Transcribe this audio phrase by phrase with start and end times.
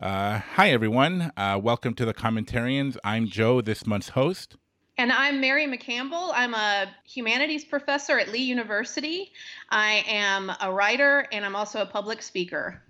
[0.00, 1.32] Uh, hi, everyone.
[1.38, 2.98] Uh, welcome to the Commentarians.
[3.02, 4.56] I'm Joe, this month's host.
[4.98, 6.32] And I'm Mary McCampbell.
[6.34, 9.32] I'm a humanities professor at Lee University.
[9.70, 12.82] I am a writer and I'm also a public speaker.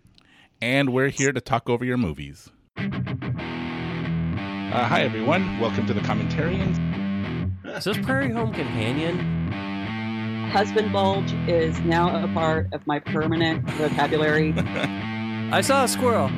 [0.60, 2.50] And we're here to talk over your movies.
[2.76, 2.82] Uh,
[4.72, 5.60] hi, everyone.
[5.60, 6.76] Welcome to the Commentarians.
[7.76, 10.50] Is this Prairie Home Companion?
[10.50, 14.52] Husband bulge is now a part of my permanent vocabulary.
[15.52, 16.32] I saw a squirrel.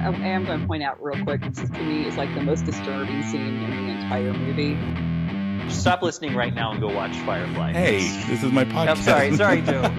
[0.00, 1.42] I am going to point out real quick.
[1.52, 4.78] This to me is like the most disturbing scene in the entire movie.
[5.68, 7.72] Stop listening right now and go watch Firefly.
[7.72, 7.98] Hey,
[8.28, 8.88] this is my podcast.
[8.88, 9.90] I'm sorry, sorry, Joe.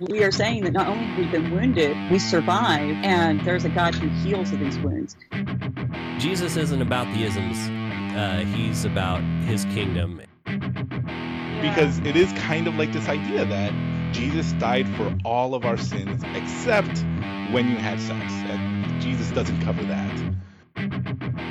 [0.00, 3.68] we are saying that not only have we been wounded, we survive, and there's a
[3.68, 5.16] God who heals of these wounds.
[6.18, 7.56] Jesus isn't about the isms.
[8.16, 10.20] Uh, he's about his kingdom.
[10.44, 13.72] Because it is kind of like this idea that
[14.14, 17.04] Jesus died for all of our sins except
[17.52, 18.32] when you had sex.
[18.32, 20.34] And Jesus doesn't cover that.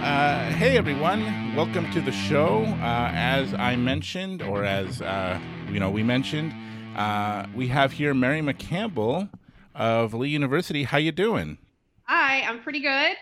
[0.02, 2.64] Uh, hey everyone, welcome to the show.
[2.64, 5.38] Uh, as I mentioned, or as uh,
[5.70, 6.54] you know, we mentioned,
[6.96, 9.30] uh, we have here Mary McCampbell
[9.76, 10.84] of Lee University.
[10.84, 11.58] How you doing?
[12.04, 13.18] Hi, I'm pretty good.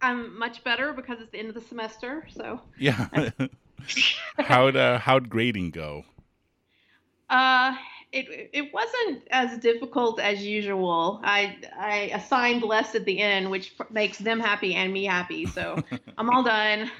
[0.00, 2.26] I'm much better because it's the end of the semester.
[2.34, 3.08] So yeah,
[4.38, 6.06] how'd uh, how'd grading go?
[7.28, 7.74] Uh,
[8.12, 11.20] it it wasn't as difficult as usual.
[11.24, 15.46] I I assigned less at the end, which makes them happy and me happy.
[15.46, 15.82] So
[16.18, 16.90] I'm all done,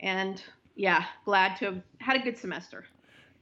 [0.00, 0.42] and
[0.74, 2.84] yeah, glad to have had a good semester.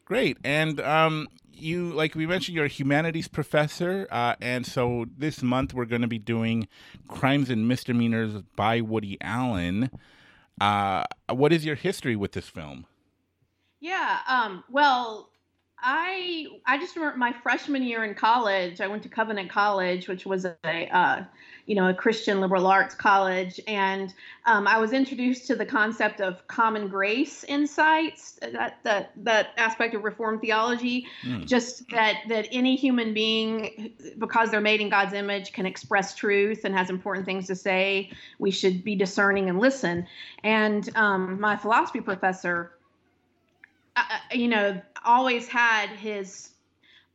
[0.04, 5.42] Great, and um, you like we mentioned, you're a humanities professor, uh, and so this
[5.42, 6.66] month we're going to be doing
[7.06, 9.90] crimes and misdemeanors by Woody Allen.
[10.60, 12.86] Uh, what is your history with this film?
[13.80, 15.31] Yeah, um, well,
[15.82, 18.80] I I just remember my freshman year in college.
[18.80, 21.24] I went to Covenant College, which was a uh,
[21.66, 24.14] you know a Christian liberal arts college, and
[24.46, 28.38] um, I was introduced to the concept of common grace insights.
[28.52, 31.46] That that that aspect of Reformed theology, mm.
[31.46, 36.64] just that that any human being, because they're made in God's image, can express truth
[36.64, 38.10] and has important things to say.
[38.38, 40.06] We should be discerning and listen.
[40.44, 42.72] And um, my philosophy professor
[44.32, 46.50] you know, always had his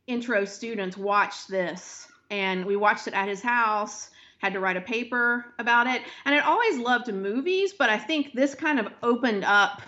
[0.06, 4.10] intro students watch this, and we watched it at his house.
[4.38, 8.34] Had to write a paper about it, and I always loved movies, but I think
[8.34, 9.82] this kind of opened up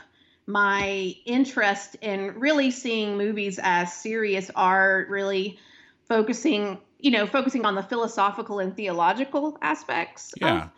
[0.46, 5.58] my interest in really seeing movies as serious art, really
[6.08, 10.64] focusing, you know, focusing on the philosophical and theological aspects yeah.
[10.64, 10.70] of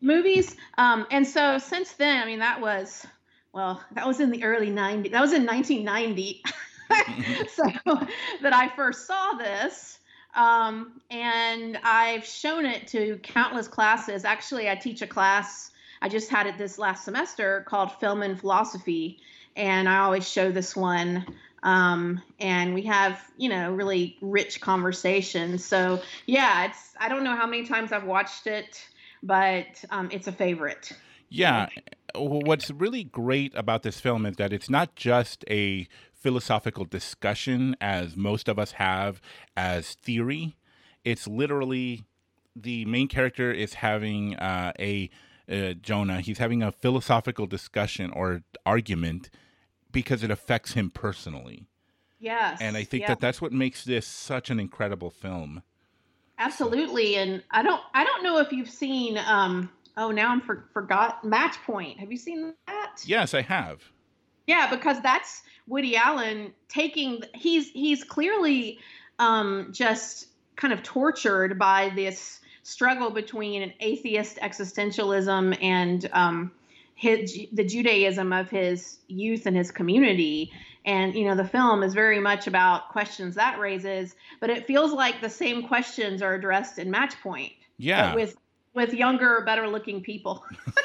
[0.00, 0.56] movies.
[0.76, 3.06] Um, and so since then, I mean, that was
[3.52, 5.12] well, that was in the early 90s.
[5.12, 6.42] That was in 1990.
[7.54, 7.64] so
[8.42, 9.98] that I first saw this.
[10.34, 14.24] Um, and I've shown it to countless classes.
[14.24, 15.70] Actually, I teach a class,
[16.02, 19.20] I just had it this last semester called Film and Philosophy.
[19.56, 21.26] And I always show this one.
[21.62, 25.64] Um, and we have, you know, really rich conversations.
[25.64, 28.82] So, yeah, it's, I don't know how many times I've watched it,
[29.22, 30.92] but um, it's a favorite.
[31.28, 31.68] Yeah.
[32.14, 38.16] What's really great about this film is that it's not just a philosophical discussion, as
[38.16, 39.20] most of us have
[39.56, 40.56] as theory.
[41.04, 42.04] It's literally
[42.54, 45.10] the main character is having uh, a
[45.50, 46.20] uh, Jonah.
[46.20, 49.30] He's having a philosophical discussion or argument
[49.92, 51.66] because it affects him personally.
[52.18, 52.58] Yes.
[52.60, 55.62] And I think that that's what makes this such an incredible film.
[56.38, 57.16] Absolutely.
[57.16, 61.24] And I don't I don't know if you've seen um oh now I'm for, forgot
[61.24, 62.00] Match Point.
[62.00, 63.02] Have you seen that?
[63.04, 63.82] Yes, I have.
[64.46, 68.78] Yeah, because that's Woody Allen taking he's he's clearly
[69.20, 76.52] um, just kind of tortured by this struggle between an atheist existentialism and um,
[76.94, 80.52] his, the Judaism of his youth and his community.
[80.84, 84.92] And you know, the film is very much about questions that raises, but it feels
[84.92, 87.52] like the same questions are addressed in Match Point.
[87.78, 88.14] Yeah.
[88.14, 88.36] with
[88.74, 90.44] with younger, better looking people.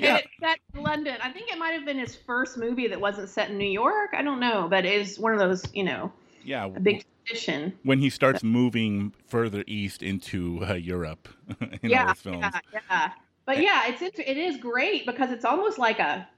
[0.00, 0.20] yeah.
[0.40, 1.16] set in London.
[1.22, 4.10] I think it might have been his first movie that wasn't set in New York.
[4.12, 6.12] I don't know, but it's one of those, you know,
[6.44, 7.72] yeah, a big tradition.
[7.82, 11.28] When he starts moving further east into uh, Europe
[11.82, 12.38] in yeah, all his films.
[12.72, 13.12] Yeah, yeah.
[13.44, 16.28] But yeah, it's it is great because it's almost like a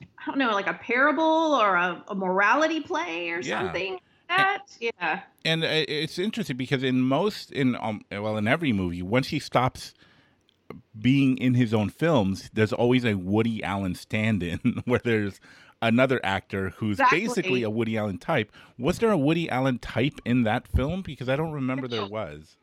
[0.00, 3.60] I don't know, like a parable or a, a morality play or yeah.
[3.60, 8.72] something that yeah and uh, it's interesting because in most in um, well in every
[8.72, 9.94] movie once he stops
[11.00, 15.40] being in his own films there's always a woody allen stand-in where there's
[15.82, 17.20] another actor who's exactly.
[17.20, 21.28] basically a woody allen type was there a woody allen type in that film because
[21.28, 22.56] i don't remember there was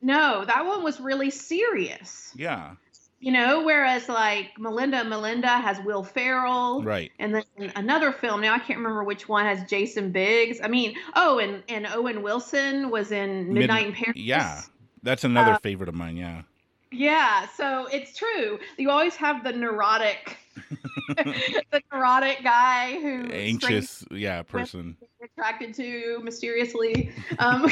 [0.00, 2.32] no, that one was really serious.
[2.36, 2.74] Yeah.
[3.20, 6.82] You know, whereas like Melinda Melinda has Will Ferrell.
[6.84, 7.10] Right.
[7.18, 7.44] And then
[7.74, 10.60] another film now I can't remember which one has Jason Biggs.
[10.62, 14.16] I mean, oh, and and Owen Wilson was in Midnight in Paris.
[14.16, 14.62] Yeah.
[15.02, 16.16] That's another Uh, favorite of mine.
[16.16, 16.42] Yeah.
[16.90, 18.58] Yeah, so it's true.
[18.78, 20.38] You always have the neurotic,
[21.16, 24.04] the neurotic guy who Anxious.
[24.10, 24.42] Yeah.
[24.42, 24.96] Person.
[25.22, 27.12] attracted to mysteriously.
[27.38, 27.68] Um,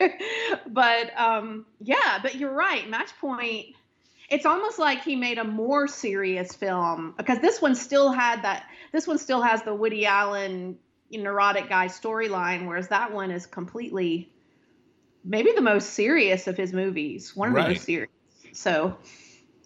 [0.68, 2.88] but um, yeah, but you're right.
[2.88, 3.76] Match Point.
[4.30, 8.64] It's almost like he made a more serious film because this one still had that.
[8.92, 10.78] This one still has the Woody Allen
[11.10, 14.30] neurotic guy storyline, whereas that one is completely,
[15.24, 17.34] maybe the most serious of his movies.
[17.34, 18.10] One of the most serious.
[18.52, 18.96] So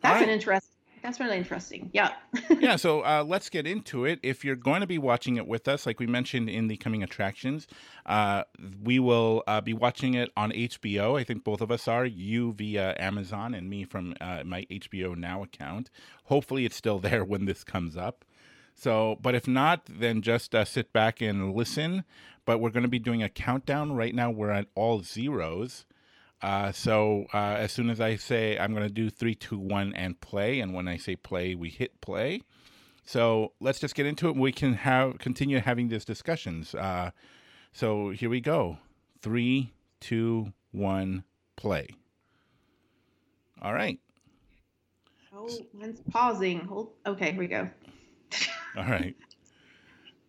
[0.01, 0.23] that's Alright.
[0.23, 0.74] an interesting.
[1.05, 1.91] That's really interesting.
[1.93, 2.13] Yeah.
[2.49, 4.21] yeah, so uh, let's get into it.
[4.23, 7.03] If you're going to be watching it with us, like we mentioned in the coming
[7.03, 7.67] attractions,
[8.07, 8.45] uh,
[8.83, 11.21] we will uh, be watching it on HBO.
[11.21, 12.07] I think both of us are.
[12.07, 15.91] You via Amazon and me from uh, my HBO Now account.
[16.25, 18.25] Hopefully, it's still there when this comes up.
[18.75, 22.05] So, but if not, then just uh, sit back and listen.
[22.47, 24.31] But we're going to be doing a countdown right now.
[24.31, 25.85] We're at all zeros.
[26.45, 29.95] Uh, so uh, as soon as I say I'm going to do three, two, one,
[29.95, 32.43] and play, and when I say play, we hit play.
[33.03, 34.37] So let's just get into it.
[34.37, 36.75] We can have continue having these discussions.
[36.75, 37.13] Uh,
[37.73, 38.77] so here we go.
[39.23, 41.25] Three, two, one,
[41.57, 41.89] play.
[43.63, 43.99] All right.
[45.35, 46.61] Oh, mine's pausing.
[46.61, 46.91] Hold.
[47.07, 47.71] Okay, here we go.
[48.77, 49.17] All right.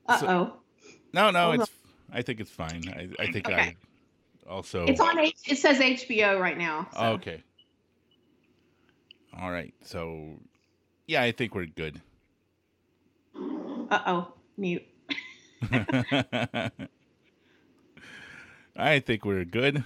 [0.07, 0.53] Uh oh.
[1.11, 1.71] No, no, Hold it's.
[2.13, 2.83] I think it's fine.
[2.87, 3.75] I, I think I Okay.
[4.49, 4.85] Also.
[4.85, 5.19] It's on.
[5.19, 6.87] H- it says HBO right now.
[6.93, 7.43] so- Oh, okay.
[9.37, 9.73] All right.
[9.83, 10.39] So,
[11.07, 12.01] yeah, I think we're good.
[13.35, 14.33] Uh oh.
[14.57, 14.83] Mute.
[18.77, 19.83] I think we're good.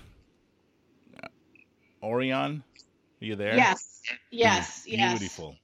[2.02, 2.64] Orion,
[3.22, 3.56] are you there?
[3.56, 4.02] Yes.
[4.32, 4.84] Yes.
[4.88, 5.20] Yes.
[5.20, 5.56] Beautiful.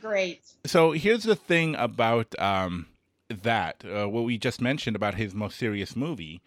[0.00, 0.40] Great.
[0.64, 2.86] So here's the thing about um,
[3.28, 6.40] that, uh, what we just mentioned about his most serious movie.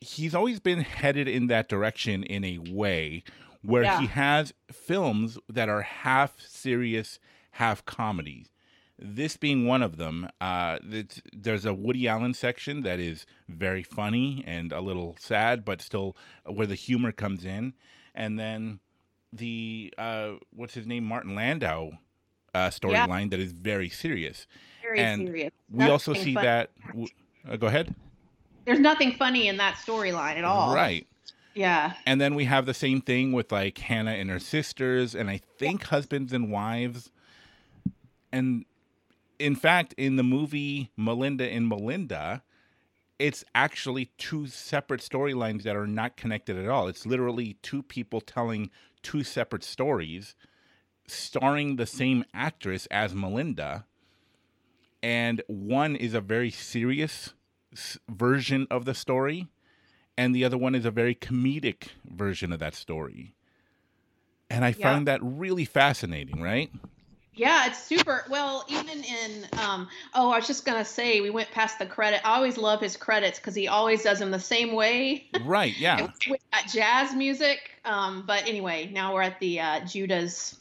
[0.00, 3.22] He's always been headed in that direction in a way
[3.62, 4.00] where Yeah.
[4.00, 7.18] he has films that are half serious,
[7.52, 8.46] half comedy.
[8.98, 10.78] This being one of them, uh,
[11.32, 16.16] there's a Woody Allen section that is very funny and a little sad, but still
[16.44, 17.74] where the humor comes in.
[18.14, 18.80] And then
[19.32, 21.90] the uh, what's his name, Martin Landau
[22.54, 24.46] uh, storyline that is very serious.
[24.80, 25.52] Very And serious.
[25.70, 26.70] We also see that.
[26.88, 27.08] w-
[27.46, 27.94] Uh, go ahead.
[28.66, 30.74] There's nothing funny in that storyline at all.
[30.74, 31.06] Right.
[31.54, 31.94] Yeah.
[32.04, 35.40] And then we have the same thing with like Hannah and her sisters, and I
[35.58, 37.10] think husbands and wives.
[38.30, 38.66] And
[39.38, 42.42] in fact, in the movie Melinda and Melinda,
[43.18, 46.88] it's actually two separate storylines that are not connected at all.
[46.88, 48.70] It's literally two people telling
[49.02, 50.34] two separate stories,
[51.06, 53.86] starring the same actress as Melinda.
[55.02, 57.32] And one is a very serious
[58.08, 59.48] version of the story,
[60.16, 63.34] and the other one is a very comedic version of that story.
[64.48, 64.82] And I Yeah.
[64.82, 66.70] found that really fascinating, right?
[67.34, 68.24] Yeah, it's super.
[68.30, 72.20] Well, even in um oh, I was just gonna say we went past the credit.
[72.26, 75.26] I always love his credits because he always does them the same way.
[75.32, 76.06] Right, yeah.
[76.30, 77.58] with that jazz music.
[77.84, 80.56] Um, but anyway, now we're at the uh, Judah's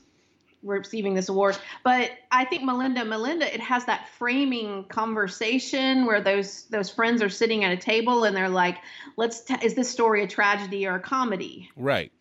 [0.65, 1.57] receiving this award.
[1.83, 7.29] But I think Melinda, Melinda, it has that framing conversation where those those friends are
[7.29, 8.77] sitting at a table and they're like,
[9.15, 12.11] "Let's t- is this story a tragedy or a comedy?" Right.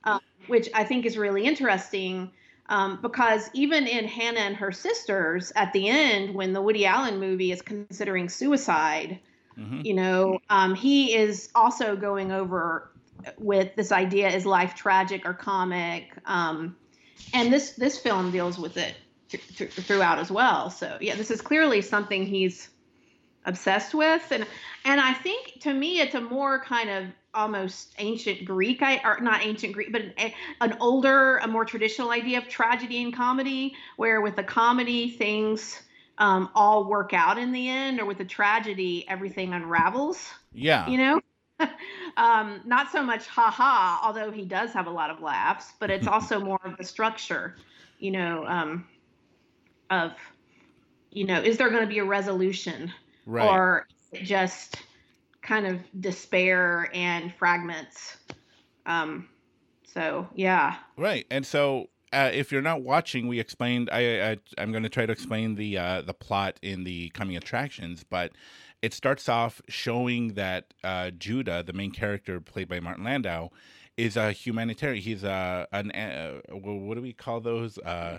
[0.46, 2.30] Which I think is really interesting.
[2.68, 7.18] Um, because even in Hannah and her sisters, at the end, when the Woody Allen
[7.18, 9.20] movie is considering suicide,
[9.56, 12.90] hmm you know um, he is also going over
[13.38, 16.76] with this idea is life tragic or comic um,
[17.32, 18.94] and this this film deals with it
[19.28, 22.70] th- th- throughout as well so yeah this is clearly something he's
[23.46, 24.46] obsessed with and
[24.84, 27.04] and i think to me it's a more kind of
[27.34, 32.10] almost ancient greek I, or not ancient greek but an, an older a more traditional
[32.10, 35.82] idea of tragedy and comedy where with the comedy things
[36.18, 40.30] um, all work out in the end, or with the tragedy, everything unravels.
[40.52, 40.88] Yeah.
[40.88, 41.20] You know,
[42.16, 45.90] um, not so much ha ha, although he does have a lot of laughs, but
[45.90, 47.56] it's also more of the structure.
[47.98, 48.86] You know, um,
[49.90, 50.12] of
[51.10, 52.92] you know, is there going to be a resolution,
[53.26, 53.48] right.
[53.48, 54.82] or just
[55.42, 58.16] kind of despair and fragments?
[58.86, 59.28] Um,
[59.84, 63.90] so yeah, Right, and so uh, if you're not watching, we explained.
[63.90, 67.36] I, I I'm going to try to explain the uh, the plot in the coming
[67.36, 68.32] attractions, but
[68.84, 73.48] it starts off showing that uh, Judah, the main character played by Martin Landau,
[73.96, 75.02] is a humanitarian.
[75.02, 77.78] He's a an uh, what do we call those?
[77.78, 78.18] Uh,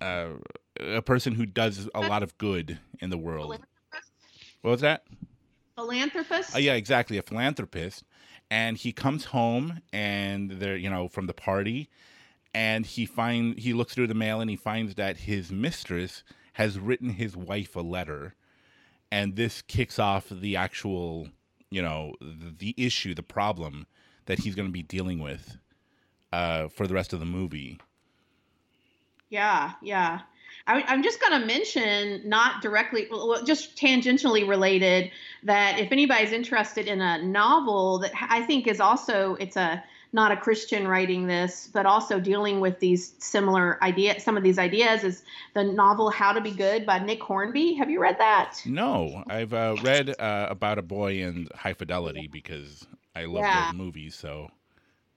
[0.00, 0.28] uh,
[0.80, 3.58] a person who does a lot of good in the world.
[4.62, 5.04] What was that?
[5.76, 6.52] Philanthropist?
[6.54, 8.02] Oh yeah, exactly, a philanthropist.
[8.50, 11.90] And he comes home and they're, you know, from the party
[12.54, 16.24] and he find he looks through the mail and he finds that his mistress
[16.54, 18.34] has written his wife a letter
[19.10, 21.28] and this kicks off the actual,
[21.70, 23.86] you know, the, issue, the problem
[24.26, 25.56] that he's going to be dealing with
[26.32, 27.78] uh, for the rest of the movie.
[29.28, 30.20] Yeah, yeah.
[30.66, 35.10] I, I'm just going to mention, not directly, well, just tangentially related,
[35.44, 40.32] that if anybody's interested in a novel that I think is also, it's a not
[40.32, 44.22] a Christian writing this, but also dealing with these similar ideas.
[44.22, 45.22] Some of these ideas is
[45.54, 47.74] the novel "How to Be Good" by Nick Hornby.
[47.74, 48.60] Have you read that?
[48.66, 53.66] No, I've uh, read uh, about a boy in High Fidelity because I love Yeah.
[53.66, 54.14] those movies.
[54.16, 54.50] So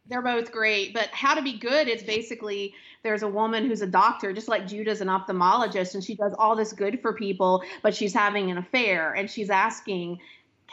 [0.05, 2.73] They're both great, but How to Be Good is basically
[3.03, 6.55] there's a woman who's a doctor, just like Judah's an ophthalmologist, and she does all
[6.55, 10.19] this good for people, but she's having an affair, and she's asking,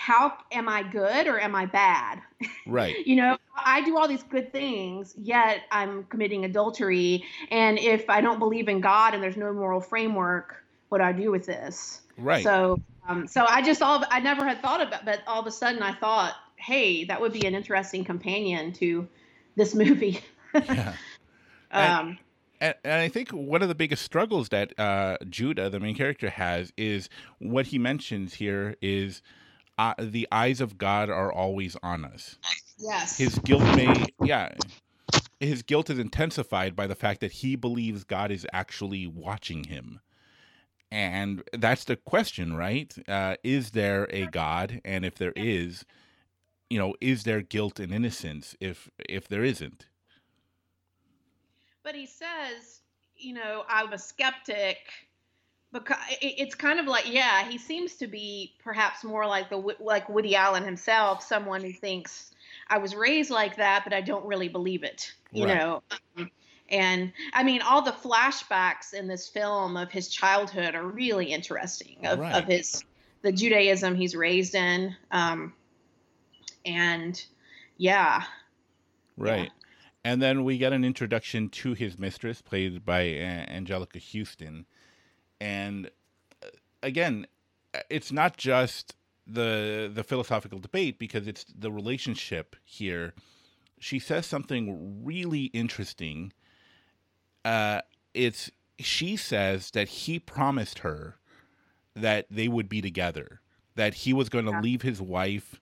[0.01, 2.23] "How am I good or am I bad?"
[2.67, 8.09] right, you know, I do all these good things, yet I'm committing adultery, and if
[8.09, 11.45] I don't believe in God and there's no moral framework, what do I do with
[11.45, 12.01] this?
[12.17, 12.43] right.
[12.43, 15.51] So, um, so I just all I never had thought about, but all of a
[15.51, 19.07] sudden I thought, hey, that would be an interesting companion to
[19.57, 20.21] this movie.
[20.55, 20.95] yeah.
[21.73, 22.19] And- um,
[22.61, 26.29] and, and I think one of the biggest struggles that uh, Judah, the main character,
[26.29, 29.23] has is what he mentions here is
[29.81, 32.37] uh, the eyes of God are always on us.
[32.79, 33.19] yes.
[33.19, 34.53] His guilt may, yeah,
[35.39, 40.01] his guilt is intensified by the fact that he believes God is actually watching him.
[40.93, 42.95] And that's the question, right?
[43.09, 44.81] Uh, is there a God?
[44.85, 45.85] And if there is,
[46.69, 49.87] you know, is there guilt and innocence if if there isn't?
[51.83, 52.81] but he says,
[53.17, 54.79] you know, I'm a skeptic
[55.73, 60.09] because it's kind of like, yeah, he seems to be perhaps more like the like
[60.09, 62.33] Woody Allen himself, someone who thinks
[62.69, 65.57] I was raised like that, but I don't really believe it, you Right.
[65.57, 65.83] know.
[66.69, 72.07] And I mean, all the flashbacks in this film of his childhood are really interesting.
[72.07, 72.35] Of, Right.
[72.35, 72.85] of his
[73.23, 75.53] the Judaism he's raised in, um,
[76.65, 77.23] and
[77.77, 78.25] yeah,
[79.17, 79.51] Right.
[80.03, 84.65] And then we get an introduction to his mistress, played by uh, Anjelica Huston.
[85.41, 85.91] And
[86.43, 86.49] uh,
[86.83, 87.27] again,
[87.89, 88.95] it's not just
[89.27, 93.15] the the philosophical debate because it's the relationship here.
[93.79, 96.33] She says something really interesting.
[97.45, 97.81] Uh,
[98.15, 101.17] it's she says that he promised her
[101.95, 103.41] that they would be together,
[103.75, 104.61] that he was going to Yeah.
[104.61, 105.61] leave his wife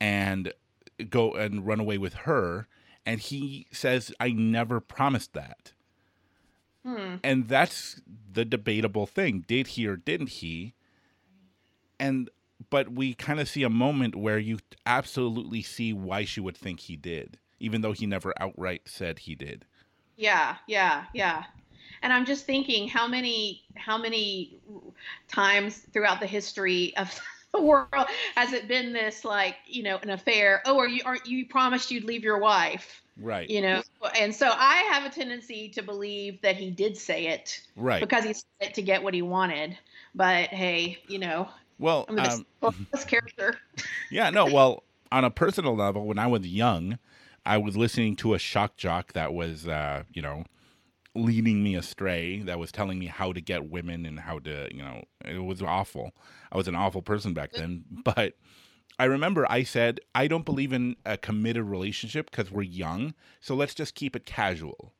[0.00, 0.52] and
[1.08, 2.66] go and run away with her
[3.06, 5.72] and he says i never promised that
[6.84, 7.16] hmm.
[7.22, 8.00] and that's
[8.32, 10.74] the debatable thing did he or didn't he
[11.98, 12.30] and
[12.68, 16.80] but we kind of see a moment where you absolutely see why she would think
[16.80, 19.64] he did even though he never outright said he did
[20.20, 21.44] Yeah, yeah, yeah.
[22.02, 24.60] And I'm just thinking how many how many
[25.28, 27.18] times throughout the history of
[27.54, 31.26] the world has it been this like, you know, an affair, oh, are you aren't
[31.26, 33.82] you promised you'd leave your wife, right you know?
[34.18, 38.24] And so I have a tendency to believe that he did say it right because
[38.24, 39.76] he said it to get what he wanted.
[40.14, 42.46] But hey, you know, well um,
[42.92, 43.56] this character.
[44.12, 46.98] Yeah, no, well, on a personal level, when I was young,
[47.46, 50.44] I was listening to a shock jock that was, uh, you know,
[51.14, 54.82] leading me astray, that was telling me how to get women and how to, you
[54.82, 56.12] know, it was awful.
[56.52, 57.84] I was an awful person back then.
[58.04, 58.34] But
[58.98, 63.14] I remember I said, I don't believe in a committed relationship because we're young.
[63.40, 64.94] So let's just keep it casual.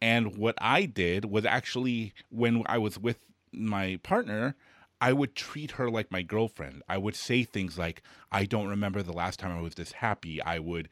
[0.00, 3.18] And what I did was actually, when I was with
[3.52, 4.56] my partner,
[5.00, 6.82] I would treat her like my girlfriend.
[6.88, 10.40] I would say things like, I don't remember the last time I was this happy.
[10.42, 10.88] I would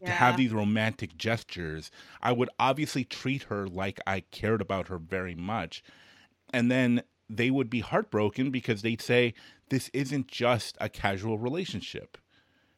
[0.00, 0.10] Yeah.
[0.10, 1.90] have these romantic gestures.
[2.22, 5.82] I would obviously treat her like I cared about her very much.
[6.52, 9.34] And then they would be heartbroken because they'd say,
[9.70, 12.16] This isn't just a casual relationship.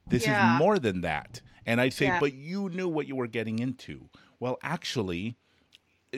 [0.07, 0.55] This Yeah.
[0.55, 1.41] is more than that.
[1.67, 2.21] And I'd say, Yeah.
[2.21, 4.09] But you knew what you were getting into.
[4.41, 5.37] Well, actually,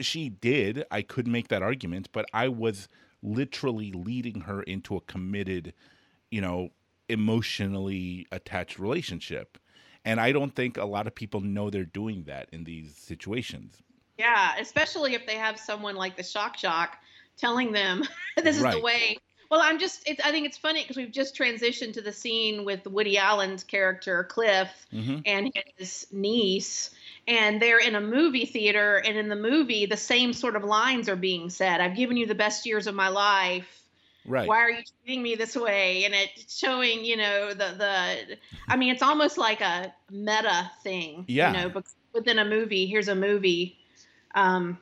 [0.01, 0.85] she did.
[0.89, 2.87] I could make that argument, but I was
[3.21, 5.73] literally leading her into a committed,
[6.31, 6.69] you know,
[7.09, 9.57] emotionally attached relationship.
[10.05, 13.81] And I don't think a lot of people know they're doing that in these situations.
[14.17, 16.97] Yeah, especially if they have someone like the shock jock
[17.37, 18.03] telling them
[18.37, 19.17] this is the way.
[19.49, 22.65] Well, I'm just, it's, I think it's funny because we've just transitioned to the scene
[22.65, 26.89] with Woody Allen's character, Cliff, hmm and his niece.
[27.27, 31.07] And they're in a movie theater, and in the movie, the same sort of lines
[31.07, 31.79] are being said.
[31.81, 33.82] I've given you the best years of my life.
[34.25, 34.47] Right.
[34.47, 36.05] Why are you treating me this way?
[36.05, 38.37] And it's showing, you know, the the.
[38.69, 41.25] I mean, it's almost like a meta thing.
[41.27, 41.51] Yeah.
[41.51, 43.77] You know, because within a movie, here's a movie.
[44.35, 44.77] Um,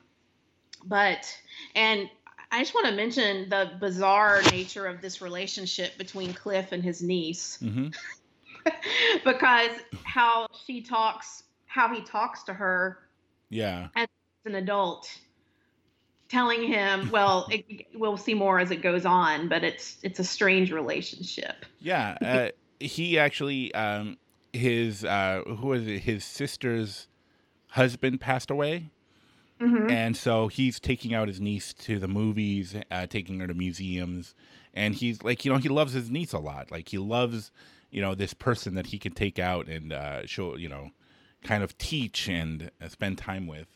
[0.85, 1.35] but
[1.75, 2.09] and
[2.51, 7.01] I just want to mention the bizarre nature of this relationship between Cliff and his
[7.01, 7.87] niece hmm
[9.25, 9.71] because
[10.03, 12.99] how she talks, how he talks to her
[13.49, 13.87] Yeah.
[13.95, 14.07] as
[14.45, 15.09] an adult,
[16.31, 20.23] telling him, well, it, we'll see more as it goes on, but it's it's a
[20.23, 21.65] strange relationship.
[21.79, 22.17] Yeah.
[22.21, 24.17] Uh, he actually, um,
[24.53, 25.99] his uh, who was it?
[25.99, 27.07] His sister's
[27.69, 28.89] husband passed away.
[29.59, 33.53] hmm and so he's taking out his niece to the movies, uh, taking her to
[33.53, 34.33] museums,
[34.73, 36.71] and he's like, you know, he loves his niece a lot.
[36.71, 37.51] Like he loves,
[37.91, 40.91] you know, this person that he can take out and uh, show, you know,
[41.43, 43.67] kind of teach and uh, spend time with.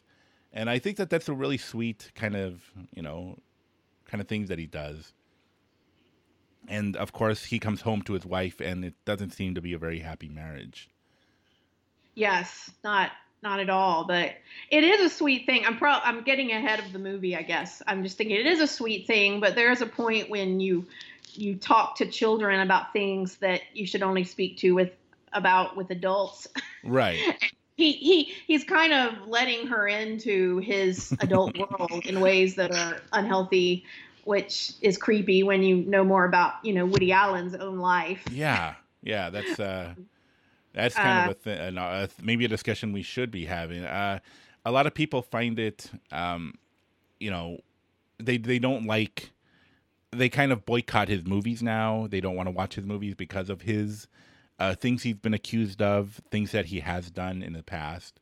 [0.55, 3.37] And I think that that's a really sweet kind of, you know,
[4.05, 5.11] kind of things that he does.
[6.67, 9.73] And of course, he comes home to his wife, and it doesn't seem to be
[9.73, 10.89] a very happy marriage.
[12.15, 13.11] Yes, not
[13.43, 14.31] not at all, but
[14.71, 15.65] it is a sweet thing.
[15.65, 17.83] I'm pro I'm getting ahead of the movie, I guess.
[17.85, 20.87] I'm just thinking it is a sweet thing, but there is a point when you
[21.33, 24.93] you talk to children about things that you should only speak to with
[25.33, 26.47] about with adults.
[26.83, 27.19] Right.
[27.75, 33.01] he he he's kind of letting her into his adult world in ways that are
[33.11, 33.85] unhealthy
[34.23, 38.75] which is creepy when you know more about you know woody allen's own life Yeah,
[39.03, 39.95] yeah, that's uh,
[40.73, 43.83] that's kind Uh, of a th- an, uh, maybe a discussion we should be having.
[43.83, 44.19] Uh,
[44.65, 46.55] a lot of people find it, um,
[47.19, 47.59] you know,
[48.19, 49.31] they they don't like.
[50.11, 52.07] They kind of boycott his movies now.
[52.09, 54.07] They don't want to watch his movies because of his
[54.59, 58.19] uh, things he's been accused of, things that he has done in the past.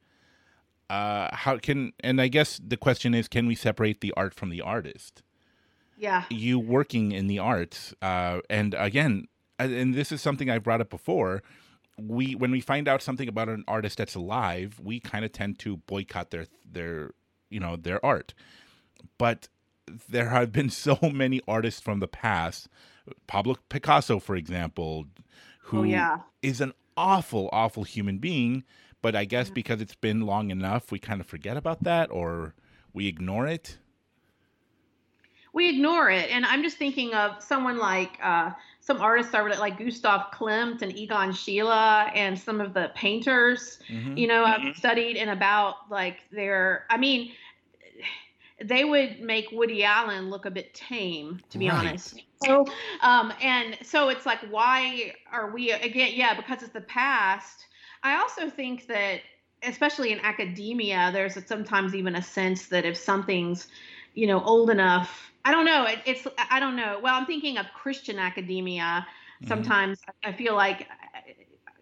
[0.89, 4.49] Uh, how can and I guess the question is, can we separate the art from
[4.49, 5.23] the artist?
[5.97, 9.27] yeah you working in the arts uh, and again
[9.59, 11.43] uh, and this is something i've brought up before
[11.97, 15.59] we when we find out something about an artist that's alive we kind of tend
[15.59, 17.11] to boycott their their
[17.49, 18.33] you know their art
[19.17, 19.47] but
[20.09, 22.67] there have been so many artists from the past
[23.27, 25.05] pablo picasso for example
[25.73, 28.63] who oh yeah is an awful awful human being
[29.01, 32.53] but i guess because it's been long enough we kind of forget about that or
[32.93, 33.77] we ignore it
[35.53, 39.57] we ignore it and i'm just thinking of someone like uh, some artists I really
[39.57, 44.17] like gustav klimt and egon schiele and some of the painters Mhm.
[44.17, 44.75] you know i've Mhm.
[44.75, 47.31] studied and about like their i mean
[48.63, 51.87] they would make woody allen look a bit tame to be Right.
[51.87, 52.65] honest so
[53.01, 57.65] um and so it's like why are we again yeah because it's the past.
[58.03, 59.21] I also think that
[59.63, 63.67] especially in academia there's sometimes even a sense that if something's
[64.13, 66.99] you know old enough i don't know it, it's i don't know.
[67.01, 69.07] Well i'm thinking of christian academia.
[69.41, 69.47] Mhm.
[69.47, 70.87] sometimes i feel like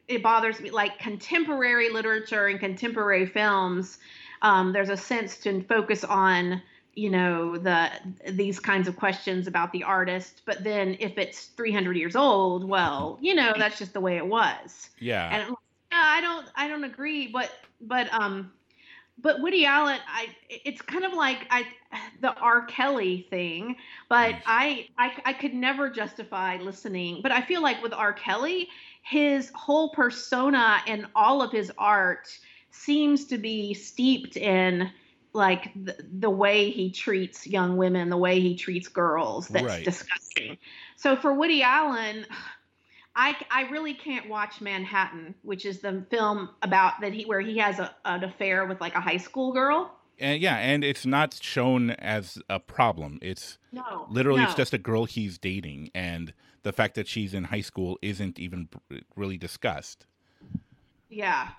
[0.07, 3.97] it bothers me like contemporary literature and contemporary films
[4.43, 6.61] um, there's a sense to focus on
[6.93, 7.89] you know the
[8.31, 13.17] these kinds of questions about the artist but then if it's 300 years old well
[13.21, 15.57] you know that's just the way it was yeah and like,
[15.91, 17.51] yeah, I don't I don't agree, but
[17.81, 18.51] but um
[19.21, 21.65] but Woody Allen, I it's kind of like I
[22.21, 22.65] the R.
[22.65, 23.75] Kelly thing,
[24.07, 27.21] but I, I I could never justify listening.
[27.21, 28.13] But I feel like with R.
[28.13, 28.69] Kelly,
[29.01, 32.27] his whole persona and all of his art
[32.71, 34.89] seems to be steeped in
[35.33, 39.47] like the, the way he treats young women, the way he treats girls.
[39.49, 39.83] That's Right.
[39.85, 40.57] disgusting.
[40.97, 42.25] So for Woody Allen,
[43.15, 47.57] I, I really can't watch Manhattan, which is the film about that he where he
[47.57, 49.95] has a, an affair with like a high school girl.
[50.19, 54.77] and yeah and it's not shown as a problem it's No, literally it's just a
[54.77, 58.69] girl he's dating and the fact that she's in high school isn't even
[59.15, 60.05] really discussed
[61.09, 61.49] yeah,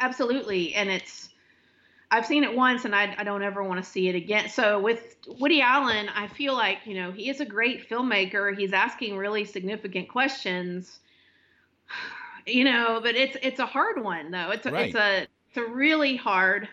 [0.00, 1.30] absolutely, and it's
[2.10, 4.48] I've seen it once, and I, I don't ever want to see it again.
[4.48, 8.56] So with Woody Allen, I feel like you know he is a great filmmaker.
[8.56, 11.00] He's asking really significant questions,
[12.46, 14.50] you know, but it's it's a hard one though.
[14.50, 16.68] It's a, it's a it's a really hard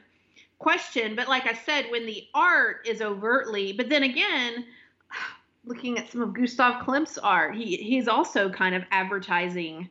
[0.59, 1.15] question.
[1.15, 4.65] But like I said, when the art is overtly, but then again,
[5.65, 9.89] looking at some of Gustav Klimt's art, he he's also kind of advertising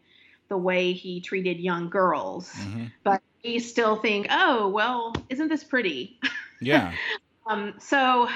[0.49, 2.53] the way he treated young girls.
[2.53, 2.93] Mhm.
[3.03, 6.19] But we still think, oh well, isn't this pretty?
[6.61, 6.93] yeah
[7.47, 8.29] Um, so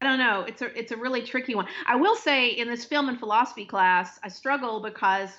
[0.00, 0.42] I don't know.
[0.42, 1.66] It's a it's a really tricky one.
[1.86, 5.30] I will say in this film and philosophy class, I struggle because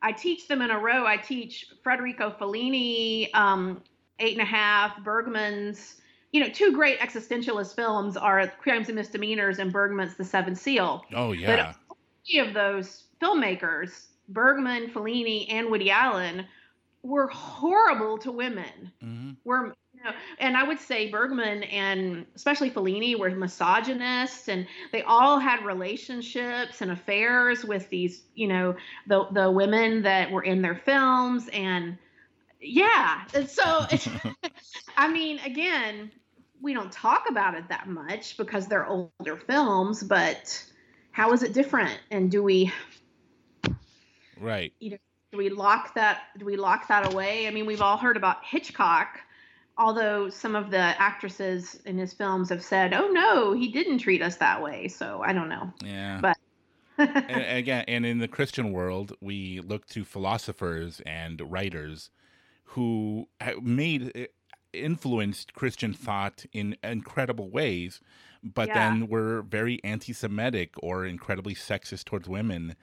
[0.00, 1.06] I teach them in a row.
[1.06, 3.82] I teach Federico Fellini, um,
[4.18, 5.96] Eight and a Half, Bergman's.
[6.32, 11.04] You know, two great existentialist films are Crimes and Misdemeanors and Bergman's The Seventh Seal.
[11.14, 11.74] Oh yeah.
[11.74, 16.46] But three of those filmmakers, Bergman, Fellini, and Woody Allen,
[17.02, 18.92] were horrible to women.
[19.00, 24.66] hmm Were you know, and I would say Bergman and especially Fellini were misogynists, and
[24.92, 30.42] they all had relationships and affairs with these, you know, the the women that were
[30.42, 31.96] in their films, and
[32.60, 33.86] yeah, and so
[34.96, 36.10] I mean, again,
[36.60, 40.64] we don't talk about it that much because they're older films, but
[41.12, 41.98] how is it different?
[42.10, 42.72] And do we
[44.40, 44.72] Right.
[44.80, 44.98] do
[45.38, 47.46] we lock that do we lock that away?
[47.46, 49.20] I mean, we've all heard about Hitchcock,
[49.78, 54.22] although some of the actresses in his films have said, "Oh no, he didn't treat
[54.22, 55.72] us that way." So I don't know.
[55.84, 56.20] Yeah.
[56.20, 56.36] But-
[56.98, 62.08] and again, and in the Christian world, we look to philosophers and writers
[62.70, 63.28] who
[63.60, 64.26] made eh,
[64.72, 68.00] influenced Christian thought in incredible ways,
[68.42, 68.74] but Yeah.
[68.92, 72.76] then were very anti-Semitic or incredibly sexist towards women.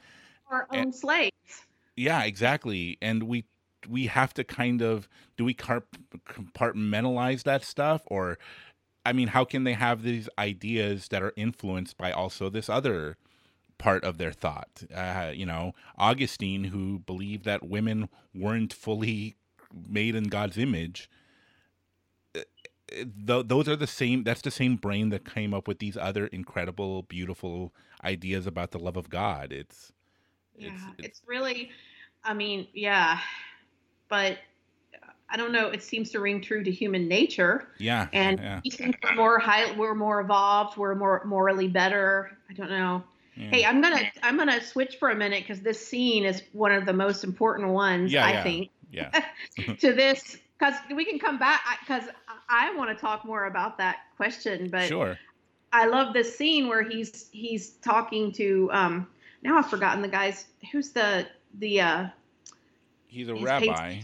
[0.71, 1.33] And- own slaves.
[1.95, 2.97] Yeah, exactly.
[3.01, 3.45] And we
[3.89, 8.37] we have to kind of do we carp- compartmentalize that stuff or
[9.05, 13.17] I mean, how can they have these ideas that are influenced by also this other
[13.77, 14.83] part of their thought?
[14.95, 19.35] Uh, you know, Augustine, who believed that women weren't fully
[19.89, 21.09] made in God's image.
[22.35, 22.41] uh,
[23.27, 24.23] Th- those are the same.
[24.25, 28.79] That's the same brain that came up with these other incredible, beautiful ideas about the
[28.79, 29.53] love of God.
[29.53, 29.92] It's
[30.57, 31.69] Yeah, It's- it's, it's- really,
[32.23, 33.19] I mean, yeah,
[34.09, 34.37] but
[35.29, 35.69] I don't know.
[35.69, 38.61] It seems to ring true to human nature, yeah, and yeah.
[38.63, 42.37] we think we're more high, we're more evolved, we're more morally better.
[42.49, 43.03] I don't know.
[43.35, 43.49] yeah.
[43.49, 46.85] Hey, I'm gonna I'm gonna switch for a minute because this scene is one of
[46.85, 48.43] the most important ones Yeah, I yeah.
[48.43, 49.23] think yeah.
[49.79, 52.03] to this because we can come back because
[52.49, 54.69] I, I want to talk more about that question.
[54.69, 55.17] But sure.
[55.71, 59.07] I love this scene where he's he's talking to um
[59.43, 61.27] now I've forgotten the guy's who's the
[61.59, 62.07] the uh
[63.07, 63.99] He's a rabbi.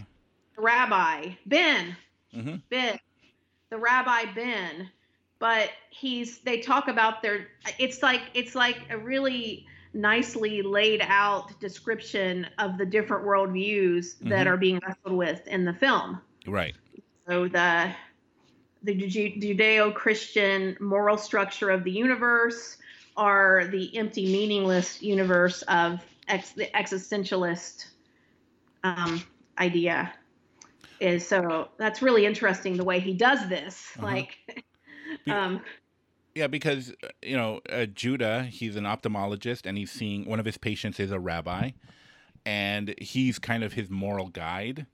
[0.56, 1.96] rabbi Ben
[2.34, 2.56] Mm-hmm.
[2.70, 2.98] Ben
[3.70, 4.90] the rabbi Ben
[5.38, 7.48] but he's they talk about their
[7.78, 14.46] it's like it's like a really nicely laid out description of the different worldviews that
[14.46, 14.50] Mhm.
[14.50, 16.74] are being wrestled with in the film Right.
[17.26, 17.90] so the
[18.82, 22.76] the judeo-christian moral structure of the universe
[23.20, 27.88] are the empty meaningless universe of ex, the existentialist
[28.84, 29.22] um,
[29.58, 30.14] idea
[31.00, 34.24] is so that's really interesting the way he does this Uh-huh.
[34.24, 34.38] like
[35.30, 35.62] um
[36.34, 40.58] Yeah, because you know uh, Judah, he's an ophthalmologist, and he's seeing one of his
[40.58, 41.72] patients is a rabbi,
[42.46, 44.86] and he's kind of his moral guide,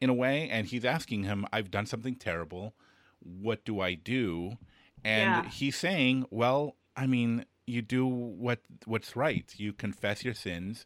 [0.00, 0.48] in a way.
[0.50, 2.74] And he's asking him, "I've done something terrible.
[3.20, 4.58] What do I do?"
[5.04, 5.42] And Yeah.
[5.46, 9.52] he's saying, "Well, I mean, you do what what's right.
[9.56, 10.84] You confess your sins,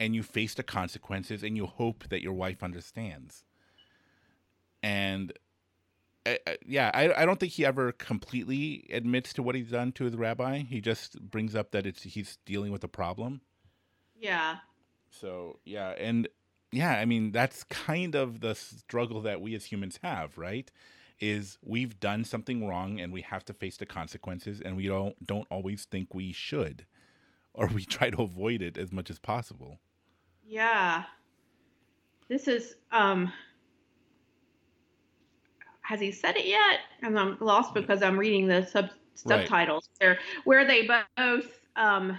[0.00, 3.44] and you face the consequences, and you hope that your wife understands."
[4.82, 5.32] And
[6.26, 9.92] I- I- yeah, I, I don't think he ever completely admits to what he's done
[9.92, 10.58] to his rabbi.
[10.60, 13.40] He just brings up that it's he's dealing with a problem.
[14.18, 14.58] yeah
[15.10, 16.28] So yeah, and
[16.72, 20.70] yeah, I mean that's kind of the struggle that we as humans have, right?
[21.20, 25.24] Is we've done something wrong and we have to face the consequences, and we don't
[25.26, 26.86] don't always think we should,
[27.54, 29.80] or we try to avoid it as much as possible.
[30.46, 31.04] yeah
[32.28, 33.32] this is um
[35.82, 38.90] has he said it yet and i'm lost because i'm reading the sub
[39.24, 39.50] Right.
[39.50, 42.18] subtitles there where they both um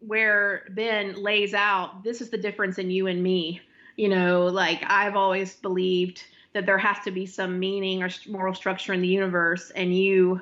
[0.00, 3.60] where ben lays out this is the difference in you and me
[3.96, 8.54] you know like i've always believed that there has to be some meaning or moral
[8.54, 10.40] structure in the universe and you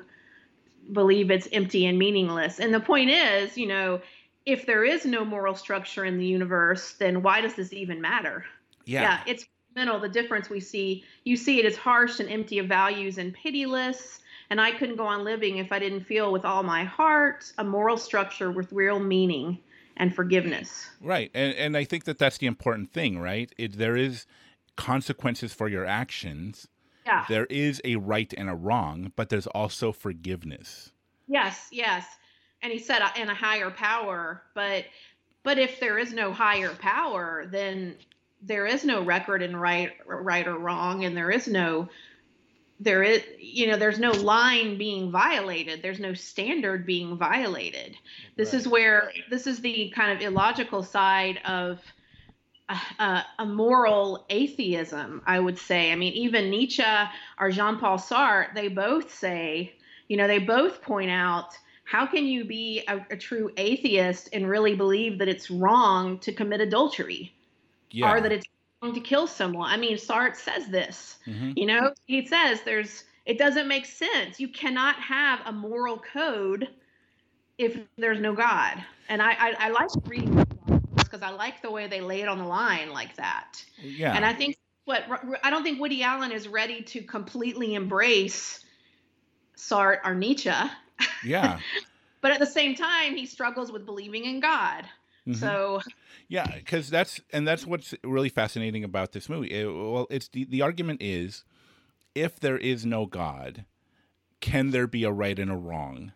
[0.93, 3.99] believe it's empty and meaningless and the point is you know
[4.45, 8.45] if there is no moral structure in the universe then why does this even matter
[8.85, 9.19] yeah, Yeah.
[9.25, 13.17] it's fundamental the difference we see you see it as harsh and empty of values
[13.17, 16.85] and pitiless and i couldn't go on living if i didn't feel with all my
[16.85, 19.59] heart a moral structure with real meaning
[19.97, 23.53] and forgiveness Right, and and I think that that's the important thing, right?
[23.57, 24.25] It, there is
[24.77, 26.67] consequences for your actions.
[27.05, 27.25] yeah.
[27.27, 30.91] There is a right and a wrong, but there's also forgiveness.
[31.27, 32.05] yes yes.
[32.61, 34.41] And he said uh, in a higher power.
[34.55, 34.85] But
[35.43, 37.95] but if there is no higher power then
[38.41, 41.89] there is no record in right right or wrong and there is no
[42.79, 45.81] there is you know there's no line being violated.
[45.81, 47.97] There's no standard being violated.
[48.35, 51.79] This is where this is the kind of illogical side of
[52.99, 56.83] uh, a moral atheism i would say i mean even nietzsche
[57.39, 59.73] or jean-paul sartre they both say
[60.07, 61.53] you know they both point out
[61.85, 66.33] how can you be a, a true atheist and really believe that it's wrong to
[66.33, 67.33] commit adultery
[67.91, 68.11] Yeah.
[68.11, 68.45] or that it's
[68.81, 71.53] wrong to kill someone i mean sartre says this Mhm.
[71.57, 74.39] you know, he says there's it doesn't make sense.
[74.39, 76.69] You cannot have a moral code
[77.57, 78.81] if there's no God.
[79.09, 80.45] And I I, I like reading
[81.17, 83.63] because I like the way they lay it on the line like that.
[83.81, 84.15] Yeah.
[84.15, 85.03] And I think what
[85.43, 88.63] I don't think Woody Allen is ready to completely embrace
[89.57, 90.51] Sartre or Nietzsche,
[91.25, 91.59] yeah.
[92.21, 94.85] but at the same time he struggles with believing in God.
[95.27, 95.35] Mhm.
[95.35, 95.81] So
[96.27, 99.51] Yeah, because that's and that's what's really fascinating about this movie.
[99.51, 101.43] It- well, it's the the argument is,
[102.15, 103.65] if there is no God,
[104.39, 106.13] can there be a right and a wrong?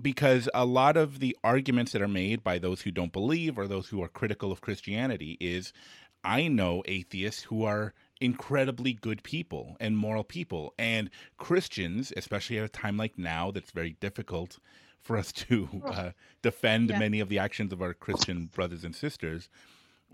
[0.00, 3.68] Because a lot of the arguments that are made by those who don't believe or
[3.68, 5.72] those who are critical of Christianity is,
[6.24, 12.64] I know atheists who are incredibly good people and moral people, and Christians, especially at
[12.64, 14.58] a time like now, that's very difficult
[15.00, 16.98] for us to uh, defend Yeah.
[16.98, 19.48] many of the actions of our Christian brothers and sisters,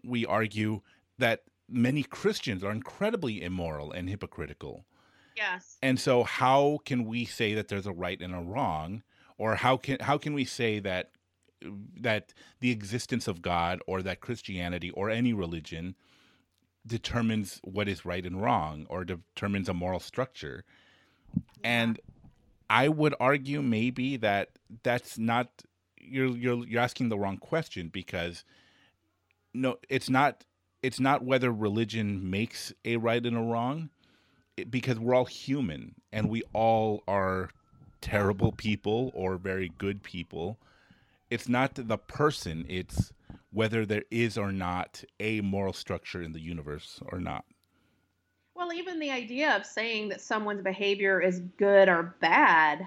[0.04, 0.82] we argue
[1.18, 4.86] that many Christians are incredibly immoral and hypocritical.
[5.34, 5.82] yes.
[5.82, 9.02] And so how can we say that there's a right and a wrong
[9.40, 11.12] or how can how can we say that
[11.98, 15.96] that the existence of God or that Christianity or any religion
[16.86, 20.64] determines what is right and wrong or determines a moral structure?
[21.64, 21.98] And
[22.68, 24.50] I would argue maybe that
[24.82, 25.48] that's not
[25.98, 28.44] you're you're you're asking the wrong question because
[29.54, 30.44] no it's not
[30.82, 33.90] it's not whether religion makes a right and a wrong
[34.56, 37.50] it- because we're all human and we all are
[38.00, 40.58] terrible people or very good people
[41.30, 43.12] it's not the person it's
[43.52, 47.44] whether there is or not a moral structure in the universe or not
[48.54, 52.86] Well, even the idea of saying that someone's behavior is good or bad,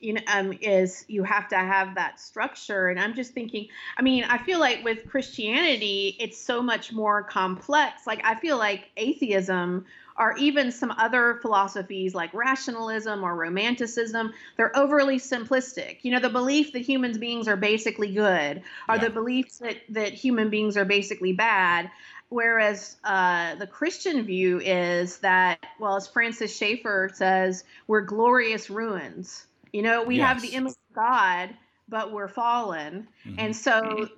[0.00, 2.88] you know, um, is you have to have that structure.
[2.88, 7.22] And I'm just thinking, I mean, I feel like with Christianity, it's so much more
[7.22, 8.06] complex.
[8.06, 9.86] Like, I feel like atheism
[10.18, 15.98] or even some other philosophies like rationalism or romanticism, they're overly simplistic.
[16.02, 19.02] You know, the belief that human beings are basically good, or Yeah.
[19.02, 21.90] the belief that, that human beings are basically bad.
[22.28, 29.46] Whereas uh, the Christian view is that, well, as Francis Schaeffer says, we're glorious ruins.
[29.72, 31.50] You know, we have the image of God,
[31.88, 33.06] but we're fallen.
[33.24, 33.34] Mhm.
[33.38, 34.08] And so,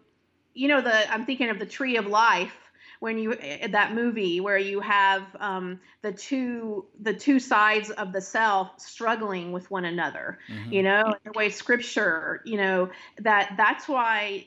[0.54, 2.54] you know, the I'm thinking of the Tree of Life
[3.00, 8.12] when you eh, that movie where you have um, the two the two sides of
[8.12, 10.72] the self struggling with one another Mhm.
[10.72, 14.46] you know the way scripture you know that that's why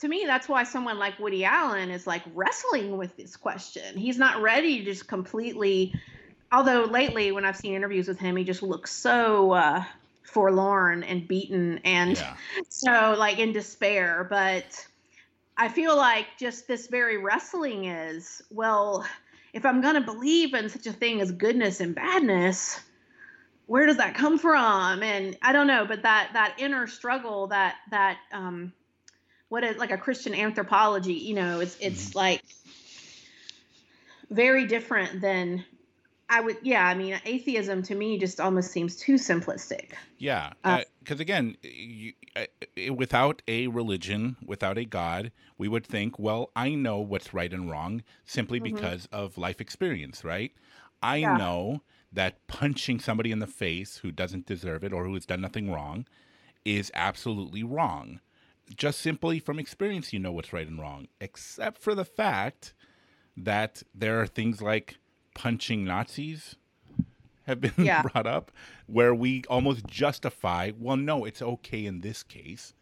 [0.00, 4.18] to me that's why someone like woody allen is like wrestling with this question he's
[4.18, 5.94] not ready to just completely
[6.52, 9.84] although lately when i've seen interviews with him he just looks so uh
[10.24, 12.36] forlorn and beaten and yeah
[12.68, 14.86] so like in despair but
[15.56, 19.06] i feel like just this very wrestling is well
[19.52, 22.80] if i'm going to believe in such a thing as goodness and badness
[23.66, 25.02] where does that come from?
[25.02, 28.72] And i don't know but that that inner struggle that that um
[29.48, 32.42] what is like a christian anthropology you know it's it's like
[34.30, 35.64] very different than
[36.28, 39.92] i would yeah i mean atheism to me just almost seems too simplistic.
[40.18, 42.44] Yeah, Uh, because again, you, uh, uh,
[42.90, 47.70] without a religion, without a God, we would think, well, I know what's right and
[47.70, 48.64] wrong simply Mhm.
[48.64, 50.52] because of life experience, right?
[51.02, 51.36] I Yeah.
[51.36, 51.82] know
[52.12, 55.70] that punching somebody in the face who doesn't deserve it or who has done nothing
[55.70, 56.06] wrong
[56.64, 58.20] is absolutely wrong.
[58.74, 62.74] Just simply from experience, you know what's right and wrong, except for the fact
[63.36, 64.98] that there are things like
[65.34, 66.56] punching Nazis
[67.46, 68.02] have been Yeah.
[68.02, 68.50] brought up
[68.86, 72.74] where we almost justify well no it's okay in this case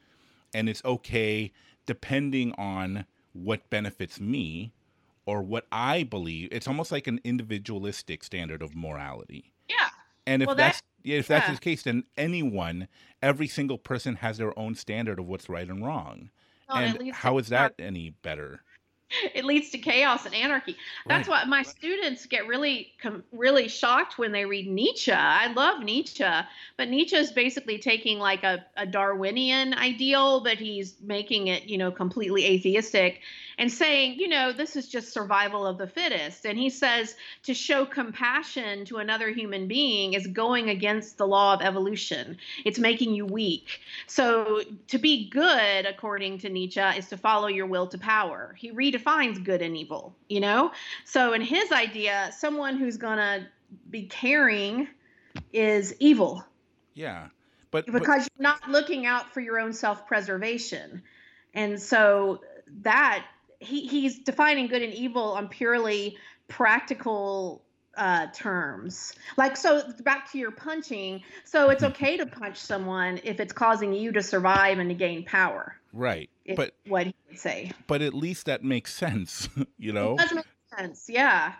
[0.54, 1.52] and it's okay
[1.86, 4.72] depending on what benefits me
[5.26, 6.48] or what i believe.
[6.52, 9.52] It's almost like an individualistic standard of morality.
[9.68, 9.88] Yeah.
[10.26, 11.54] And if Well, that- that's if that's yeah.
[11.54, 12.86] the case then anyone
[13.22, 16.30] every single person has their own standard of what's right and wrong.
[16.68, 18.62] Well, and it and leads to how is that any better
[19.34, 20.76] it leads to chaos and anarchy.
[21.08, 21.44] That's Right.
[21.44, 22.92] why my students get really
[23.32, 25.12] really shocked when they read Nietzsche.
[25.12, 26.24] I love Nietzsche,
[26.76, 31.78] but Nietzsche is basically taking like a, a Darwinian ideal, but he's making it, you
[31.78, 33.20] know, completely atheistic
[33.62, 36.44] and saying, you know, this is just survival of the fittest.
[36.44, 41.54] And he says to show compassion to another human being is going against the law
[41.54, 42.38] of evolution.
[42.64, 43.80] It's making you weak.
[44.08, 48.52] So to be good, according to Nietzsche, is to follow your will to power.
[48.58, 50.72] He redefines good and evil, you know?
[51.04, 53.46] So in his idea, someone who's gonna
[53.90, 54.88] be caring
[55.52, 56.44] is evil
[56.94, 57.28] Yeah.
[57.70, 61.00] But, but because you're not looking out for your own self-preservation.
[61.54, 62.40] And so
[62.80, 63.24] that
[63.62, 66.16] he, he's defining good and evil on purely
[66.48, 67.62] practical
[67.96, 69.14] uh, terms.
[69.36, 71.22] Like, so back to your punching.
[71.44, 75.24] So it's okay to punch someone if it's causing you to survive and to gain
[75.24, 75.76] power.
[75.92, 76.28] right.
[76.56, 77.70] But what he would say.
[77.86, 79.48] but at least that makes sense,
[79.78, 80.14] you know?
[80.14, 80.44] It does make
[80.76, 81.06] sense.
[81.08, 81.52] Yeah.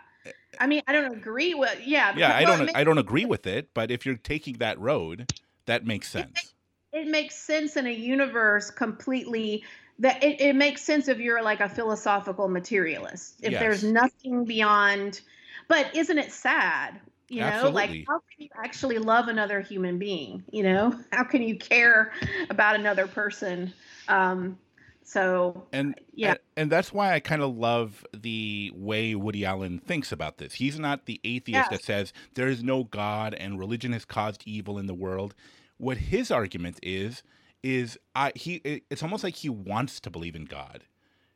[0.59, 1.79] I mean, I don't agree with.
[1.85, 2.13] Yeah.
[2.15, 4.79] Yeah, because- I don't it I don't agree with it, but if you're taking that
[4.79, 5.31] road,
[5.65, 6.53] that makes sense.
[6.91, 9.63] it makes sense in a universe completely
[9.99, 15.21] that it, it makes sense if you're like a philosophical materialist if there's nothing beyond
[15.67, 17.71] but isn't it sad you know Absolutely.
[17.71, 22.11] like how can you actually love another human being you know how can you care
[22.49, 23.73] about another person
[24.07, 24.57] um
[25.03, 26.35] so And Yeah.
[26.55, 30.53] and, that's why I kind of love the way Woody Allen thinks about this.
[30.53, 31.69] He's not the atheist Yes.
[31.69, 35.35] that says there is no God and religion has caused evil in the world.
[35.77, 37.23] What his argument is
[37.63, 40.83] is I he it- it's almost like he wants to believe in God.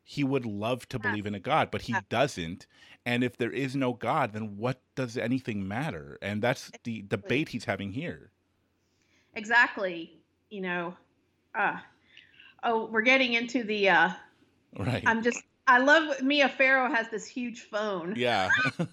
[0.03, 2.65] He would love to believe in a God, but he doesn't.
[3.05, 6.17] And if there is no God, then what does anything matter?
[6.21, 8.31] And that's the debate he's having here.
[9.35, 10.13] exactly
[10.49, 10.95] you know
[11.55, 11.77] uh
[12.63, 14.09] oh we're getting into the uh
[14.77, 15.03] Right.
[15.05, 18.49] i'm just i love mia farrow has this huge phone yeah.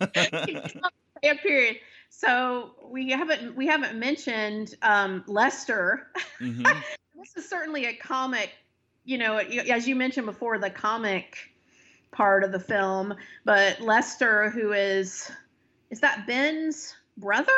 [1.22, 1.76] Yeah, period.
[2.10, 6.08] So we haven't we haven't mentioned um, Lester.
[6.38, 6.52] hmm
[7.24, 8.50] This is certainly a comic,
[9.06, 11.38] you know, as you mentioned before, the comic
[12.12, 13.14] part of the film.
[13.46, 15.30] But Lester, who is
[15.90, 17.50] is that Ben's brother?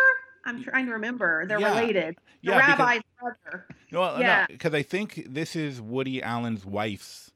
[0.44, 1.46] I'm trying to remember.
[1.46, 1.70] They're Yeah.
[1.81, 2.14] related.
[2.44, 3.66] The Yeah, because- rabbi's brother.
[3.90, 4.46] Well, Yeah.
[4.46, 7.33] because I think this is Woody Allen's wife's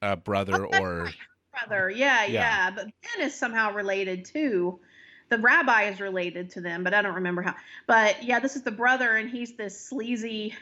[0.00, 1.14] uh, brother, Oh, or right.
[1.66, 1.90] Brother.
[1.90, 2.32] Yeah, Yeah.
[2.32, 4.78] yeah, But Ben is somehow related too.
[5.28, 7.56] The rabbi is related to them, but I don't remember how.
[7.88, 10.54] But yeah, this is the brother, and he's this sleazy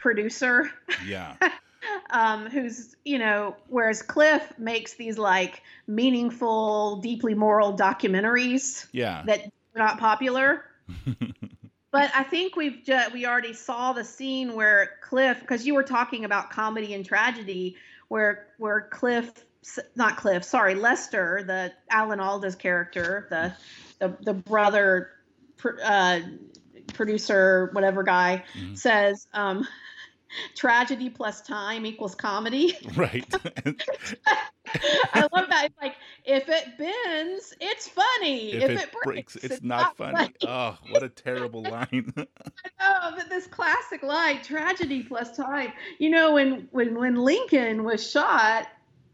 [0.00, 0.70] producer.
[1.06, 1.36] Yeah,
[2.10, 9.40] um, who's you know whereas cliff makes these like meaningful deeply moral documentaries yeah, that
[9.46, 10.64] are not popular.
[11.92, 15.82] But i think we've just we already saw the scene where cliff because you were
[15.82, 17.74] talking about comedy and tragedy
[18.06, 19.32] where where cliff
[19.96, 23.52] not cliff sorry lester the alan alda's character the
[23.98, 25.10] the, the brother
[25.84, 26.20] uh,
[26.94, 28.78] producer whatever guy Mhm.
[28.78, 29.66] says um,
[30.54, 32.76] tragedy plus time equals comedy.
[32.96, 33.26] right.
[35.12, 35.66] I love that.
[35.66, 38.52] It's like if it bends, it's funny.
[38.52, 40.32] if, it, breaks, it's, not, funny.
[40.46, 42.12] Oh, what a terrible line.
[42.80, 45.72] Oh, but this classic line, tragedy plus time.
[45.98, 48.68] You know, when when when Lincoln was shot,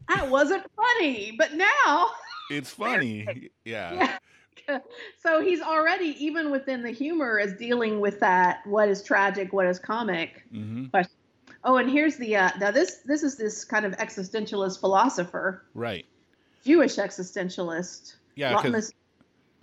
[0.09, 2.11] that wasn't funny, but now,
[2.51, 3.51] it's funny.
[3.65, 3.95] Yeah.
[3.95, 4.19] yeah.
[5.19, 8.61] So he's already even within the humor is dealing with that.
[8.67, 9.53] What is tragic?
[9.53, 10.45] What is comic?
[10.51, 10.87] hmm
[11.65, 16.07] Oh, and here's the uh, now this this is this kind of existentialist philosopher, Right.
[16.65, 18.93] Jewish existentialist, Yeah, because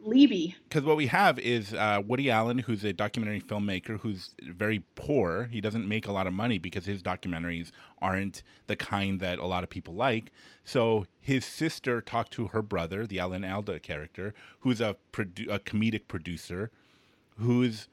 [0.05, 0.55] Levy.
[0.83, 5.49] what we have is uh, Woody Allen, who's a documentary filmmaker who's very poor.
[5.51, 9.45] He doesn't make a lot of money because his documentaries aren't the kind that a
[9.45, 10.31] lot of people like.
[10.63, 15.59] So his sister talked to her brother, the Alan Alda character, who's a, produ- a
[15.59, 16.71] comedic producer,
[17.37, 17.87] who's,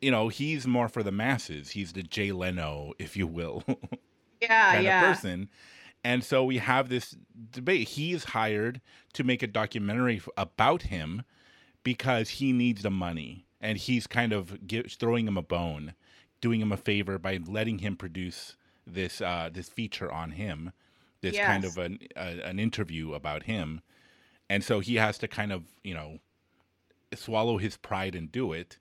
[0.00, 1.70] you know, he's more for the masses.
[1.70, 3.64] He's the Jay Leno, if you will.
[4.42, 5.08] Yeah, kind yeah.
[5.08, 5.48] of person.
[6.02, 7.16] And so we have this
[7.52, 7.90] debate.
[7.90, 8.80] He's hired
[9.12, 11.22] to make a documentary about him
[11.82, 14.58] because he needs the money, and he's kind of
[14.90, 15.94] throwing him a bone,
[16.40, 20.72] doing him a favor by letting him produce this uh, this feature on him,
[21.20, 23.80] this kind of an uh, an interview about him,
[24.48, 26.18] and so he has to kind of you know
[27.14, 28.78] swallow his pride and do it,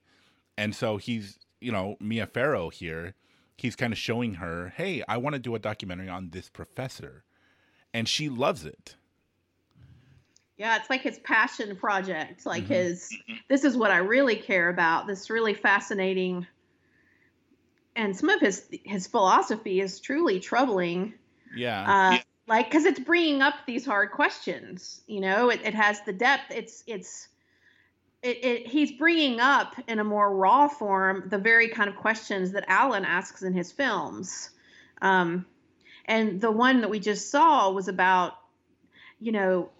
[0.58, 3.16] and so he's you know Mia Farrow here
[3.62, 7.24] he's kind of showing her, "Hey, I want to do a documentary on this professor,"
[7.94, 8.96] and she loves it.
[10.62, 12.45] Yeah, it's like his passion project.
[12.45, 12.68] Like Mhm.
[12.68, 15.07] his this is what I really care about.
[15.07, 16.45] This really fascinating
[17.95, 21.16] and some of his his philosophy is truly troubling.
[21.55, 25.01] Yeah, Uh like because it's bringing up these hard questions.
[25.07, 26.51] You know, it, it has the depth.
[26.51, 27.28] It's it's
[28.22, 32.51] it, it he's bringing up in a more raw form the very kind of questions
[32.51, 34.51] that Allen asks in his films.
[35.01, 35.47] Um,
[36.05, 38.34] and the one that we just saw was about,
[39.20, 39.72] you know,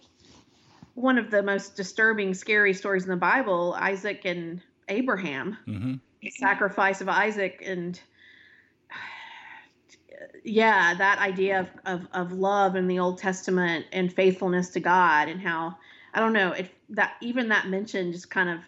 [0.94, 6.30] one of the most disturbing, scary stories in the Bible, Isaac and Abraham, hmm the
[6.30, 8.00] sacrifice of Isaac, and
[10.44, 15.28] yeah, that idea of, of, of love in the Old Testament and faithfulness to God,
[15.28, 15.76] and how
[16.14, 18.60] I don't know if that even that mention just kind of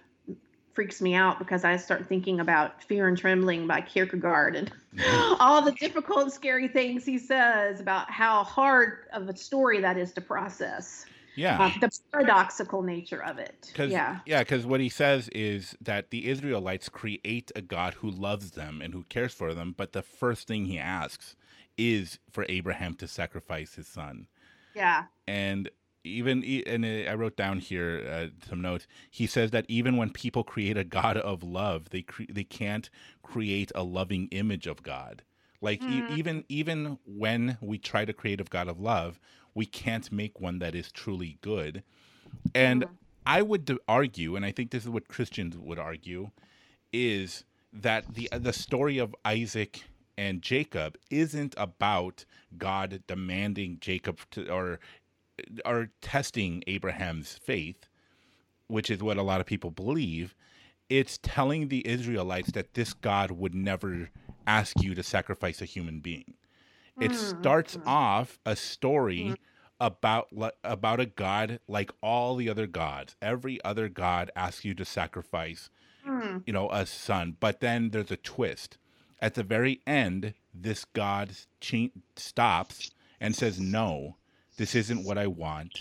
[0.73, 4.73] freaks me out because I start thinking about Fear and Trembling by Kierkegaard and
[5.39, 10.13] all the difficult, scary things he says about how hard of a story that is
[10.15, 11.07] to process.
[11.37, 11.61] Yeah.
[11.61, 13.73] Uh, the paradoxical nature of it.
[13.75, 14.21] Cause, Yeah.
[14.27, 18.81] yeah, because what he says is that the Israelites create a God who loves them
[18.81, 21.37] and who cares for them, but the first thing he asks
[21.77, 24.29] is for Abraham to sacrifice his son.
[24.75, 25.05] Yeah.
[25.27, 25.71] And
[26.05, 28.87] even and I wrote down here uh, some notes.
[29.11, 32.91] He says that even when people create a God of love, they cre- they can't
[33.23, 35.23] create a loving image of God.
[35.65, 36.11] Like e- Mhm.
[36.11, 39.19] even even when we try to create a God of love,
[39.55, 41.83] we can't make one that is truly good.
[42.55, 42.91] And Mhm.
[43.27, 46.31] I would argue, and I think this is what Christians would argue,
[46.93, 49.85] is that the the story of Isaac
[50.19, 52.25] and Jacob isn't about
[52.59, 54.79] God demanding Jacob to or
[55.65, 57.89] or testing Abraham's faith,
[58.69, 60.35] which is what a lot of people believe.
[60.91, 64.11] It's telling the Israelites that this God would never
[64.47, 66.35] ask you to sacrifice a human being.
[67.01, 67.83] It Mm, starts mm.
[67.87, 69.37] off a story
[69.81, 73.17] about li- about a god like all the other gods.
[73.21, 75.71] Every other god asks you to sacrifice,
[76.07, 76.43] Mm.
[76.47, 77.37] you know, a son.
[77.41, 78.79] But then there's a twist.
[79.21, 81.33] At the very end, this god
[82.17, 82.91] stops
[83.21, 84.17] and says, "No,
[84.57, 85.79] this isn't what I want.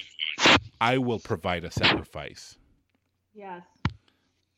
[0.82, 2.58] I will provide a sacrifice."
[3.34, 3.64] Yes.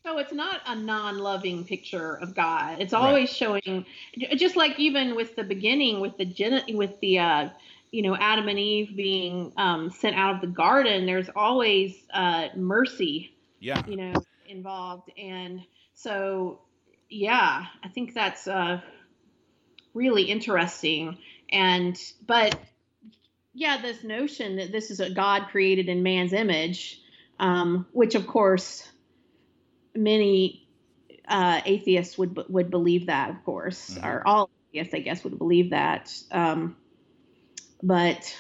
[0.06, 2.80] So it's not a non-loving picture of God.
[2.80, 3.88] It's always showing,
[4.36, 7.50] just like even with the beginning, with the gen, with the, uh,
[7.92, 11.08] you know, Adam and Eve being um, sent out of the garden.
[11.08, 13.82] There's always uh, mercy, Yeah.
[13.88, 14.14] you know,
[14.48, 15.62] involved, and
[15.96, 16.60] so
[17.10, 18.82] yeah, I think that's uh,
[19.96, 21.18] really interesting.
[21.50, 22.60] And but
[23.56, 27.02] yeah, this notion that this is a God created in man's image,
[27.40, 28.88] um, which of course
[29.96, 30.68] many
[31.28, 34.06] uh, atheists would would believe that, of course, Mhm.
[34.06, 36.14] or all atheists, I guess, would believe that.
[36.32, 36.76] Um,
[37.82, 38.36] but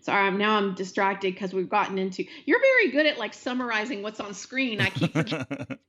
[0.00, 2.24] sorry, I'm, now I'm distracted because we've gotten into.
[2.44, 4.80] You're very good at like summarizing what's on screen.
[4.80, 5.14] I keep.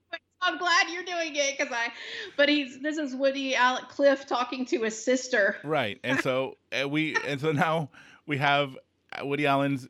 [0.42, 1.92] I'm glad you're doing it because I.
[2.38, 5.58] But he's this is Woody Alec Cliff talking to his sister.
[5.64, 6.00] Right.
[6.04, 7.90] And so uh, we and so now
[8.28, 8.78] we have
[9.24, 9.88] Woody Allen's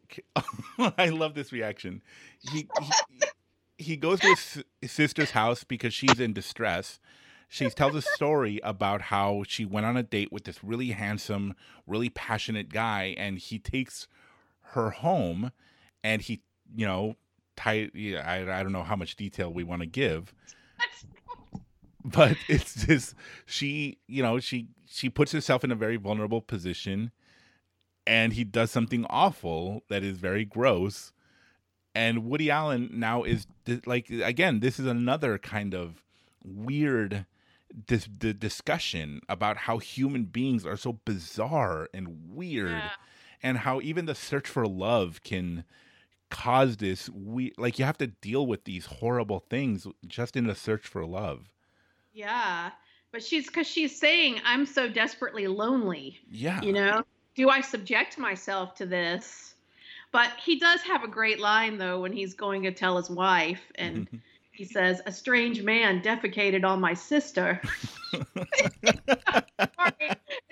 [0.98, 2.02] I love this reaction.
[2.40, 2.92] He he,
[3.78, 4.36] he goes to
[4.82, 7.00] his, sister's house because she's in distress.
[7.48, 11.54] She tells a story about how she went on a date with this really handsome,
[11.86, 14.08] really passionate guy and he takes
[14.72, 15.52] her home
[16.04, 16.42] and he,
[16.76, 17.16] you know,
[17.56, 20.34] tie I I don't know how much detail we want to give
[22.06, 23.16] but it's just
[23.46, 27.12] she you know she she puts herself in a very vulnerable position
[28.06, 31.14] and he does something awful that is very gross
[31.96, 33.48] and woody allen now is
[33.86, 36.04] like again this is another kind of
[36.44, 37.26] weird
[37.88, 42.92] this the discussion about how human beings are so bizarre and weird Yeah.
[43.42, 45.64] and how even the search for love can
[46.30, 50.56] cause this we like you have to deal with these horrible things just in the
[50.56, 51.50] search for love
[52.14, 52.72] Yeah,
[53.12, 56.20] but she's because she's saying I'm so desperately lonely.
[56.30, 57.04] yeah You know,
[57.36, 59.55] do I subject myself to this?
[60.16, 63.62] But he does have a great line though when he's going to tell his wife,
[63.76, 64.08] and
[64.54, 67.62] he says, "A strange man defecated on my sister."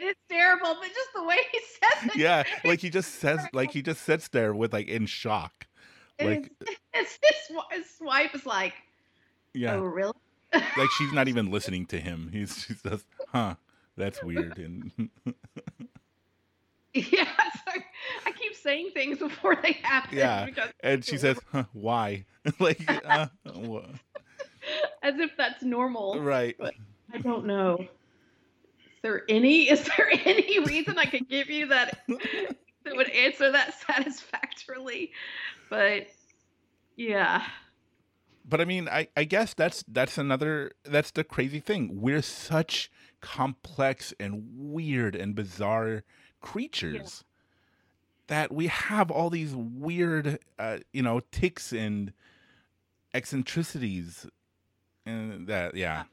[0.05, 2.15] It's terrible, but just the way he says it.
[2.17, 5.65] yeah like he just says like he just sits there with like in shock
[6.21, 6.51] like
[6.93, 8.73] it's, his, his wife is like,
[9.53, 10.13] yeah "Oh, really?"
[10.53, 13.55] like she's not even listening to him he's she says huh
[13.95, 14.91] that's weird and
[16.93, 17.52] Yeah, so I keep
[18.63, 20.17] saying things before they happen.
[20.17, 20.47] Yeah,
[20.81, 22.25] and she says huh, why
[22.59, 23.27] like uh,
[25.03, 26.19] as if that's normal.
[26.19, 26.55] right
[27.13, 27.77] I don't know.
[27.79, 29.69] Is there any?
[29.69, 35.11] Is there any reason I could give you that that would answer that satisfactorily?
[35.69, 36.07] But
[36.95, 37.43] yeah,
[38.45, 42.91] but i mean i i guess that's that's another that's the crazy thing we're such
[43.21, 46.03] complex and weird and bizarre
[46.41, 47.23] creatures
[48.27, 52.13] that we have all these weird, uh, you know, ticks and
[53.13, 54.25] eccentricities,
[55.05, 56.03] and that yeah.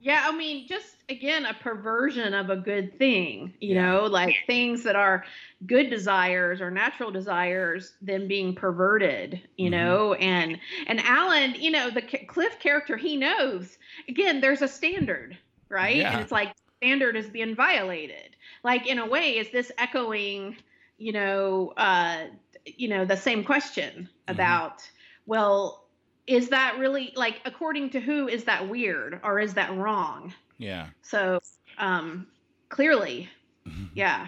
[0.00, 3.82] Yeah, I mean, just again, a perversion of a good thing, you Yeah.
[3.92, 5.24] know, like things that are
[5.66, 9.72] good desires or natural desires, then being perverted, you Mhm.
[9.72, 14.68] know, and and Allen, you know, the Ca- Cliff character, he knows again, there's a
[14.68, 15.36] standard,
[15.68, 15.96] right?
[15.96, 16.12] Yeah.
[16.12, 18.36] And it's like standard is being violated.
[18.62, 20.56] Like in a way, is this echoing,
[20.98, 22.26] you know, uh,
[22.64, 24.32] you know, the same question Mhm.
[24.32, 24.88] about,
[25.26, 25.88] well,
[26.26, 30.34] is that really like according to who is that weird or is that wrong?
[30.58, 30.88] Yeah.
[31.02, 31.38] So
[31.78, 32.26] um
[32.68, 33.28] clearly,
[33.94, 34.26] yeah.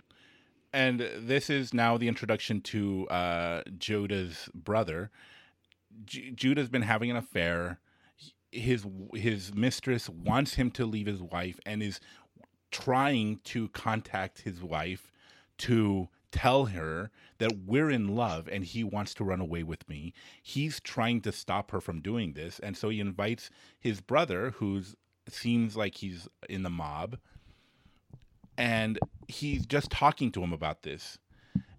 [0.72, 5.10] And this is now the introduction to uh, Judah's brother.
[6.04, 7.80] J- Judah's been having an affair.
[8.52, 12.00] His his mistress wants him to leave his wife and is
[12.70, 15.10] trying to contact his wife
[15.58, 20.12] to tell her that we're in love and he wants to run away with me.
[20.42, 23.50] He's trying to stop her from doing this, and so he invites
[23.80, 24.82] his brother, who
[25.28, 27.18] seems like he's in the mob,
[28.56, 28.98] and
[29.28, 31.18] he's just talking to him about this.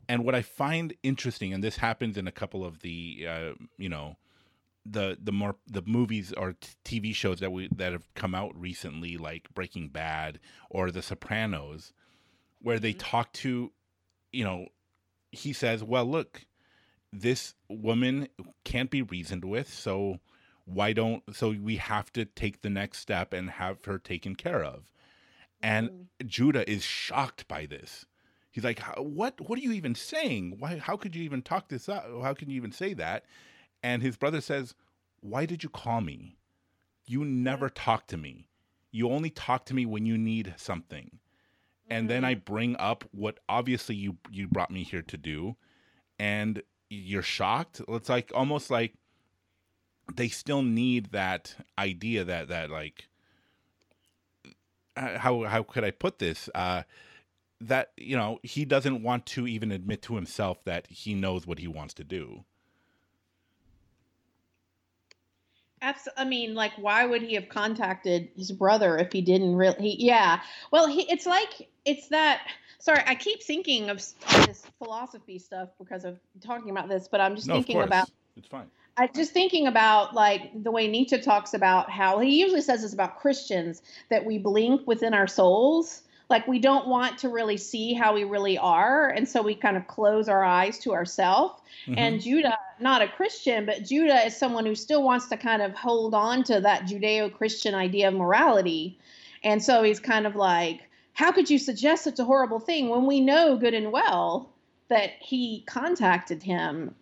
[0.07, 3.89] And what I find interesting, and this happens in a couple of the, uh, you
[3.89, 4.17] know,
[4.91, 8.59] the the more the movies or t- TV shows that we that have come out
[8.59, 11.93] recently, like Breaking Bad or The Sopranos,
[12.61, 12.99] where they mm-hmm.
[12.99, 13.71] talk to,
[14.31, 14.67] you know,
[15.31, 16.45] he says, "Well, look,
[17.13, 18.27] this woman
[18.63, 20.19] can't be reasoned with, so
[20.65, 24.63] why don't so we have to take the next step and have her taken care
[24.63, 24.91] of."
[25.61, 26.27] And mm-hmm.
[26.27, 28.05] Judah is shocked by this.
[28.51, 29.39] He's like, "What?
[29.41, 30.55] What are you even saying?
[30.59, 30.77] Why?
[30.77, 32.05] How could you even talk this up?
[32.23, 33.25] How can you even say that?"
[33.81, 34.75] And his brother says,
[35.21, 36.37] "Why did you call me?
[37.05, 38.49] You never talk to me.
[38.91, 41.19] You only talk to me when you need something."
[41.89, 45.55] And then I bring up what obviously you you brought me here to do,
[46.19, 47.81] and you're shocked.
[47.87, 48.93] It's like almost like
[50.15, 53.07] they still need that idea that that like
[54.95, 56.49] uh, how how could I put this?
[56.53, 56.83] Uh,
[57.61, 61.59] that you know he doesn't want to even admit to himself that he knows what
[61.59, 62.43] he wants to do.
[65.81, 69.91] Abs- I mean, like, why would he have contacted his brother if he didn't really?
[69.91, 70.41] He, yeah.
[70.71, 72.41] Well, he, it's like it's that.
[72.79, 73.97] Sorry, I keep thinking of
[74.45, 78.09] this philosophy stuff because of talking about this, but I'm just No, thinking about.
[78.37, 78.67] it's fine.
[78.97, 82.93] I'm just thinking about like the way Nietzsche talks about how he usually says this
[82.93, 86.03] about Christians that we blink within our souls.
[86.29, 89.75] Like we don't want to really see how we really are, and so we kind
[89.75, 91.61] of close our eyes to ourselves.
[91.87, 91.95] Mhm.
[91.97, 95.73] And Judah, not a Christian, but Judah is someone who still wants to kind of
[95.73, 98.99] hold on to that Judeo Christian idea of morality.
[99.43, 100.81] And so he's kind of like,
[101.13, 104.53] how could you suggest such a horrible thing when we know good and well
[104.89, 106.93] that he contacted him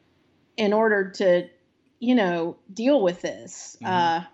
[0.55, 1.47] in order to,
[1.99, 3.77] you know, deal with this?
[3.81, 3.87] Mhm.
[3.87, 4.25] Uh,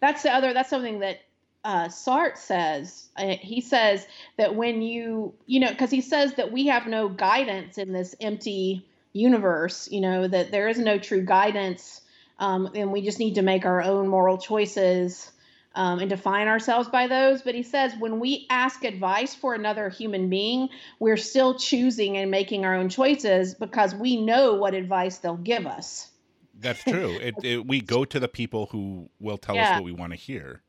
[0.00, 1.20] that's the other, that's something that
[1.66, 3.08] uh, Sartre says.
[3.16, 4.06] Uh, he says
[4.36, 8.14] that when you, you know, because he says that we have no guidance in this
[8.20, 12.02] empty universe, you know, that there is no true guidance,
[12.38, 15.32] um, and we just need to make our own moral choices
[15.74, 17.42] um, and define ourselves by those.
[17.42, 20.68] But he says when we ask advice for another human being,
[21.00, 25.66] we're still choosing and making our own choices because we know what advice they'll give
[25.66, 26.12] us.
[26.60, 27.18] That's true.
[27.20, 30.16] It, it, we go to the people who will tell us what we want to
[30.16, 30.62] hear.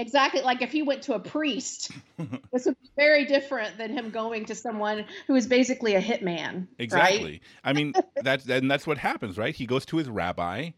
[0.00, 0.40] Exactly.
[0.40, 1.90] Like if he went to a priest,
[2.52, 6.66] this would be very different than him going to someone who is basically a hitman.
[6.78, 7.24] Exactly.
[7.24, 7.40] Right?
[7.62, 7.92] I mean,
[8.22, 9.54] that's and that's what happens, right?
[9.54, 10.70] He goes to his rabbi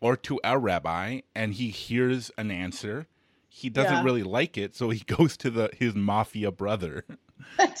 [0.00, 3.06] or to a rabbi and he hears an answer.
[3.48, 4.04] He doesn't Yeah.
[4.04, 7.04] really like it, so he goes to the his mafia brother.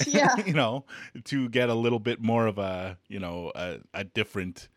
[0.06, 0.34] yeah.
[0.44, 0.84] you know,
[1.24, 4.68] to get a little bit more of a, you know, a, a different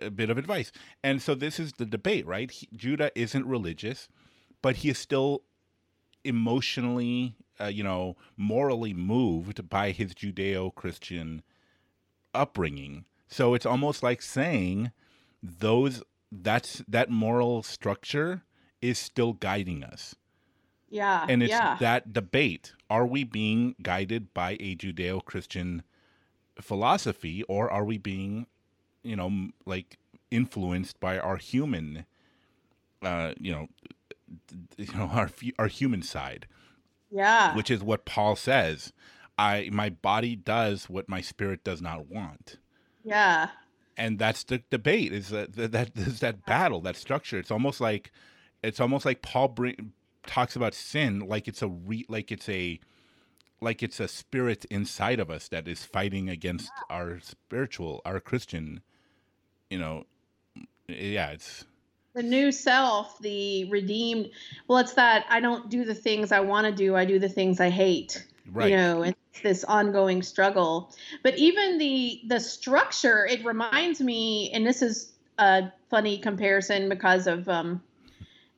[0.00, 0.70] a bit of advice.
[1.02, 2.48] And so this is the debate, right?
[2.50, 4.08] He, Judah isn't religious,
[4.62, 5.42] but he is still
[6.24, 11.42] emotionally, uh, you know, morally moved by his Judeo-Christian
[12.34, 13.04] upbringing.
[13.28, 14.92] So it's almost like saying
[15.42, 16.02] those
[16.32, 18.42] that's that moral structure
[18.80, 20.14] is still guiding us
[20.88, 21.26] Yeah.
[21.28, 21.76] and it's yeah.
[21.80, 25.82] that debate are we being guided by a judeo-christian
[26.60, 28.46] philosophy or are we being
[29.02, 29.98] you know like
[30.30, 32.04] influenced by our human
[33.02, 33.68] uh you know
[34.76, 36.46] you know our our human side.
[37.12, 37.56] Yeah.
[37.56, 38.92] which is what paul says
[39.36, 42.58] i my body does what my spirit does not want.
[43.02, 43.48] Yeah.
[43.96, 47.38] and that's the debate is that that, that is that battle that structure.
[47.38, 48.12] It's almost like
[48.62, 49.92] it's almost like paul bring,
[50.26, 52.78] talks about sin like it's a re, like it's a
[53.60, 58.80] like it's a spirit inside of us that is fighting against our spiritual, our Christian,
[59.68, 60.04] you know,
[60.88, 61.66] yeah, it's
[62.14, 64.30] the new self, the redeemed.
[64.68, 66.96] Well, it's that I don't do the things I want to do.
[66.96, 68.26] I do the things I hate.
[68.52, 68.70] right.
[68.70, 70.92] You know, it's this ongoing struggle.
[71.22, 77.26] But even the the structure, it reminds me, and this is a funny comparison because
[77.26, 77.82] of um,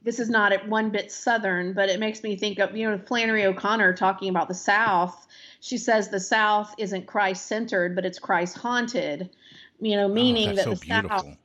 [0.03, 2.99] this is not at one bit southern, but it makes me think of you know
[2.99, 5.27] Flannery O'Connor talking about the South.
[5.61, 9.31] She says the South isn't Christ centered, but it's Christ haunted.
[9.79, 11.37] You know, meaning oh, that that's the so South beautiful.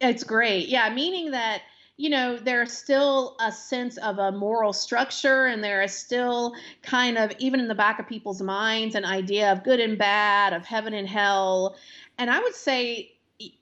[0.00, 0.68] It's great.
[0.68, 1.62] Yeah, meaning that
[1.96, 7.18] you know there's still a sense of a moral structure and there is still kind
[7.18, 10.64] of even in the back of people's minds an idea of good and bad, of
[10.64, 11.76] heaven and hell.
[12.18, 13.12] And I would say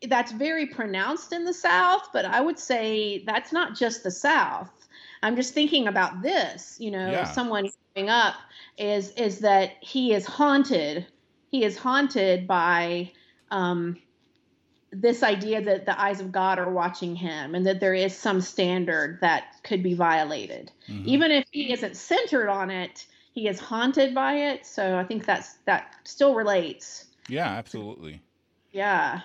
[0.08, 4.70] that's very pronounced in the South, but I would say that's not just the South.
[5.22, 7.24] I'm just thinking about this, you know, Yeah.
[7.24, 8.34] someone growing up
[8.76, 11.06] is is that he is haunted.
[11.50, 13.10] He is haunted by
[13.50, 13.96] um,
[14.90, 18.40] this idea that the eyes of God are watching him and that there is some
[18.40, 20.72] standard that could be violated.
[20.88, 21.04] Mhm.
[21.04, 24.64] Even if he isn't centered on it, he is haunted by it.
[24.66, 27.04] So I think that's that still relates.
[27.28, 28.22] yeah, absolutely.
[28.72, 29.20] Yeah.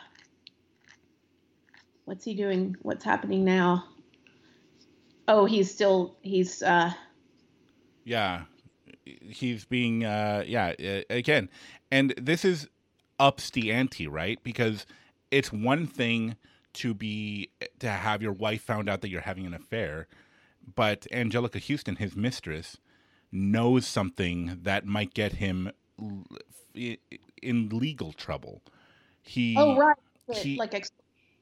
[2.05, 2.75] What's he doing?
[2.81, 3.85] What's happening now?
[5.27, 6.91] Oh, he's still he's uh
[8.03, 8.43] Yeah,
[9.05, 10.73] he's being uh yeah
[11.09, 11.49] again,
[11.89, 12.67] and this is
[13.19, 14.37] ups the ante, right?
[14.43, 14.85] Because
[15.33, 16.35] it's one thing
[16.73, 20.07] to be to have your wife found out that you're having an affair,
[20.75, 22.77] but Anjelica Huston, his mistress,
[23.31, 25.71] knows something that might get him
[26.75, 28.61] in legal trouble.
[29.21, 29.97] He oh right.
[30.31, 30.91] he- like ex-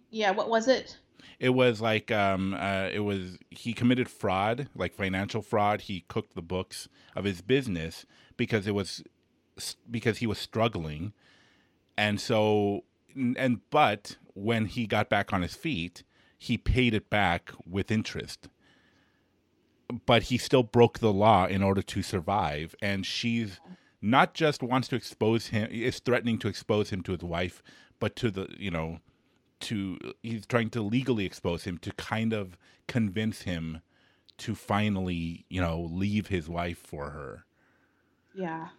[0.10, 0.98] yeah, what was it?
[1.40, 6.36] it was like um uh it was he committed fraud like financial fraud he cooked
[6.36, 8.06] the books of his business
[8.38, 9.04] because it was
[9.90, 11.14] because he was struggling
[11.98, 12.84] and so
[13.16, 16.04] and but when he got back on his feet
[16.38, 18.48] he paid it back with interest
[20.06, 23.60] but he still broke the law in order to survive and she's
[24.02, 27.62] not just wants to expose him is threatening to expose him to his wife
[28.00, 29.00] but to the you know
[29.60, 32.58] to he's trying to legally expose him to kind of
[32.88, 33.82] convince him
[34.38, 37.46] to finally you know leave his wife for her
[38.34, 38.70] Yeah.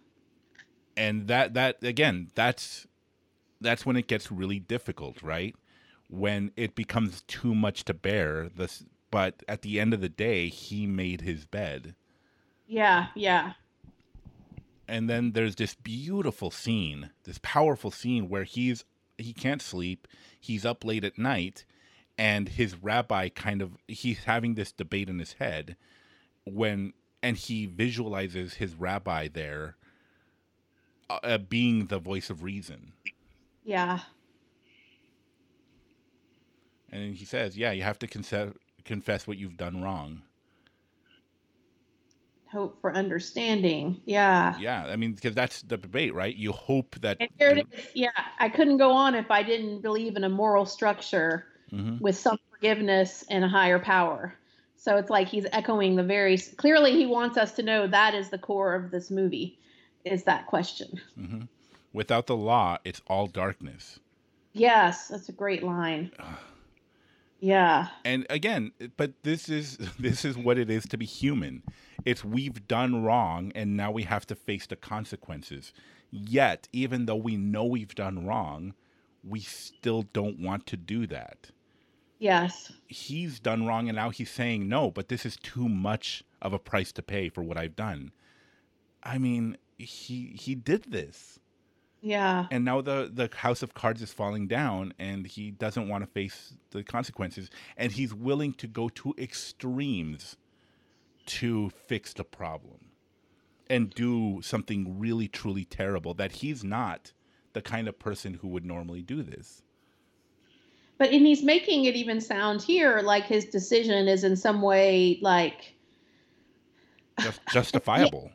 [0.97, 2.87] and that that again that's
[3.63, 5.55] that's when it gets really difficult right?
[6.09, 10.49] When it becomes too much to bear this but at the end of the day
[10.49, 11.95] he made his bed.
[12.67, 13.53] Yeah, yeah.
[14.87, 18.83] and then there's this beautiful scene this powerful scene where he's
[19.17, 20.07] he can't sleep
[20.39, 21.65] he's up late at night
[22.17, 25.75] and his rabbi kind of he's having this debate in his head
[26.45, 29.75] when and he visualizes his rabbi there
[31.09, 32.93] uh, uh, being the voice of reason
[33.65, 33.99] Yeah.
[36.91, 38.51] and he says yeah you have to confess
[38.85, 40.21] confess what you've done wrong
[42.51, 43.99] Hope for understanding.
[44.05, 44.55] Yeah.
[44.59, 47.85] yeah i mean because that's the debate right you hope that And here it is.
[47.95, 48.11] Yeah.
[48.37, 51.99] I couldn't go on if I didn't believe in a moral structure Mhm.
[51.99, 54.35] with some forgiveness and a higher power.
[54.75, 58.29] So it's like he's echoing the very clearly he wants us to know that is
[58.29, 59.57] the core of this movie
[60.05, 61.01] is that question.
[61.17, 61.47] Mhm.
[61.93, 63.99] Without the law it's all darkness.
[64.51, 66.11] Yes, that's a great line.
[67.39, 67.87] Yeah.
[68.05, 71.63] and again but this is this is what it is to be human.
[72.05, 75.73] It's we've done wrong and now we have to face the consequences.
[76.11, 78.73] Yet even though we know we've done wrong
[79.25, 81.51] we still don't want to do that.
[82.19, 82.71] Yes.
[82.87, 86.59] he's done wrong and now he's saying no but this is too much of a
[86.59, 88.11] price to pay for what i've done.
[89.03, 91.39] I mean he he did this
[92.05, 92.47] Yeah.
[92.51, 96.07] and now the the house of cards is falling down and he doesn't want to
[96.07, 100.35] face the consequences and he's willing to go to extremes
[101.25, 102.91] to fix the problem
[103.69, 107.13] and do something really truly terrible that he's not
[107.53, 109.61] the kind of person who would normally do this.
[110.97, 115.19] But and he's making it even sound here like his decision is in some way
[115.21, 115.75] like
[117.19, 118.31] Just, justifiable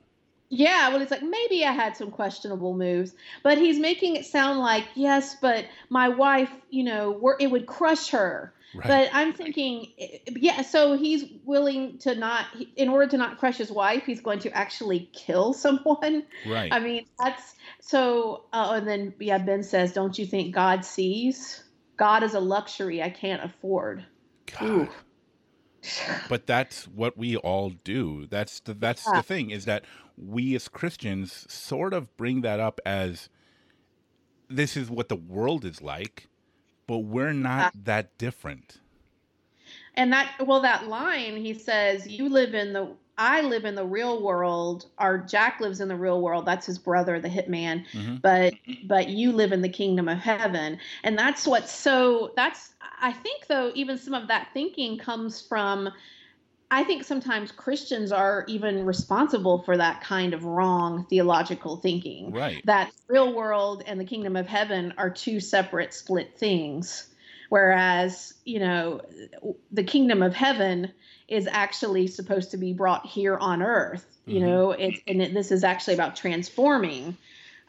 [0.51, 4.59] Yeah, well, it's like maybe I had some questionable moves, but he's making it sound
[4.59, 8.55] like yes, but my wife, you know, were, it would crush her.
[8.75, 12.47] right But I'm thinking, eh, yeah, so he's willing to not,
[12.77, 16.25] in order to not crush his wife, he's going to actually kill someone.
[16.47, 18.45] right I mean, that's so.
[18.53, 21.63] Uh, and then, yeah, Ben says, "Don't you think God sees?
[21.99, 24.07] God is a luxury I can't afford."
[24.59, 24.63] God.
[24.63, 24.89] Ooh.
[26.29, 28.27] but that's what we all do.
[28.27, 29.17] That's the that's Yeah.
[29.17, 29.85] the thing is that
[30.21, 33.29] we as Christians sort of bring that up as
[34.49, 36.29] this is what the world is like,
[36.87, 38.81] but we're not that different.
[39.95, 42.89] And that well, that line he says, "You live in the,
[43.19, 46.47] I live in the real world." Or Jack lives in the real world.
[46.47, 47.85] That's his brother, the hitman.
[47.93, 48.23] Mhm.
[48.23, 48.55] But
[48.85, 52.33] but you live in the kingdom of heaven, and that's what's so.
[52.37, 55.91] That's I think though, even some of that thinking comes from.
[56.71, 62.33] I think sometimes Christians are even responsible for that kind of wrong theological thinking.
[62.33, 62.61] Right.
[62.66, 67.09] That real world and the kingdom of heaven are two separate, split things.
[67.49, 69.01] Whereas, you know,
[69.73, 70.93] the kingdom of heaven
[71.27, 74.05] is actually supposed to be brought here on earth.
[74.27, 74.47] You Mhm.
[74.47, 77.16] know, it's and it, this is actually about transforming.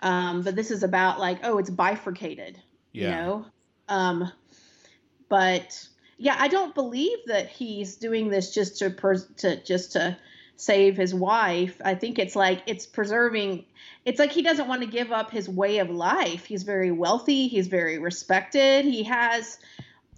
[0.02, 2.58] Um, but this is about like, oh, it's bifurcated.
[2.91, 3.04] Yeah.
[3.04, 3.45] You know,
[3.88, 4.32] um,
[5.30, 5.88] but
[6.20, 10.17] yeah, I don't believe that he's doing this just to pers- to just to
[10.57, 11.82] save his wife.
[11.84, 13.65] I think it's like it's preserving.
[14.03, 16.45] It's like he doesn't want to give up his way of life.
[16.45, 17.47] He's very wealthy.
[17.47, 18.84] He's very respected.
[18.84, 19.59] He has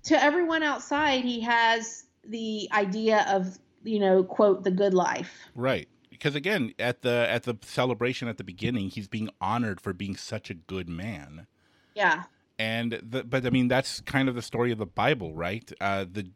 [0.05, 1.23] to everyone outside.
[1.23, 5.31] He has the idea of you know quote the good life.
[5.53, 5.87] Right.
[6.09, 10.15] Because again, at the at the celebration at the beginning, he's being honored for being
[10.15, 11.45] such a good man.
[11.93, 12.23] Yeah.
[12.59, 15.71] And the, but I mean that's kind of the story of the Bible, right?
[15.81, 16.31] Uh, the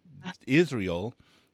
[0.48, 1.14] Israel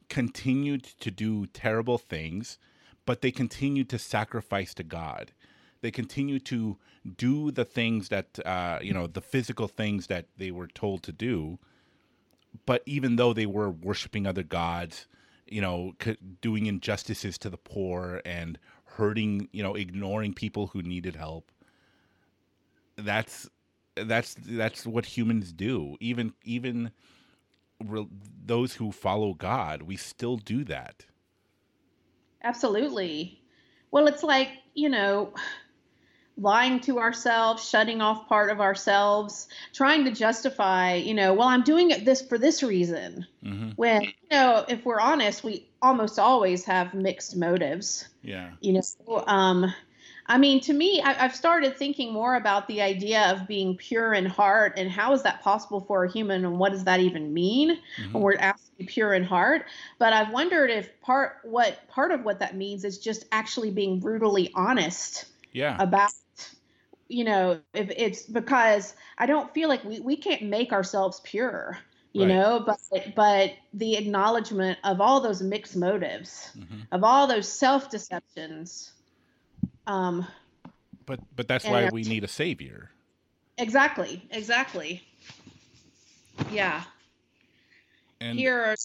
[0.09, 2.57] continued to do terrible things,
[3.05, 5.33] but they continued to sacrifice to God.
[5.81, 6.77] They continued to
[7.17, 11.11] do the things that uh, you know, the physical things that they were told to
[11.11, 11.59] do.
[12.65, 15.07] But even though they were worshiping other gods,
[15.47, 20.81] you know, c- doing injustices to the poor and hurting, you know, ignoring people who
[20.81, 21.51] needed help,
[22.97, 23.49] that's
[23.95, 26.91] that's that's what humans do even even
[27.83, 28.07] re-
[28.45, 31.05] those who follow god we still do that
[32.43, 33.39] Absolutely.
[33.91, 35.33] Well, it's like, you know,
[36.37, 41.63] lying to ourselves, shutting off part of ourselves, trying to justify, you know, well, I'm
[41.63, 43.27] doing it this for this reason.
[43.43, 48.07] hmm When, you know, if we're honest, we almost always have mixed motives.
[48.23, 49.73] yeah You know, um,
[50.31, 54.13] I mean, to me, I, I've started thinking more about the idea of being pure
[54.13, 57.33] in heart and how is that possible for a human and what does that even
[57.33, 58.13] mean Mhm.
[58.13, 59.65] when we're asked to be pure in heart.
[59.99, 63.99] But I've wondered if part what part of what that means is just actually being
[63.99, 66.11] brutally honest yeah about
[67.09, 71.77] you know if it's because i don't feel like we, we can't make ourselves pure
[72.13, 72.29] you Right.
[72.29, 72.79] know but
[73.15, 78.93] but the acknowledgement of all those mixed motives hmm of all those self-deceptions
[79.87, 80.27] um
[81.05, 82.91] but but that's why we need a savior.
[83.57, 85.03] Exactly exactly.
[86.51, 86.83] Yeah.
[88.19, 88.75] And here are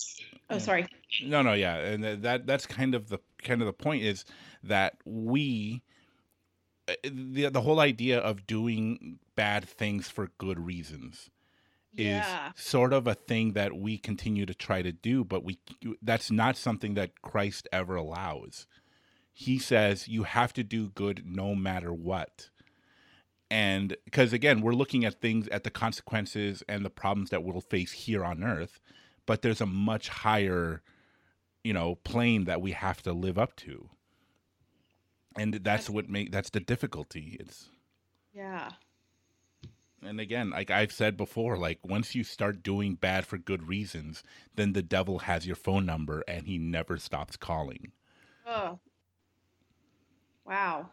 [0.50, 0.86] oh sorry.
[1.22, 4.24] No no yeah and that that's kind of the kind of the point is
[4.64, 5.82] that we
[6.88, 11.30] uh, the the whole idea of doing bad things for good reasons
[11.92, 12.48] yeah.
[12.48, 15.58] is sort of a thing that we continue to try to do but we
[16.02, 18.66] that's not something that Christ ever allows.
[19.38, 22.48] He says you have to do good no matter what.
[23.50, 27.60] And because again, we're looking at things at the consequences and the problems that we'll
[27.60, 28.80] face here on earth,
[29.26, 30.82] but there's a much higher
[31.62, 33.90] you know plane that we have to live up to.
[35.36, 37.36] And that's what make that's the difficulty.
[37.38, 37.68] It's
[38.32, 38.70] yeah
[40.02, 44.22] and again, like I've said before, like once you start doing bad for good reasons,
[44.54, 47.92] then the devil has your phone number and he never stops calling.
[48.46, 48.78] oh
[50.46, 50.88] wow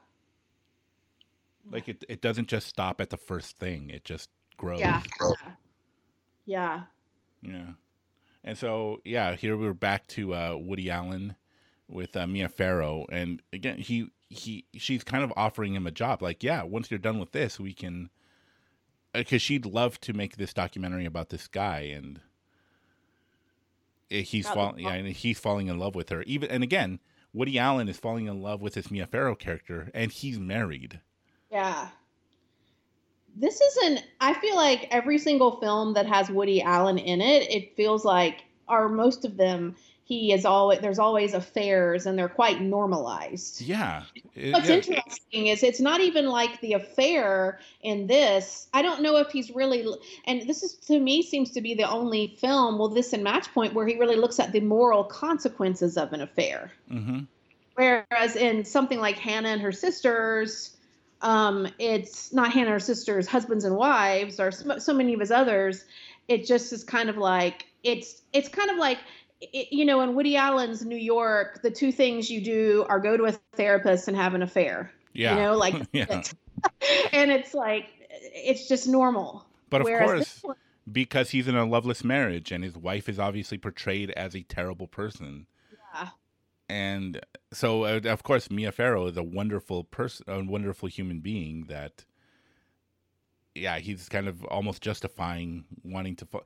[1.71, 4.79] Like it, it doesn't just stop at the first thing; it just grows.
[4.79, 5.01] yeah
[6.45, 6.83] yeah
[7.41, 7.73] Yeah.
[8.43, 11.35] And so, yeah, here we're back to uh, Woody Allen
[11.87, 16.21] with uh, Mia Farrow, and again, he he she's kind of offering him a job.
[16.21, 18.09] Like, yeah, once you're done with this, we can,
[19.13, 22.19] because she'd love to make this documentary about this guy, and
[24.11, 26.23] eh, he's falling, yeah, and he's falling in love with her.
[26.23, 26.99] Even and again,
[27.33, 30.99] Woody Allen is falling in love with this Mia Farrow character, and he's married.
[31.51, 31.89] Yeah.
[33.35, 37.75] This isn't I feel like every single film that has Woody Allen in it, it
[37.75, 39.75] feels like are most of them
[40.05, 43.61] he is always there's always affairs and they're quite normalized.
[43.61, 44.03] Yeah.
[44.35, 44.75] It- What's yeah.
[44.75, 48.67] interesting is it's not even like the affair in this.
[48.73, 49.85] I don't know if he's really,
[50.25, 53.53] and this is to me seems to be the only film, well, this and Match
[53.53, 56.71] Point, where he really looks at the moral consequences of an affair.
[56.91, 57.27] Mhm.
[57.75, 60.75] Whereas in something like Hannah and her sisters,
[61.21, 65.31] um, it's not Hannah and her sisters, husbands and wives, or so many of his
[65.31, 65.85] others.
[66.27, 68.97] It just is kind of like it's it's kind of like
[69.51, 73.17] it, you know, in Woody Allen's New York, the two things you do are go
[73.17, 74.91] to a therapist and have an affair.
[75.13, 75.35] Yeah.
[75.35, 76.21] You know, like, Yeah.
[77.11, 79.45] and it's like, it's just normal.
[79.69, 80.55] But of Whereas course, one-
[80.91, 84.87] because he's in a loveless marriage and his wife is obviously portrayed as a terrible
[84.87, 85.47] person.
[85.95, 86.09] Yeah.
[86.69, 87.19] And
[87.51, 92.05] so, uh, of course, Mia Farrow is a wonderful person, a wonderful human being that,
[93.55, 96.25] yeah, he's kind of almost justifying wanting to.
[96.25, 96.43] Fo-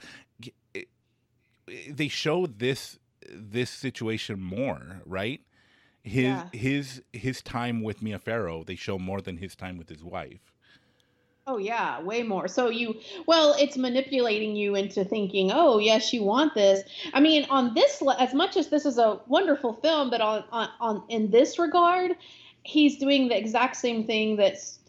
[1.89, 2.99] they show this
[3.29, 5.41] this situation more, right?
[6.03, 6.47] His Yeah.
[6.53, 10.53] his his time with Mia Farrow, they show more than his time with his wife.
[11.45, 12.47] Oh yeah, way more.
[12.47, 12.95] So you
[13.25, 18.01] well, it's manipulating you into thinking, "Oh, yes, you want this." I mean, on this
[18.19, 22.15] as much as this is a wonderful film, but on on, on in this regard,
[22.63, 24.79] he's doing the exact same thing that's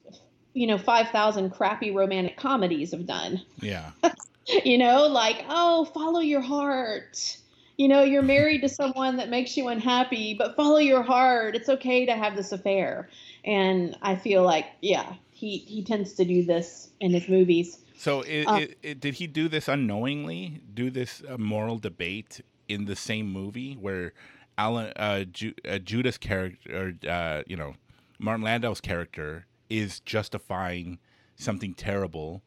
[0.54, 3.40] you know, 5,000 crappy romantic comedies have done.
[3.60, 3.92] Yeah.
[4.64, 7.38] You know, like, "Oh, follow your heart."
[7.76, 11.54] You know, you're married to someone that makes you unhappy, but follow your heart.
[11.54, 13.08] It's okay to have this affair.
[13.44, 17.78] And I feel like, yeah, he he tends to do this in his movies.
[17.96, 20.60] So, it, Um, it, it, did he do this unknowingly?
[20.72, 24.12] Do this uh, moral debate in the same movie where
[24.56, 27.74] Alan uh, Ju- uh, Judas character, or, uh, you know,
[28.18, 30.98] Martin Landau's character is justifying
[31.36, 32.42] something terrible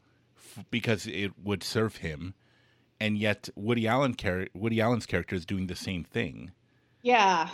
[0.70, 2.34] because it would serve him,
[3.00, 6.52] and yet Woody Allen char- Woody Allen's character is doing the same thing.
[7.02, 7.50] Yeah.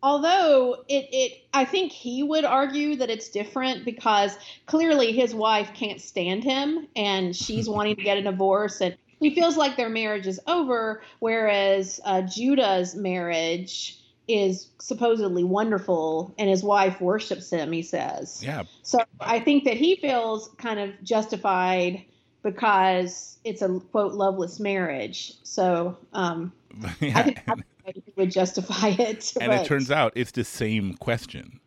[0.00, 5.72] Although it, it I think he would argue that it's different because clearly his wife
[5.74, 9.88] can't stand him and she's wanting to get a divorce and he feels like their
[9.88, 13.98] marriage is over, whereas uh, Judah's marriage
[14.28, 18.42] is supposedly wonderful and his wife worships him, he says.
[18.44, 22.04] Yeah, So I think that he feels kind of justified
[22.42, 25.34] because it's a quote loveless marriage.
[25.42, 26.52] So um,
[27.02, 29.32] I think would justify it.
[29.40, 31.60] and it turns out it's the same question.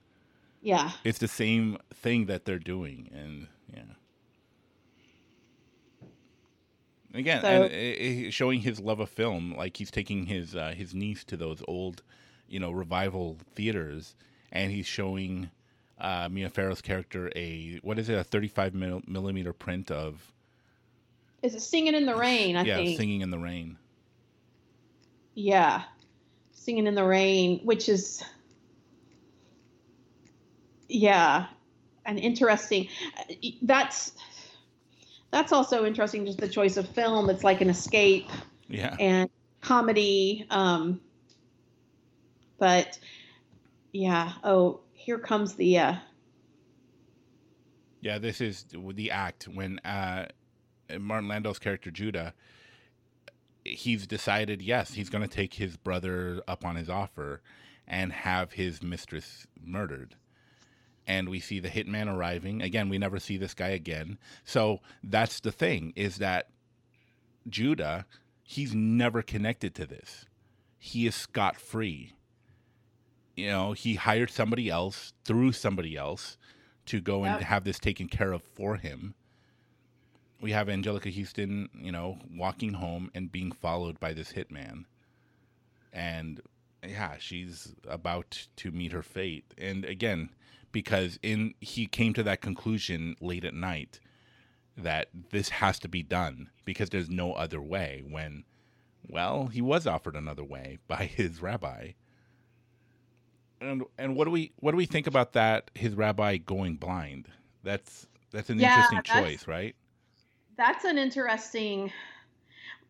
[0.62, 3.82] yeah, it's the same thing that they're doing and yeah
[7.14, 10.74] again So- and i- i- showing his love of film like he's taking his uh,
[10.76, 12.02] his niece to those old
[12.48, 14.16] you know revival theaters
[14.52, 15.50] and he's showing
[16.00, 20.32] uh, Mia Farrow's character a what is it a 35 millimeter print of
[21.44, 22.56] is it singing in the rain?
[22.56, 22.68] I think.
[22.68, 22.98] yeah think.
[22.98, 23.78] singing in the rain
[25.34, 25.84] Yeah,
[26.52, 28.24] singing in the rain, which is
[30.89, 31.48] yeah,
[32.06, 32.89] an interesting.
[33.62, 34.12] That's
[35.32, 36.26] that's also interesting.
[36.26, 37.30] Just the choice of film.
[37.30, 38.30] It's like an escape
[38.68, 39.30] yeah and
[39.62, 40.46] comedy.
[40.50, 41.00] Um,
[42.60, 43.00] but
[43.94, 44.34] yeah.
[44.44, 45.80] Oh, here comes the.
[45.80, 45.96] Uh,
[48.02, 50.28] Yeah, this is the act when uh,
[51.00, 52.34] Martin Landau's character Judah,
[53.64, 57.42] he's decided yes, he's going to take his brother up on his offer
[57.88, 60.16] and have his mistress murdered.
[61.08, 62.62] And we see the hitman arriving.
[62.62, 64.18] Again, we never see this guy again.
[64.46, 66.48] So that's the thing is that
[67.50, 68.06] Judah,
[68.44, 70.26] he's never connected to this.
[70.78, 72.14] He is scot free.
[73.36, 76.38] You know, he hired somebody else through somebody else
[76.86, 79.16] to go and have this taken care of for him.
[80.42, 84.86] We have Anjelica Huston, you know, walking home and being followed by this hitman.
[85.94, 86.42] And
[86.86, 89.54] yeah, she's about to meet her fate.
[89.58, 90.30] And again,
[90.72, 94.00] because in he came to that conclusion late at night
[94.78, 98.44] that this has to be done because there's no other way when
[99.08, 101.92] well, he was offered another way by his rabbi.
[103.60, 107.28] And and what do we what do we think about that his rabbi going blind?
[107.64, 109.76] That's that's an Yeah, interesting that's- choice, right?
[110.62, 111.91] That's an interesting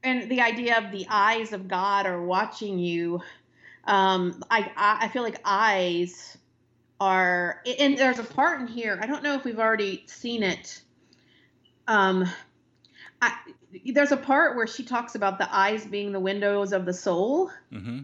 [0.03, 3.21] and the idea of the eyes of god are watching you
[3.85, 6.37] um i i feel like eyes
[6.99, 10.81] are and there's a part in here i don't know if we've already seen it
[11.87, 12.27] um
[13.21, 13.37] I,
[13.93, 17.51] there's a part where she talks about the eyes being the windows of the soul
[17.71, 17.99] hmm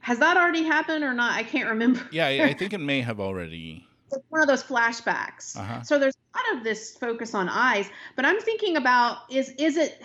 [0.00, 3.20] has that already happened or not i can't remember Yeah, I, think it may have
[3.20, 3.86] already.
[4.12, 5.56] it's one of those flashbacks.
[5.56, 5.82] Uh-huh.
[5.82, 10.00] So there's lot of this focus on eyes, but I'm thinking about is is it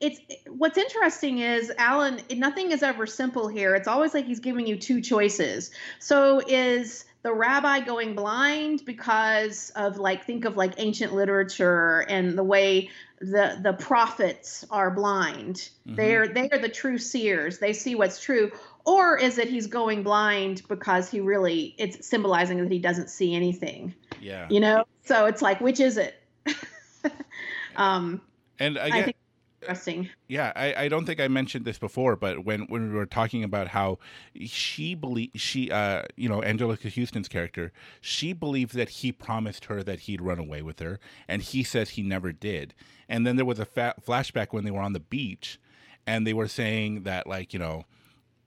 [0.00, 3.74] it's what's interesting is Allen nothing is ever simple here.
[3.74, 5.70] It's always like he's giving you two choices.
[5.98, 12.36] So is the rabbi going blind because of like think of like ancient literature and
[12.36, 15.70] the way the the prophets are blind.
[15.88, 15.96] Mhm.
[15.96, 17.58] They're they are the true seers.
[17.58, 18.52] They see what's true.
[18.84, 23.34] Or is it he's going blind because he really it's symbolizing that he doesn't see
[23.34, 24.46] anything Yeah.
[24.50, 26.14] you know so it's like which is it
[27.76, 28.20] um
[28.58, 29.16] And i again, think
[29.62, 30.10] interesting.
[30.28, 33.42] Yeah, I, I don't think I mentioned this before, but when, when we were talking
[33.42, 33.98] about how
[34.44, 39.82] she believe she uh you know Anjelica Huston's character, she believes that he promised her
[39.82, 40.98] that he'd run away with her,
[41.28, 42.74] and he says he never did.
[43.08, 45.58] And then there was a fa- flashback when they were on the beach,
[46.06, 47.84] and they were saying that like you know,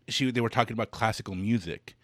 [0.08, 1.96] she they were talking about classical music,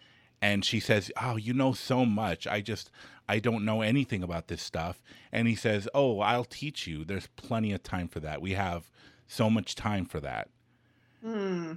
[0.41, 2.47] and she says, "Oh, you know so much.
[2.47, 2.89] I just
[3.28, 5.01] I don't know anything about this stuff."
[5.32, 7.05] And he says, "Oh, I'll teach you.
[7.05, 8.41] There's plenty of time for that.
[8.41, 8.89] We have
[9.28, 10.49] so much time for that."
[11.21, 11.74] Hmm.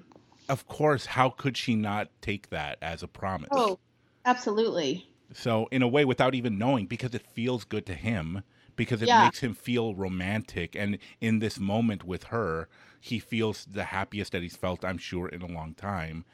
[0.49, 3.51] Of course, how could she not take that as a promise?
[3.51, 3.79] Oh,
[4.25, 5.07] absolutely.
[5.33, 8.43] So, in a way, without even knowing, because it feels good to him,
[8.77, 9.17] because it Yeah.
[9.19, 10.77] makes him feel romantic.
[10.77, 12.69] And in this moment with her,
[13.01, 16.25] he feels the happiest that he's felt, I'm sure, in a long time,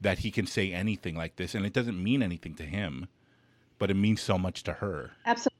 [0.00, 1.54] that he can say anything like this.
[1.54, 3.08] And it doesn't mean anything to him,
[3.78, 5.12] but it means so much to her.
[5.24, 5.56] Absolutely.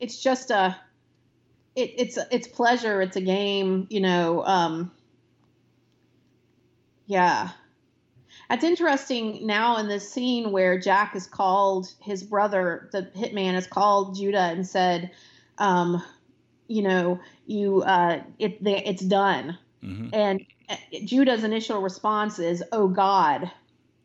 [0.00, 0.76] It's just a
[1.76, 4.90] it, it's it's pleasure, it's a game, you know, um
[7.06, 7.50] yeah.
[8.48, 13.66] That's interesting now in this scene where Jack is called his brother, the hitman is
[13.66, 15.10] called Judah and said,
[15.58, 16.02] um,
[16.66, 19.58] you know, you uh it it's done.
[19.82, 23.50] hmm And uh, Judah's initial response is, "Oh God,"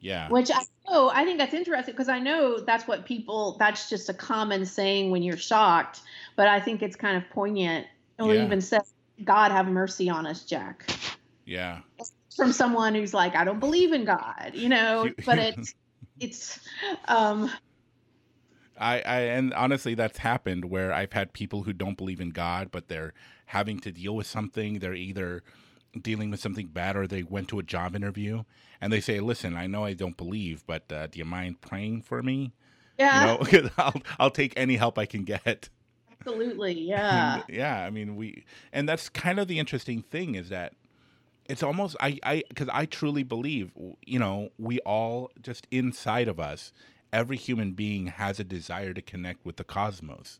[0.01, 0.29] Yeah.
[0.29, 4.09] which I know I think that's interesting because I know that's what people that's just
[4.09, 6.01] a common saying when you're shocked,
[6.35, 7.87] but I think it's kind of poignant.
[8.17, 8.43] Or Yeah.
[8.43, 8.93] even says,
[9.23, 10.89] "God have mercy on us, Jack,"
[11.45, 11.79] Yeah.
[12.35, 15.09] from someone who's like, "I don't believe in God," you know.
[15.25, 15.73] But it's
[16.19, 16.59] it's
[17.07, 17.49] um
[18.77, 22.69] I, I and honestly that's happened where I've had people who don't believe in God
[22.71, 23.13] but they're
[23.47, 25.43] having to deal with something they're either
[25.99, 28.43] dealing with something bad or they went to a job interview
[28.79, 32.03] and they say listen I know I don't believe but uh, do you mind praying
[32.03, 32.53] for me?
[32.97, 35.69] Yeah, you know I'll I'll take any help I can get.
[36.11, 40.49] Absolutely, yeah, and, yeah I mean we and that's kind of the interesting thing is
[40.49, 40.73] that
[41.49, 43.71] it's almost I I because I truly believe
[44.05, 46.71] you know we all just inside of us
[47.11, 50.39] every human being has a desire to connect with the cosmos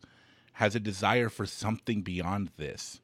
[0.54, 3.02] has a desire for something beyond this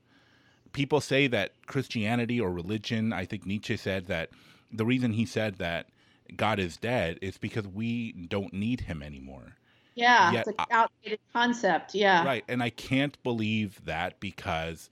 [0.75, 4.29] people say that Christianity or religion I think Nietzsche said that
[4.71, 5.87] the reason he said that
[6.35, 9.55] God is dead is because we don't need him anymore
[9.95, 10.31] yeah.
[10.31, 11.95] Yet it's I- an outdated concept.
[11.95, 14.89] Yeah, Right, and I can't believe that because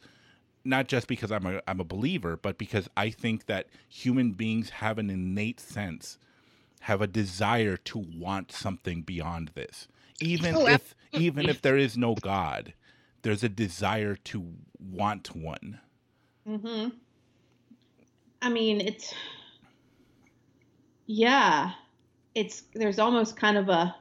[0.66, 4.70] not just because I'm a I'm a believer, but because I think that human beings
[4.70, 6.18] have an innate sense,
[6.82, 9.88] have a desire to want something beyond this.
[10.22, 12.74] Even Oh, if even if there is no God,
[13.24, 15.80] there's a desire to want one.
[16.46, 16.90] hmm
[18.42, 19.14] I mean, it's
[21.06, 21.72] yeah,
[22.36, 23.96] it's there's almost kind of a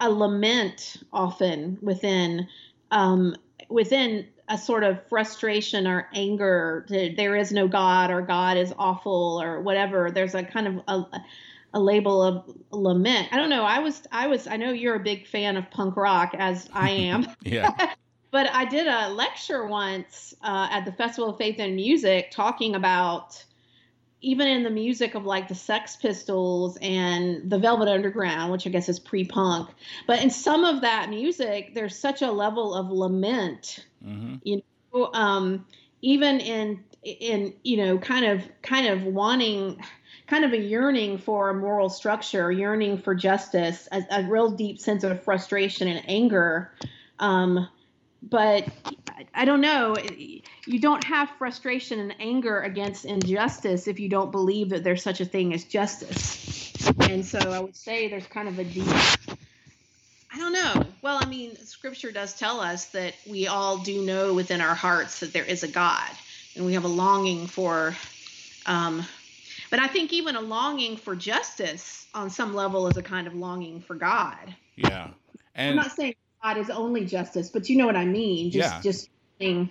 [0.00, 2.48] a lament often within
[2.90, 3.36] um,
[3.68, 8.74] within a sort of frustration or anger that there is no God or God is
[8.78, 10.10] awful or whatever.
[10.10, 11.20] There's a kind of a,
[11.74, 13.28] a label of lament.
[13.32, 13.64] I don't know.
[13.64, 16.90] I was I was I know you're a big fan of punk rock as I
[16.90, 17.26] am.
[17.42, 17.70] Yeah.
[18.30, 22.74] but I did a lecture once uh, at the Festival of Faith and Music talking
[22.74, 23.44] about
[24.20, 28.70] even in the music of like the Sex Pistols and the Velvet Underground, which I
[28.70, 29.68] guess is pre punk,
[30.06, 34.36] but in some of that music, there's such a level of lament, mm-hmm.
[34.42, 34.62] you
[34.92, 35.66] know, um,
[36.00, 39.78] even in in you know kind of kind of wanting
[40.26, 44.78] kind of a yearning for a moral structure yearning for justice a, a real deep
[44.78, 46.72] sense of frustration and anger
[47.18, 47.68] um,
[48.22, 48.68] but
[49.08, 49.96] I- I don't know.
[50.66, 55.20] You don't have frustration and anger against injustice if you don't believe that there's such
[55.20, 56.82] a thing as justice.
[57.00, 58.86] And so I would say there's kind of a deep.
[60.32, 60.84] I don't know.
[61.02, 65.20] Well, I mean, Scripture does tell us that we all do know within our hearts
[65.20, 66.10] that there is a God,
[66.56, 67.94] and we have a longing for.
[68.66, 69.04] Um,
[69.74, 73.34] but I think even a longing for justice on some level is a kind of
[73.34, 74.54] longing for God.
[74.76, 75.08] Yeah.
[75.56, 76.14] And I'm not saying
[76.44, 78.52] God is only justice, but you know what I mean.
[78.52, 78.80] Just, Yeah.
[78.82, 79.10] just
[79.40, 79.68] saying,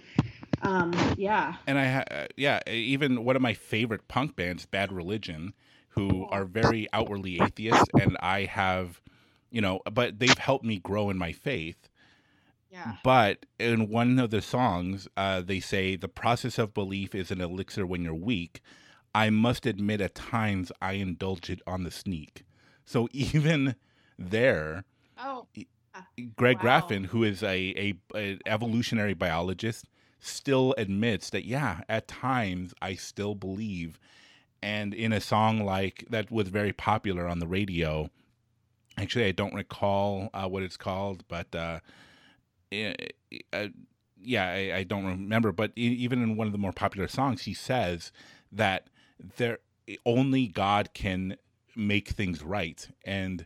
[0.61, 4.91] um, yeah, and I ha- uh, yeah, even one of my favorite punk bands, Bad
[4.91, 5.53] Religion,
[5.91, 9.01] who are very outwardly atheist, and I have,
[9.51, 11.87] you know, but they've helped me grow in my faith.
[12.69, 17.31] yeah, But in one of the songs, uh, they say the process of belief is
[17.31, 18.59] an elixir when you're weak.
[19.15, 22.43] I must admit, at times I indulge it on the sneak.
[22.85, 23.75] So even
[24.17, 24.85] there,
[25.17, 25.47] oh,
[26.35, 26.81] Greg Wow.
[26.81, 27.47] Graffin, who is a,
[27.77, 29.85] a, a evolutionary biologist,
[30.19, 33.99] still admits that yeah, at times I still believe.
[34.61, 38.09] And in a song like that was very popular on the radio,
[38.97, 41.79] actually I don't recall uh, what it's called, but uh,
[42.71, 43.67] uh,
[44.21, 47.53] yeah, I, I don't remember, but even in one of the more popular songs, he
[47.53, 48.11] says
[48.51, 48.87] that
[49.37, 49.59] there
[50.05, 51.37] only God can
[51.75, 53.45] make things right, and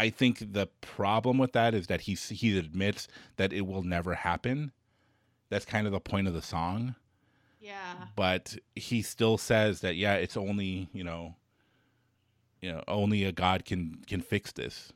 [0.00, 4.14] I think the problem with that is that he he admits that it will never
[4.14, 4.72] happen.
[5.48, 6.96] That's kind of the point of the song,
[7.60, 8.06] Yeah.
[8.16, 11.36] but he still says that yeah, it's only you know,
[12.60, 14.92] you know, only a God can can fix this,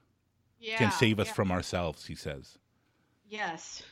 [0.59, 0.78] Yeah.
[0.78, 1.34] can save us yeah.
[1.34, 2.07] from ourselves.
[2.07, 2.59] He says.
[3.28, 3.82] Yes.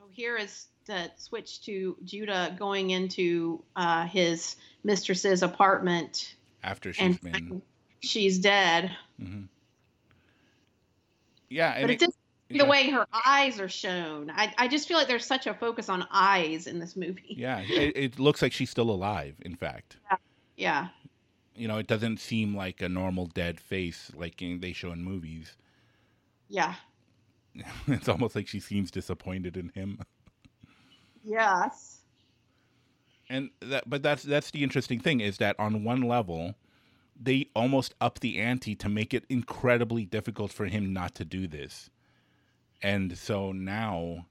[0.00, 6.34] Oh, here is the switch to Judah going into uh, his mistress's apartment
[6.64, 7.62] After she's been,
[8.00, 8.90] she's dead.
[9.20, 9.44] hmm
[11.50, 12.14] yeah, and But it- it
[12.50, 12.62] yeah.
[12.64, 14.30] the way her eyes are shown.
[14.30, 17.22] I, I just feel like there's such a focus on eyes in this movie.
[17.36, 19.34] Yeah, it, it looks like she's still alive.
[19.42, 19.96] In fact,
[20.56, 20.88] Yeah.
[21.54, 25.02] you know, it doesn't seem like a normal dead face like in, they show in
[25.02, 25.56] movies.
[26.48, 26.74] Yeah.
[27.88, 30.00] It's almost like she seems disappointed in him.
[31.24, 32.00] Yes.
[33.30, 36.54] And that, but that's that's the interesting thing is that on one level,
[37.20, 41.46] they almost up the ante to make it incredibly difficult for him not to do
[41.46, 41.90] this.
[42.82, 44.26] And so now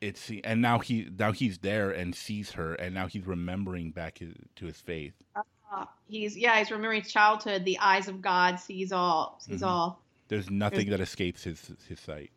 [0.00, 4.18] it's and now he now he's there and sees her and now he's remembering back
[4.18, 5.14] his, to his faith.
[5.36, 7.64] Uh, he's yeah, he's remembering his childhood.
[7.64, 9.36] The eyes of God sees all.
[9.40, 9.66] Sees Mhm.
[9.66, 10.02] all.
[10.28, 12.30] There's nothing that escapes his his sight.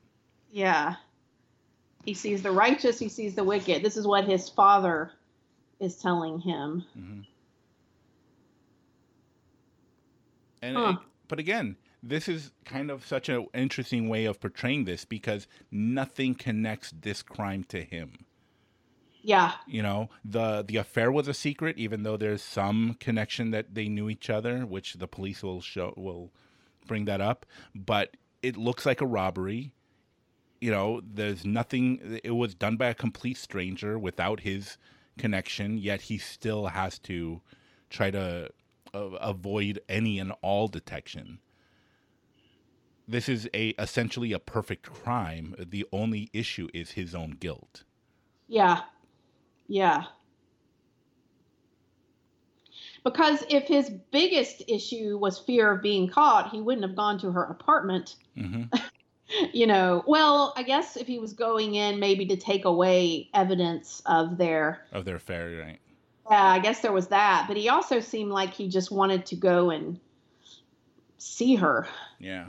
[0.52, 0.96] Yeah.
[2.08, 2.98] He sees the righteous.
[2.98, 3.84] He sees the wicked.
[3.84, 5.12] This is what his father
[5.82, 6.86] is telling him.
[6.94, 7.20] hmm
[10.62, 10.94] And Huh.
[10.94, 15.48] it- but again, this is kind of such an interesting way of portraying this because
[15.70, 18.26] nothing connects this crime to him.
[19.22, 19.56] Yeah.
[19.68, 23.90] You know, the the affair was a secret, even though there's some connection that they
[23.90, 26.32] knew each other, which the police will show will
[26.88, 27.46] bring that up.
[27.76, 29.74] But it looks like a robbery.
[30.60, 32.20] You know, there's nothing.
[32.24, 34.78] It was done by a complete stranger without his
[35.18, 35.78] connection.
[35.78, 37.42] Yet he still has to
[37.90, 38.50] try to
[38.94, 41.40] uh, avoid any and all detection.
[43.08, 45.56] This is a essentially a perfect crime.
[45.58, 47.84] The only issue is his own guilt.
[48.48, 48.82] Yeah.
[49.68, 50.06] Yeah.
[53.04, 57.32] Because if his biggest issue was fear of being caught, he wouldn't have gone to
[57.32, 58.16] her apartment.
[58.38, 58.64] hmm
[59.54, 64.02] You know, well, I guess if he was going in maybe to take away evidence
[64.06, 65.80] of their, Of their affair, right?
[66.30, 67.46] yeah, I guess there was that.
[67.48, 70.00] But he also seemed like he just wanted to go and
[71.18, 71.88] see her.
[72.20, 72.48] Yeah.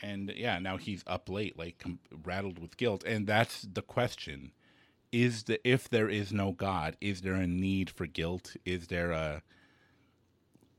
[0.00, 4.52] And yeah, now he's up late, like com- rattled with guilt, and that's the question:
[5.10, 8.54] is the if there is no God, is there a need for guilt?
[8.64, 9.42] Is there a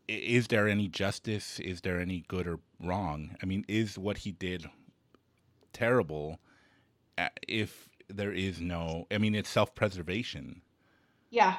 [0.10, 1.60] is there any justice?
[1.60, 3.36] Is there any good or wrong?
[3.41, 4.66] I mean, is what he did
[5.72, 6.39] terrible?
[7.18, 10.62] uh, If there is no, I mean, it's self-preservation.
[11.30, 11.57] Yeah.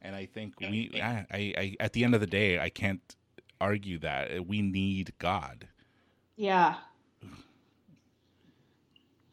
[0.00, 3.16] And I think we, I, I, I, at the end of the day, I can't
[3.60, 5.66] argue that we need God.
[6.36, 6.76] Yeah.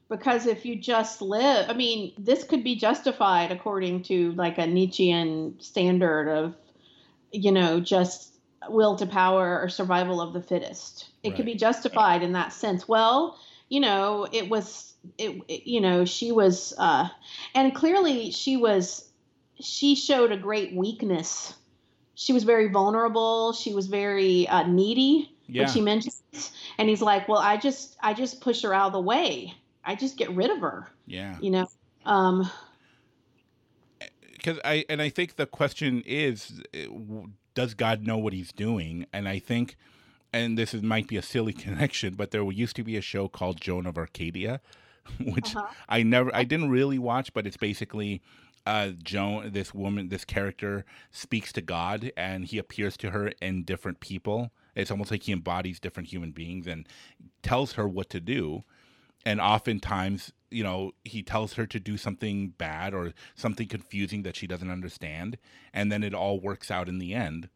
[0.10, 4.66] Because if you just live, I mean, this could be justified according to like a
[4.66, 6.56] Nietzschean standard of,
[7.32, 8.34] you know, just
[8.70, 11.10] will to power or survival of the fittest.
[11.24, 12.88] It could be justified in that sense.
[12.88, 13.38] Well,
[13.70, 17.08] you know, it was, it, it- you know, she was, uh,
[17.56, 19.08] and clearly she was,
[19.60, 21.54] she showed a great weakness.
[22.16, 23.54] She was very vulnerable.
[23.54, 26.22] She was very uh, needy Yeah, which he mentions
[26.78, 29.54] and he's like well i just i just push her out of the way
[29.84, 31.38] i just get rid of her yeah.
[31.42, 31.68] you know
[32.06, 32.50] um
[34.42, 39.06] Because I and I think the question is, uh, does God know what He's doing?
[39.14, 39.76] And I think,
[40.34, 43.28] and this is, might be a silly connection, but there used to be a show
[43.28, 44.62] called Joan of Arcadia,
[45.20, 45.68] which uh-huh.
[45.88, 48.22] I never, I didn't really watch, but it's basically
[48.66, 53.64] uh, Joan, this woman, this character speaks to God, and he appears to her in
[53.64, 54.52] different people.
[54.76, 56.88] It's almost like he embodies different human beings and
[57.44, 58.64] tells her what to do.
[59.26, 64.36] And oftentimes, you know, he tells her to do something bad or something confusing that
[64.36, 65.38] she doesn't understand,
[65.74, 67.50] and then it all works out in the end.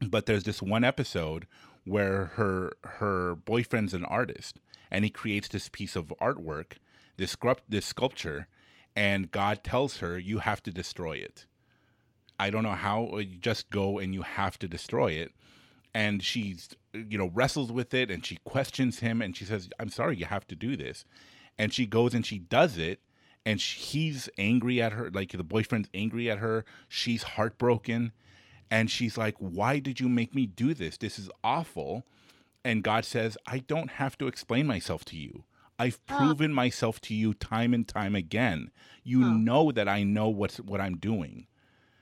[0.00, 1.46] But there's this one episode
[1.84, 4.58] where her her boyfriend's an artist
[4.90, 6.74] and he creates this piece of artwork,
[7.16, 8.46] this sculpt this sculpture,
[8.94, 11.46] and God tells her you have to destroy it.
[12.38, 15.32] I don't know how uh, you just go and you have to destroy it.
[15.94, 19.90] And she's you know wrestles with it and she questions him and she says I'm
[19.90, 21.04] sorry you have to do this.
[21.58, 23.00] And she goes and she does it
[23.44, 26.64] and he's angry at her like the boyfriend's angry at her.
[26.88, 28.12] She's heartbroken
[28.70, 30.96] and she's like why did you make me do this?
[30.98, 32.04] This is awful
[32.64, 35.44] and God says, I don't have to explain myself to you.
[35.78, 36.18] I've Ah.
[36.18, 38.70] proven myself to you time and time again.
[39.04, 41.46] You know that I know what's what I'm doing.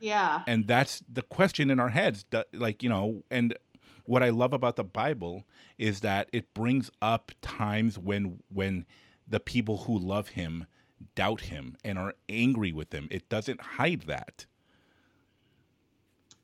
[0.01, 0.43] Yeah.
[0.47, 2.25] And that's the question in our heads.
[2.53, 3.57] Like, you know, and
[4.05, 5.45] what I love about the Bible
[5.79, 8.87] is that it brings up times when when
[9.29, 10.67] the people who love him
[11.15, 13.09] doubt him and are angry with him.
[13.11, 14.47] It doesn't hide that.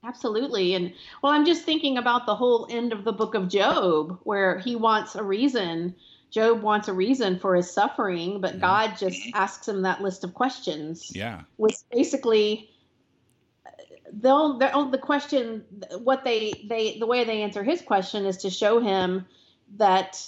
[0.04, 0.74] Absolutely.
[0.74, 0.92] And
[1.22, 4.74] well, I'm just thinking about the whole end of the book of Job, where he
[4.74, 5.94] wants a reason.
[6.30, 8.58] Job wants a reason for his suffering, but.
[8.58, 11.42] God just asks him that list of questions, Yeah.
[11.56, 12.70] which basically
[14.12, 15.64] they'll, they'll the question
[15.98, 19.26] what they they the way they answer his question is to show him
[19.76, 20.26] that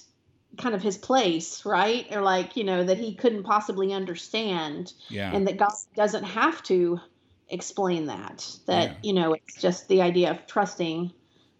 [0.56, 5.34] kind of his place right or like you know that he couldn't possibly understand Yeah.
[5.34, 7.00] and that God doesn't have to
[7.48, 8.48] explain that.
[8.66, 8.94] That Yeah.
[9.02, 11.12] you know, it's just the idea of trusting.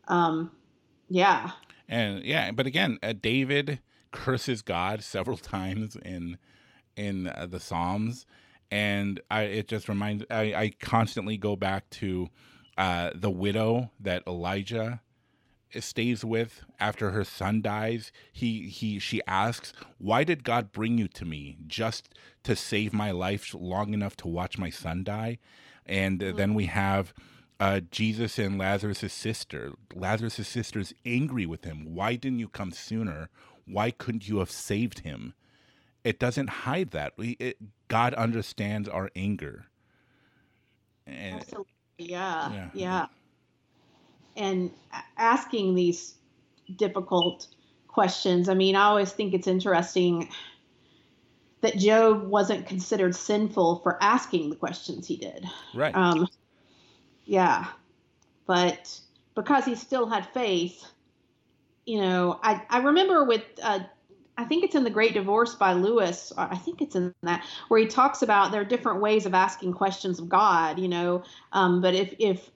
[0.08, 0.50] Um,
[1.08, 1.50] yeah,
[1.88, 3.80] And yeah, but again, uh, David
[4.12, 6.38] curses God several times in
[6.96, 8.26] in uh, the Psalms,
[8.70, 12.28] and I it just reminds I, I constantly go back to
[12.78, 15.00] uh, the widow that Elijah
[15.82, 18.12] stays with after her son dies.
[18.32, 22.08] He he she asks, "Why did God bring you to me just
[22.44, 25.38] to save my life long enough to watch my son die?"
[25.86, 27.12] And uh, then we have
[27.60, 29.72] uh, Jesus and Lazarus' sister.
[29.94, 31.94] Lazarus' sister is angry with him.
[31.94, 33.28] Why didn't you come sooner?
[33.66, 35.34] Why couldn't you have saved him?
[36.02, 37.14] It doesn't hide that.
[37.16, 37.56] We, it,
[37.88, 39.66] God understands our anger.
[41.06, 41.72] And, absolutely.
[41.98, 42.70] Yeah, Yeah.
[42.74, 43.06] yeah.
[44.36, 44.70] And
[45.16, 46.14] asking these
[46.76, 47.46] difficult
[47.88, 48.48] questions.
[48.48, 50.28] I mean, I always think it's interesting
[51.60, 55.46] that Job wasn't considered sinful for asking the questions he did.
[55.74, 55.94] right.
[55.94, 56.28] Um,
[57.24, 57.66] yeah,
[58.46, 59.00] but
[59.34, 60.84] because he still had faith,
[61.86, 63.80] you know, I, I remember with, uh,
[64.36, 67.80] I think it's in The Great Divorce by Lewis, I think it's in that, where
[67.80, 71.80] he talks about there are different ways of asking questions of God, you know, um,
[71.80, 72.50] but if, if,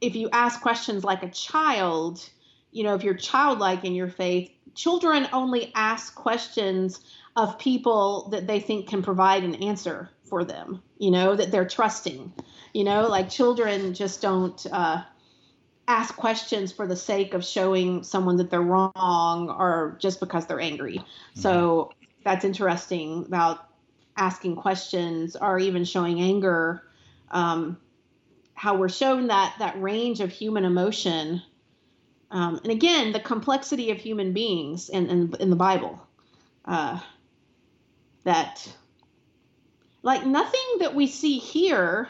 [0.00, 2.28] if you ask questions like a child,
[2.72, 7.00] you know, if you're childlike in your faith, children only ask questions
[7.36, 11.66] of people that they think can provide an answer for them, you know, that they're
[11.66, 12.32] trusting.
[12.72, 15.02] You know, like children just don't uh,
[15.86, 18.94] ask questions for the sake of showing someone that they're wrong
[19.58, 21.04] or just because they're angry.
[21.34, 21.92] So
[22.24, 23.68] that's interesting about
[24.16, 26.82] asking questions or even showing anger.
[27.30, 27.78] Um,
[28.54, 31.42] how we're shown that that range of human emotion,
[32.30, 36.00] um, and again, the complexity of human beings in in, in the Bible.
[36.64, 36.98] Uh,
[38.24, 38.66] that
[40.02, 42.08] like nothing that we see here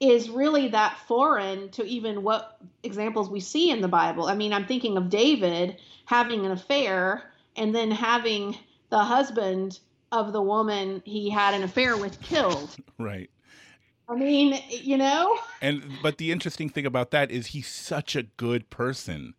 [0.00, 4.26] is really that foreign to even what examples we see in the Bible.
[4.26, 8.56] I mean, I'm thinking of David having an affair and then having
[8.90, 9.78] the husband
[10.12, 12.76] of the woman he had an affair with killed.
[12.98, 13.30] right.
[14.08, 15.38] I mean, you know?
[15.60, 19.34] And but the interesting thing about that is he's such a good person.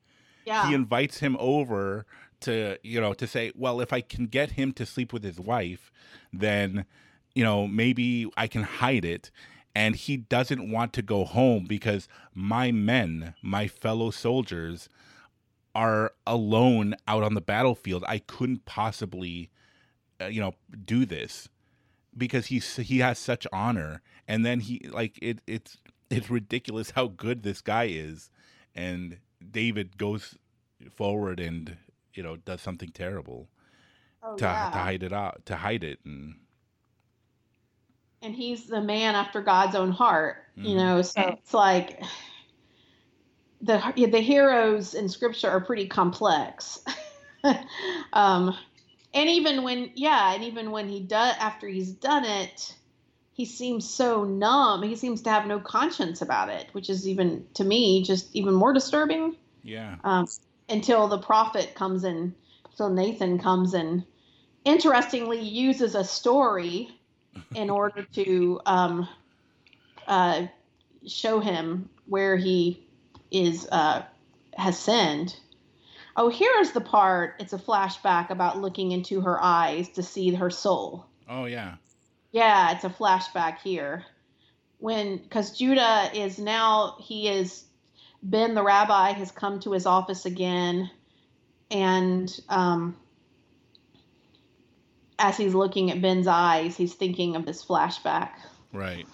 [0.45, 0.68] Yeah.
[0.68, 2.06] He invites him over
[2.41, 5.39] to, you know, to say, well, if I can get him to sleep with his
[5.39, 5.91] wife,
[6.31, 6.85] then,
[7.34, 9.31] you know, maybe I can hide it.
[9.76, 14.89] And he doesn't want to go home because my men, my fellow soldiers,
[15.76, 18.03] are alone out on the battlefield.
[18.07, 19.52] I couldn't possibly,
[20.19, 21.49] uh, you know, do this
[22.18, 24.02] because he's he has such honor.
[24.27, 25.77] And then he like it it's
[26.09, 28.29] it's ridiculous how good this guy is.
[28.75, 29.19] And
[29.51, 30.37] David goes
[30.91, 31.77] forward and
[32.13, 33.49] you know does something terrible
[34.23, 34.69] Oh, to yeah.
[34.71, 36.35] to hide it out to hide it and
[38.21, 40.77] and he's the man after God's own heart, you Mhm.
[40.77, 41.01] know.
[41.01, 42.01] So it's like
[43.61, 43.81] the
[44.11, 46.79] the heroes in Scripture are pretty complex.
[48.13, 48.55] um,
[49.13, 52.75] and even when, yeah, and even when he does after he's done it,
[53.38, 54.81] he seems so numb.
[54.81, 58.55] He seems to have no conscience about it, which is even to me just even
[58.55, 59.38] more disturbing.
[59.61, 60.27] yeah Um,
[60.68, 62.34] until the prophet comes in,
[62.72, 64.03] until Nathan comes and
[64.65, 66.89] interestingly uses a story
[67.53, 69.07] in order to um,
[70.07, 70.47] uh,
[71.05, 72.88] show him where he
[73.30, 74.01] is uh,
[74.55, 75.38] has sinned.
[76.15, 77.35] Oh, here is the part.
[77.39, 81.05] It's a flashback about looking into her eyes to see her soul.
[81.30, 81.76] oh yeah
[82.38, 84.05] Yeah, it's a flashback here.
[84.77, 87.64] When, because Judah is now, he is,
[88.22, 90.89] Ben the rabbi has come to his office again.
[91.72, 92.95] And um,
[95.18, 98.31] as he's looking at Ben's eyes, he's thinking of this flashback.
[98.73, 99.07] right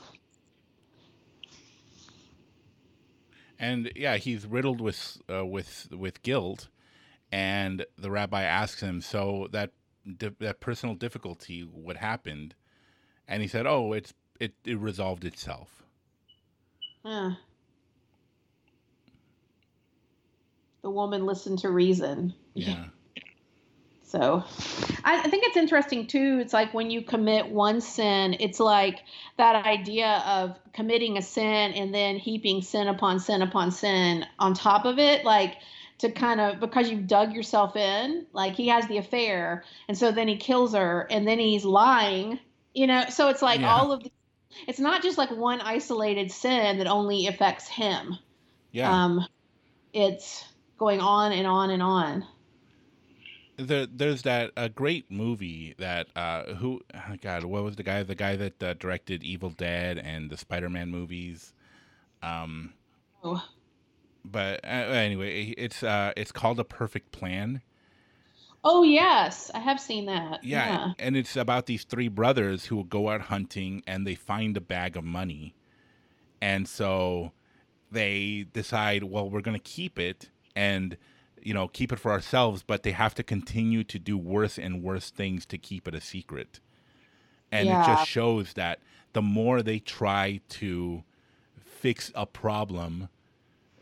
[3.59, 6.67] and yeah he's riddled with uh, with with guilt
[7.33, 9.71] and the rabbi asks him, "So that
[10.05, 12.53] that personal difficulty, what happened?"
[13.27, 15.83] And he said, "Oh, it's it, it resolved itself."
[17.05, 17.31] Huh.
[20.81, 22.33] The woman listened to reason.
[22.53, 22.85] Yeah.
[24.13, 24.43] So
[25.03, 26.37] I, I think it's interesting too.
[26.39, 28.99] It's like when you commit one sin, it's like
[29.37, 34.53] that idea of committing a sin and then heaping sin upon sin upon sin on
[34.53, 35.55] top of it, like
[35.97, 38.27] to kind of because you've dug yourself in.
[38.33, 42.39] Like he has the affair, and so then he kills her, and then he's lying.
[42.73, 43.73] You know, so it's like Yeah.
[43.73, 44.11] all of the.
[44.67, 48.17] It's not just like one isolated sin that only affects him.
[48.71, 49.05] Yeah.
[49.05, 49.25] Um,
[49.93, 50.43] it's
[50.77, 52.25] going on and on and on.
[53.57, 58.01] there, there's that a great movie that uh who oh God what was the guy
[58.03, 61.53] the guy that uh, directed Evil Dead and the Spider-Man movies
[62.23, 62.73] um
[63.23, 63.43] Oh.
[64.25, 67.61] but uh, anyway it's uh it's called a perfect plan
[68.63, 70.43] Oh yes, I have seen that.
[70.43, 74.55] yeah, and it's about these three brothers who will go out hunting and they find
[74.55, 75.53] a bag of money.
[76.41, 77.31] And so
[77.91, 80.97] they decide well we're going to keep it and
[81.41, 84.81] you know keep it for ourselves but they have to continue to do worse and
[84.81, 86.59] worse things to keep it a secret.
[87.51, 88.79] And it just shows that
[89.13, 91.03] the more they try to
[91.63, 93.09] fix a problem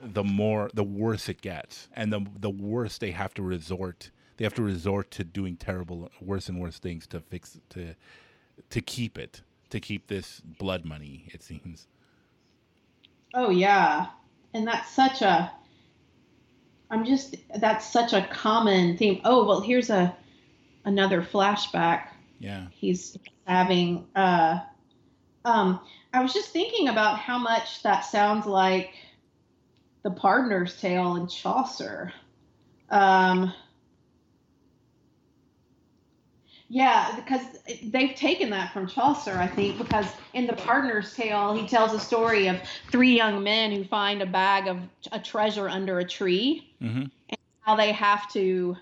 [0.01, 4.11] the more the worse it gets and the the worse they have to resort
[4.41, 7.93] they have to resort to doing terrible worse and worse things to fix to
[8.71, 11.87] to keep it to keep this blood money it seems
[13.33, 14.07] Oh yeah,
[14.53, 15.51] and that's such a.
[16.89, 19.21] I'm just that's such a common theme.
[19.23, 20.15] Oh well, here's a
[20.83, 22.07] another flashback.
[22.39, 24.05] yeah He's having.
[24.15, 24.59] Uh,
[25.45, 25.79] um,
[26.13, 28.91] I was just thinking about how much that sounds like
[30.03, 32.11] the Pardoner's Tale in Chaucer.
[32.89, 33.53] Um,
[36.73, 37.41] yeah, because
[37.83, 41.99] they've taken that from Chaucer, I think, because in the Pardoner's Tale, he tells a
[41.99, 44.77] story of three young men who find a bag of
[45.11, 47.03] a treasure under a tree, hmm
[47.63, 48.75] how they have to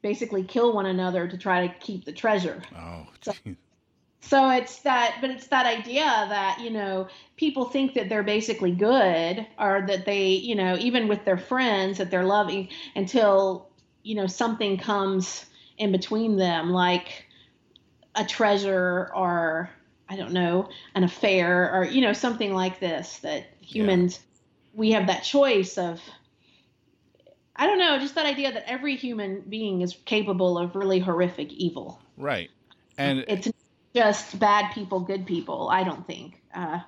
[0.00, 2.62] basically kill one another to try to keep the treasure.
[2.76, 3.34] oh So-
[4.24, 8.70] So it's that, but it's that idea that, you know, people think that they're basically
[8.70, 13.68] good or that they, you know, even with their friends that they're loving until,
[14.04, 15.44] you know, something comes
[15.76, 17.26] in between them, like
[18.14, 19.70] a treasure or,
[20.08, 24.20] I don't know, an affair or, you know, something like this that humans,
[24.74, 26.00] we have that choice of,
[27.56, 31.52] I don't know, just that idea that every human being is capable of really horrific
[31.52, 32.50] evil right
[32.98, 33.48] and it's
[33.94, 35.68] just bad people, good people.
[35.70, 36.42] I don't think.
[36.54, 36.80] Uh,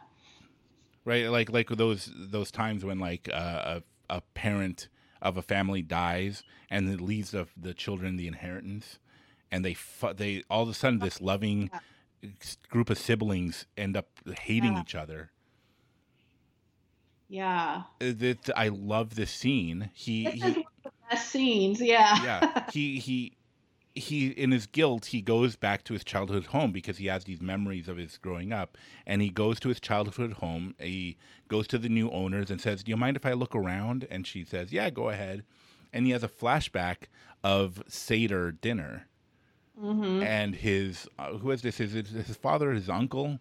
[1.04, 3.80] right like like those those times when like uh,
[4.10, 4.88] a a parent
[5.20, 8.98] of a family dies and it leaves the the children the inheritance
[9.54, 11.70] and they fu- they all of a sudden this loving
[12.68, 14.08] group of siblings end up
[14.40, 14.80] hating Yeah.
[14.80, 15.30] each other.
[17.28, 17.82] Yeah,
[18.54, 19.90] I love this scene.
[19.94, 21.80] He, this he is one of the best scenes.
[21.80, 22.22] Yeah.
[22.24, 22.64] yeah.
[22.72, 23.36] He he
[23.94, 27.40] he in his guilt he goes back to his childhood home because he has these
[27.40, 28.76] memories of his growing up
[29.06, 30.74] and he goes to his childhood home.
[30.80, 31.16] He
[31.48, 34.06] goes to the new owners and says do you mind if i look around?
[34.10, 35.44] And she says yeah go ahead.
[35.92, 37.04] And he has a flashback
[37.44, 39.06] of seder dinner
[39.78, 43.38] hmm and his uh, who is this is it his father his uncle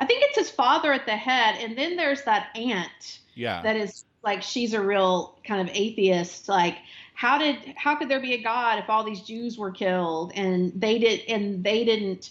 [0.00, 3.76] I think it's his father at the head, and then there's that aunt yeah that
[3.76, 6.48] is like she's a real kind of atheist.
[6.48, 6.78] Like,
[7.14, 10.72] how did how could there be a God if all these Jews were killed and
[10.74, 12.30] they did and they didn't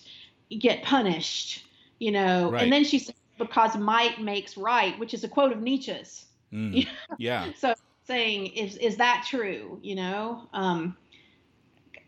[0.60, 1.64] get punished?
[2.00, 2.52] You know.
[2.52, 2.64] Right.
[2.64, 6.26] And then she says because might makes right, which is a quote of Nietzsche's.
[6.52, 6.88] Mm,
[7.18, 7.74] yeah so
[8.06, 10.95] saying is is that true you know um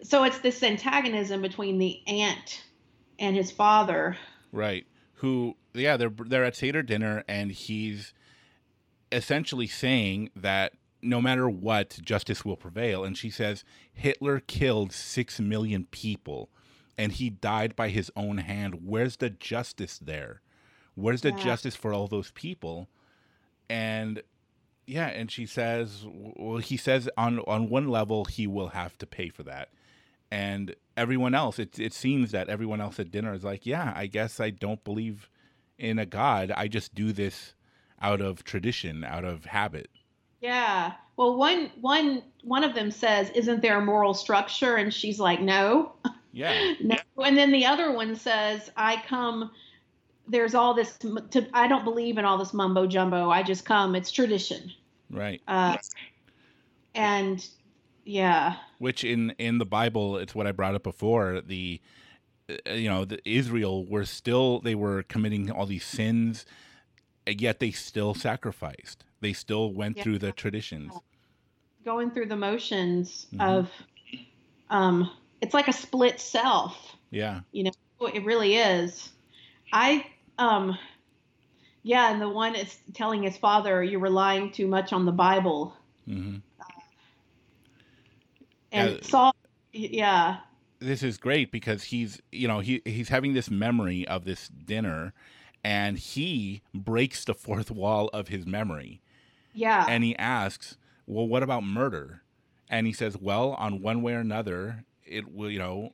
[0.05, 2.63] so it's this antagonism between the aunt
[3.19, 4.15] and his father
[4.51, 4.85] Right.
[5.15, 5.55] Who?
[5.73, 8.13] Yeah, they're they're at Seder dinner, and he's
[9.11, 13.03] essentially saying that no matter what, justice will prevail.
[13.03, 13.63] And she says
[13.93, 16.49] Hitler killed six million people,
[16.97, 18.79] and he died by his own hand.
[18.85, 20.41] Where's the justice there?
[20.95, 21.35] Where's the Yeah.
[21.35, 22.87] justice for all those people?
[23.69, 24.21] And
[24.87, 29.05] yeah, and she says, well, he says on on one level he will have to
[29.05, 29.69] pay for that
[30.31, 34.05] and everyone else it, it seems that everyone else at dinner is like yeah i
[34.07, 35.29] guess i don't believe
[35.77, 36.51] in a god.
[36.55, 37.53] I just do this
[38.01, 39.89] out of tradition out of habit.
[40.41, 40.93] Yeah.
[41.17, 44.75] Well one one one of them says isn't there a moral structure?
[44.75, 45.93] And she's like no.
[46.31, 46.73] Yeah.
[46.81, 46.97] No.
[47.23, 49.51] And then the other one says i come
[50.27, 53.29] there's all this to, i don't believe in all this mumbo jumbo.
[53.29, 53.95] I just come.
[53.95, 54.71] It's tradition.
[55.09, 55.41] Right.
[55.47, 55.77] Uh,
[56.93, 57.47] and
[58.03, 58.55] Yeah.
[58.77, 61.81] Which in in the bible it's what i brought up before the
[62.49, 66.45] uh, you know the israel were still they were committing all these sins
[67.27, 70.03] yet they still sacrificed they still went Yeah.
[70.03, 70.93] through the traditions
[71.83, 73.39] Going through the motions Mhm.
[73.41, 73.71] of
[74.69, 75.11] um
[75.41, 76.95] it's like a split self.
[77.11, 77.71] yeah You know,
[78.13, 79.11] It really is.
[79.71, 80.05] I
[80.39, 80.77] um
[81.83, 85.75] yeah, and the one is telling his father you're relying too much on the Bible.
[86.07, 86.37] hmm
[88.75, 89.01] And Yeah.
[89.01, 89.35] Sol
[89.73, 90.37] yeah.
[90.79, 95.13] this is great because he's you know he he's having this memory of this dinner
[95.63, 99.01] and he breaks the fourth wall of his memory
[99.53, 99.85] Yeah.
[99.87, 100.77] and he asks
[101.07, 102.21] well what about murder
[102.69, 105.93] and he says well on one way or another it will you know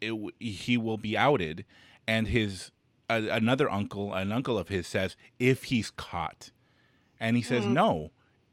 [0.00, 1.64] it he will be outed
[2.06, 2.70] and his
[3.08, 6.50] uh, another uncle an uncle of his says if he's caught
[7.18, 7.72] and he says Mhm.
[7.72, 8.10] no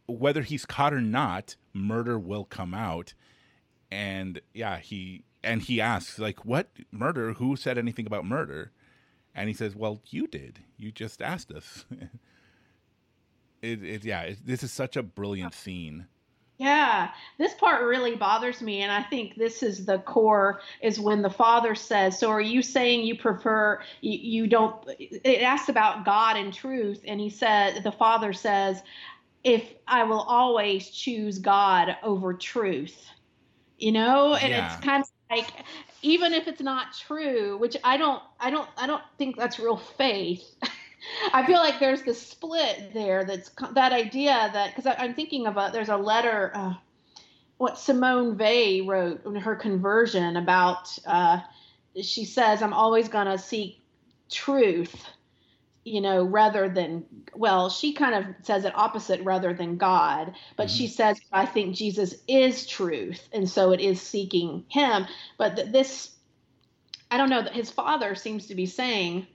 [0.08, 3.14] whether he's caught or not murder will come out
[3.92, 7.34] and yeah he and he asks like what murder?
[7.34, 8.72] Who said anything about murder?
[9.36, 10.60] And he says well you did.
[10.78, 11.86] You just asked us.
[13.60, 16.06] It, it yeah it, this is such a brilliant scene.
[16.58, 20.62] Yeah, this part really bothers me, and I think this is the core.
[20.82, 25.44] Is when the father says, "So are you saying you prefer you, you don't?" It
[25.44, 28.82] asks about God and truth, and he said, the father says,
[29.44, 33.08] "If I will always choose God over truth,"
[33.78, 34.66] you know, and Yeah.
[34.66, 35.52] it's kind of like
[36.02, 39.78] even if it's not true, which I don't, I don't, I don't think that's real
[39.78, 40.44] faith.
[41.34, 43.24] I feel like there's this split there.
[43.26, 46.74] That's that idea that because I'm thinking of a there's a letter uh,
[47.58, 50.98] what Simone Weil wrote in her conversion about.
[51.06, 51.40] Uh,
[52.02, 53.82] she says, "I'm always gonna seek
[54.30, 54.96] truth."
[55.88, 60.70] You know, rather than well, she kind of says it opposite rather than God, but
[60.70, 65.06] she says, "I think Jesus is truth, and so it is seeking Him."
[65.38, 66.16] But th- this,
[67.10, 69.28] I don't know that his father seems to be saying,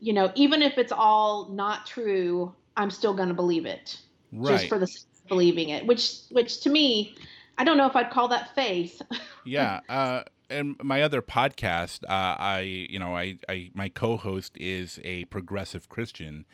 [0.00, 4.00] you know, even if it's all not true, I'm still going to believe it
[4.32, 5.86] right just for the sake of believing it.
[5.86, 7.16] Which, which to me,
[7.58, 9.02] I don't know if I'd call that faith.
[9.44, 14.98] yeah uh and my other podcast uh i you know i i my co-host is
[15.04, 16.46] a progressive christian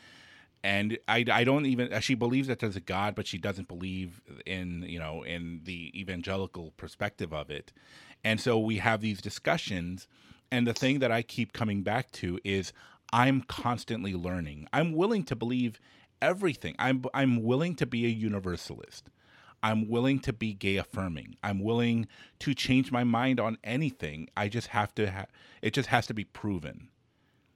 [0.65, 4.19] and I, I don't even she believes that there's a god but she doesn't believe
[4.47, 7.71] in you know in the evangelical perspective of it.
[8.23, 10.07] And so we have these discussions
[10.51, 12.73] and the thing that i keep coming back to is
[13.13, 14.67] i'm constantly learning.
[14.73, 15.79] I'm willing to believe
[16.19, 16.75] everything.
[16.79, 19.11] I'm i'm willing to be a universalist
[19.67, 21.29] I'm willing to be gay affirming.
[21.47, 22.07] I'm willing
[22.43, 24.19] to change my mind on anything.
[24.37, 25.25] I just have to ha-
[25.61, 26.77] it just has to be proven.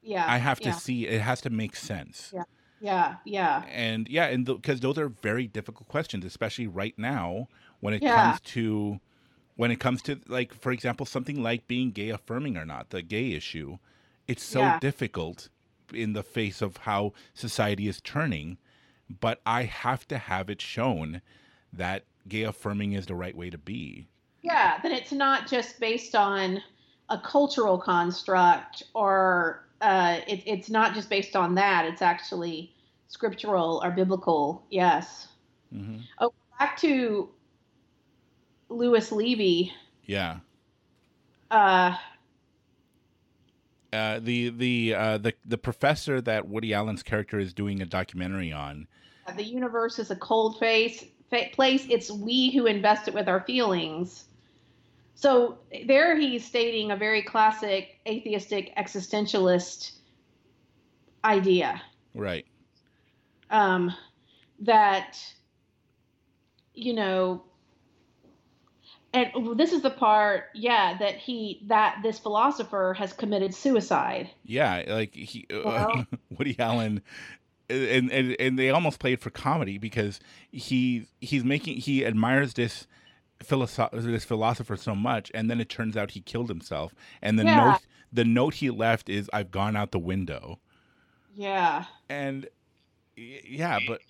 [0.01, 0.25] yeah.
[0.35, 2.31] I have to yeah, see it has to make sense.
[2.33, 2.43] Yeah.
[2.81, 3.15] Yeah.
[3.25, 3.63] Yeah.
[3.69, 7.47] And yeah, and because those are very difficult questions, especially right now
[7.81, 8.15] when it Yeah.
[8.15, 8.99] comes to
[9.55, 13.01] when it comes to like for example something like being gay affirming or not, the
[13.03, 13.77] gay issue.
[14.27, 14.79] It's so Yeah.
[14.79, 15.49] difficult
[15.93, 18.57] in the face of how society is turning,
[19.25, 21.21] but I have to have it shown
[21.73, 24.07] that gay affirming is the right way to be.
[24.41, 24.79] Yeah.
[24.81, 26.61] That it's not just based on
[27.09, 31.85] a cultural construct or uh, it, it's not just based on that.
[31.85, 32.73] It's actually
[33.07, 34.63] scriptural or biblical.
[34.69, 35.27] Yes.
[35.71, 35.97] hmm
[36.59, 37.29] Back to
[38.69, 39.71] Lewis Levy.
[40.05, 40.39] Yeah.
[41.49, 41.95] Uh,
[43.91, 48.51] Uh, the the uh, the the professor that Woody Allen's character is doing a documentary
[48.51, 48.87] on.
[49.35, 51.07] the universe is a cold face fa-
[51.53, 51.85] place.
[51.89, 54.25] It's we who invest it with our feelings.
[55.15, 59.91] So there he's stating a very classic atheistic existentialist
[61.25, 61.81] idea
[62.15, 62.45] Right.
[63.49, 63.93] um,
[64.61, 65.17] that
[66.73, 67.43] you know
[69.13, 74.83] and this is the part yeah that he that this philosopher has committed suicide Yeah,
[74.87, 76.05] like he Well-
[76.37, 77.01] Woody Allen
[77.69, 80.19] and, and and they almost played for comedy because
[80.51, 82.87] he he's making he admires this
[83.43, 87.43] philosoph- this philosopher so much and then it turns out he killed himself and the
[87.45, 87.55] Yeah.
[87.71, 87.81] note
[88.11, 90.59] the note he left is I've gone out the window.
[91.35, 92.47] yeah and
[93.15, 94.01] yeah but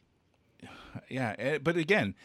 [1.09, 2.15] yeah eh, but again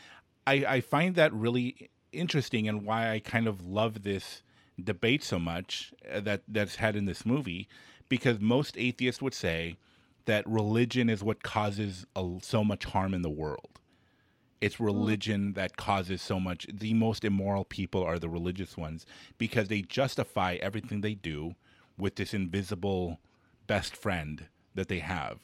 [0.47, 4.43] i i find that really interesting and why i kind of love this
[4.82, 7.69] debate so much uh, that that's had in this movie
[8.09, 9.77] because most atheists would say
[10.27, 13.81] that religion is what causes a, so much harm in the world
[14.61, 14.85] it's hmm.
[14.85, 19.07] religion that causes so much the most immoral people are the religious ones
[19.39, 21.55] because they justify everything they do
[21.99, 23.19] with this invisible
[23.67, 25.39] best friend that they have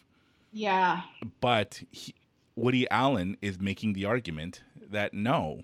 [0.52, 1.02] yeah
[1.40, 2.14] but he,
[2.60, 5.62] Woody Allen is making the argument that no,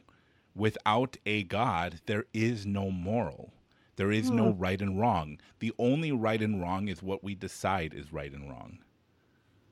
[0.55, 3.53] without a God, there is no moral.
[3.97, 4.59] There is no hmm.
[4.59, 5.39] right and wrong.
[5.59, 8.79] The only right and wrong is what we decide is right and wrong.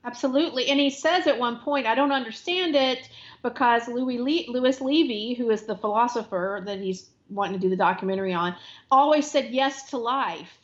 [0.04, 0.68] Absolutely.
[0.68, 3.08] And he says at one point, I don't understand it
[3.42, 7.76] because Louis, Le- Louis Levy, who is the philosopher that he's wanting to do the
[7.76, 8.54] documentary on,
[8.90, 10.58] always said yes to life.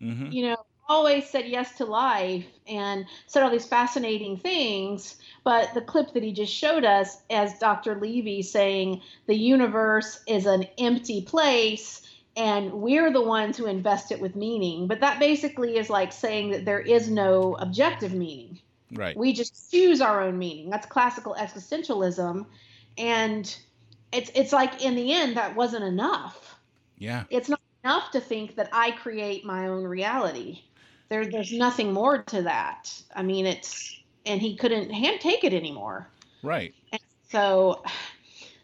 [0.00, 0.56] hmm You know,
[0.88, 5.16] always said yes to life and said all these fascinating things.
[5.44, 7.94] But the clip that he just showed us, as Dr.
[7.94, 12.02] Levy saying the universe is an empty place
[12.36, 14.88] and we're the ones who invest it with meaning.
[14.88, 18.58] But that basically is like saying that there is no objective meaning
[18.92, 19.16] Right.
[19.16, 22.44] we just choose our own meaning that's classical existentialism
[22.98, 23.56] and
[24.12, 26.56] it's it's like in the end that wasn't enough
[26.98, 27.24] yeah.
[27.30, 30.62] it's not enough to think that i create my own reality
[31.08, 35.52] there there's nothing more to that i mean it's and he couldn't hand take it
[35.52, 36.08] anymore
[36.42, 36.74] Right.
[37.30, 37.82] so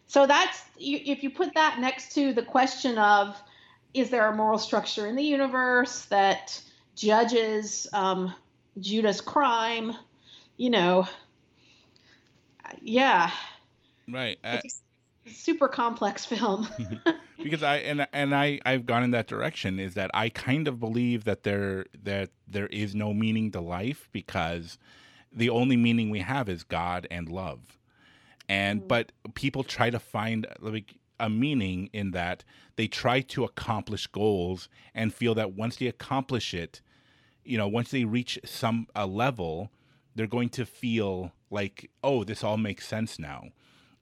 [0.06, 3.36] so that's if you put that next to the question of
[3.96, 6.60] is there a moral structure in the universe that
[6.94, 8.34] judges um,
[8.78, 9.94] Judah's crime?
[10.56, 11.06] You know,
[12.80, 13.30] yeah,
[14.08, 14.38] Right.
[14.44, 14.62] A
[15.26, 16.68] super complex film.
[17.42, 20.78] because I and and I I've gone in that direction is that I kind of
[20.78, 24.78] believe that there that there is no meaning to life because
[25.32, 27.78] the only meaning we have is God and love.
[28.48, 28.88] And mm.
[28.88, 32.44] but people try to find like a meaning in that
[32.76, 36.80] they try to accomplish goals and feel that once they accomplish it,
[37.42, 39.70] you know, once they reach some a level,
[40.16, 43.50] they're going to feel like, oh, this all makes sense now.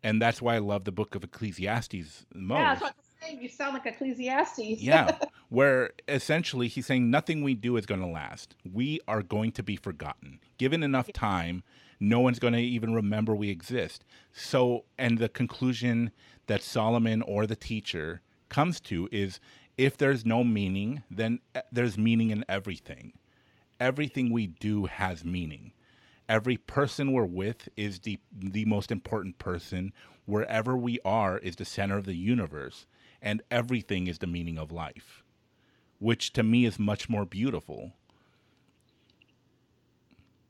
[0.02, 3.42] And that's why I love the book of Ecclesiastes most yeah, that's what I'm saying.
[3.42, 4.80] You sound like Ecclesiastes.
[4.80, 5.18] yeah,
[5.48, 8.54] where essentially he's saying nothing we do is going to last.
[8.70, 10.40] We are going to be forgotten.
[10.58, 11.62] Given enough time,
[12.00, 14.04] no one's going to even remember we exist.
[14.32, 16.10] So, and the conclusion
[16.46, 18.20] that Solomon or the teacher
[18.50, 19.40] comes to is
[19.78, 23.14] if there's no meaning, then uh, there's meaning in everything.
[23.80, 25.72] Everything we do has meaning.
[26.28, 29.92] Every person we're with is the the most important person.
[30.26, 32.86] Wherever we are is the center of the universe,
[33.20, 35.22] and everything is the meaning of life,
[35.98, 37.92] which to me is much more beautiful.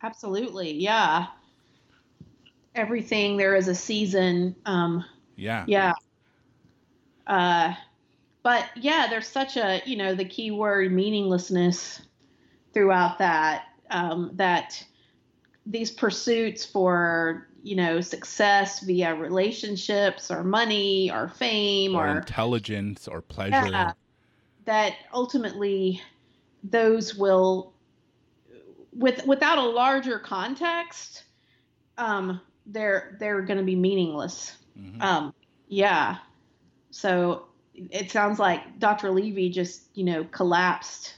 [0.02, 1.26] Absolutely, yeah.
[2.74, 4.54] Everything there is a season.
[4.66, 5.04] Um,
[5.36, 5.64] Yeah.
[5.66, 5.94] Yeah.
[7.26, 7.74] Uh,
[8.42, 12.02] but yeah, there's such a, you know, the key word meaninglessness
[12.74, 14.84] throughout that, um, that
[15.66, 23.08] these pursuits for, you know, success via relationships or money or fame Or or, intelligence
[23.08, 23.68] or pleasure.
[23.70, 23.92] Yeah.
[24.66, 26.00] that ultimately
[26.62, 27.74] those will
[28.92, 31.24] with without a larger context
[31.98, 35.02] um they're they're going to be meaningless Mhm.
[35.02, 35.34] um,
[35.68, 36.18] yeah.
[36.90, 39.10] So it sounds like Dr.
[39.10, 41.14] Levy just, you know, collapsed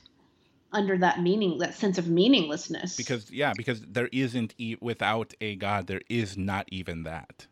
[0.76, 2.96] under that meaning, that sense of meaninglessness.
[2.96, 7.46] because yeah, because there isn't e- without a God, there is not even that.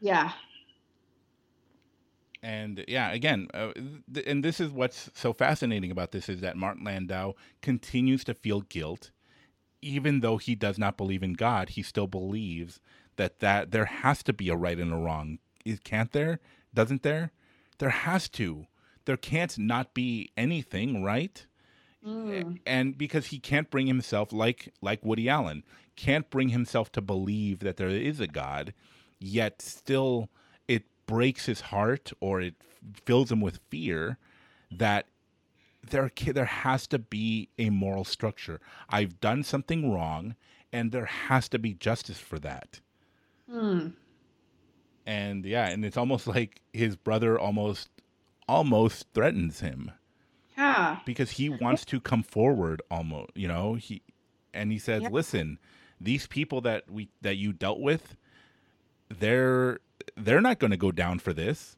[0.00, 0.32] yeah,
[2.42, 3.72] And yeah, again, uh,
[4.12, 8.34] th- and this is what's so fascinating about this is that Martin Landau continues to
[8.34, 9.10] feel guilt,
[9.82, 11.70] even though he does not believe in God.
[11.70, 12.80] He still believes
[13.16, 15.38] that that there has to be a right and a wrong.
[15.66, 16.40] Is can't there?
[16.72, 17.32] Doesn't there?
[17.78, 18.66] There has to.
[19.04, 21.46] There can't not be anything, right?
[22.06, 22.60] Mm.
[22.66, 25.64] and because he can't bring himself like like Woody Allen
[25.96, 28.72] can't bring himself to believe that there is a god
[29.18, 30.30] yet still
[30.66, 32.54] it breaks his heart or it
[33.04, 34.16] fills him with fear
[34.70, 35.08] that
[35.86, 40.34] there there has to be a moral structure i've done something wrong
[40.72, 42.80] and there has to be justice for that
[43.52, 43.92] Mm.
[45.04, 47.90] and yeah and it's almost like his brother almost
[48.48, 49.90] almost threatens him
[50.60, 50.98] Yeah.
[51.04, 54.02] because he wants to come forward almost you know he
[54.54, 55.08] and he says Yeah.
[55.10, 55.58] listen
[56.00, 58.16] these people that we that you dealt with
[59.08, 59.80] they're
[60.16, 61.76] they're not going to go down for this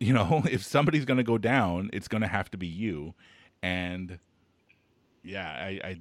[0.00, 3.14] you know if somebody's going to go down it's going to have to be you
[3.62, 4.18] and
[5.22, 5.96] yeah i i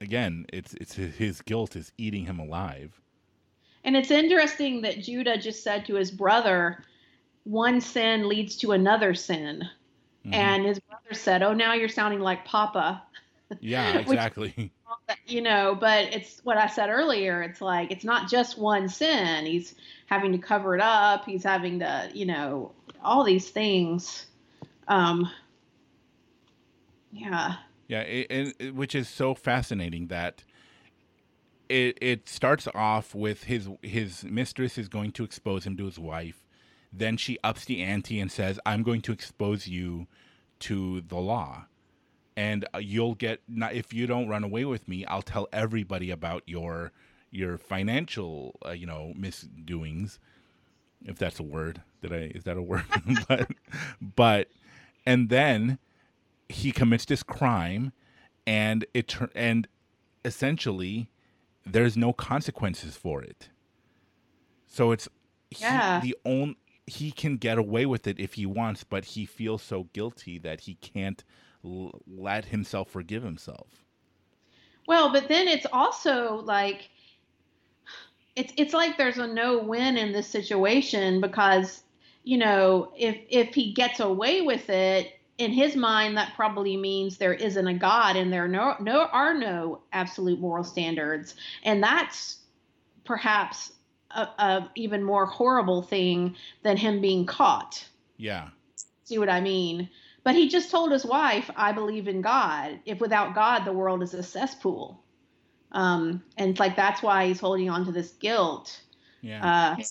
[0.00, 3.00] again it's it's his, his guilt is eating him alive
[3.84, 6.84] And it's interesting that Judah just said to his brother,
[7.44, 9.62] one sin leads to another sin.
[10.26, 10.34] Mhm.
[10.34, 13.02] And his brother said, Oh, now you're sounding like Papa.
[13.60, 14.72] yeah Which- exactly
[15.26, 19.44] you know but it's what i said earlier it's like it's not just one sin
[19.44, 19.74] he's
[20.06, 22.72] having to cover it up he's having to you know
[23.02, 24.26] all these things
[24.88, 25.28] um
[27.12, 27.56] yeah
[27.88, 30.44] Yeah, it, it- which is so fascinating that
[31.68, 35.98] it it starts off with his his mistress is going to expose him to his
[35.98, 36.44] wife.
[36.92, 40.06] Then she ups the ante and says, "I'm going to expose you
[40.60, 41.66] to the law."
[42.36, 46.10] And uh, you'll get not if you don't run away with me, I'll tell everybody
[46.10, 46.92] about your
[47.30, 50.18] your financial, uh, you know, misdoings,
[51.04, 51.82] if that's a word.
[52.02, 52.32] Did I?
[52.34, 52.84] Is that a word?
[53.28, 53.48] but,
[54.16, 54.48] but,
[55.06, 55.78] and then
[56.48, 57.92] he commits this crime,
[58.46, 59.68] and it tur- and
[60.24, 61.10] essentially,
[61.64, 63.48] there's no consequences for it.
[64.66, 65.08] So it's
[65.50, 66.00] he- Yeah.
[66.00, 66.56] the only
[66.90, 70.60] he can get away with it if he wants, but he feels so guilty that
[70.60, 71.24] he can't
[71.64, 73.84] l- let himself forgive himself.
[74.86, 76.90] Well, but then it's also like
[78.36, 81.82] it's it's like there's a no win in this situation because
[82.24, 87.16] you know if if he gets away with it in his mind that probably means
[87.16, 91.34] there isn't a god and there no no are no absolute moral standards
[91.64, 92.38] and that's
[93.04, 93.72] perhaps
[94.14, 98.48] a, a even more horrible thing than him being caught Yeah.
[99.04, 99.88] see what I mean?
[100.22, 102.78] But he just told his wife, I believe in God.
[102.84, 105.02] If without God, the world is a cesspool.
[105.72, 108.80] Um, and it's like that's why he's holding on to this guilt.
[109.22, 109.76] Yeah.
[109.78, 109.82] Uh,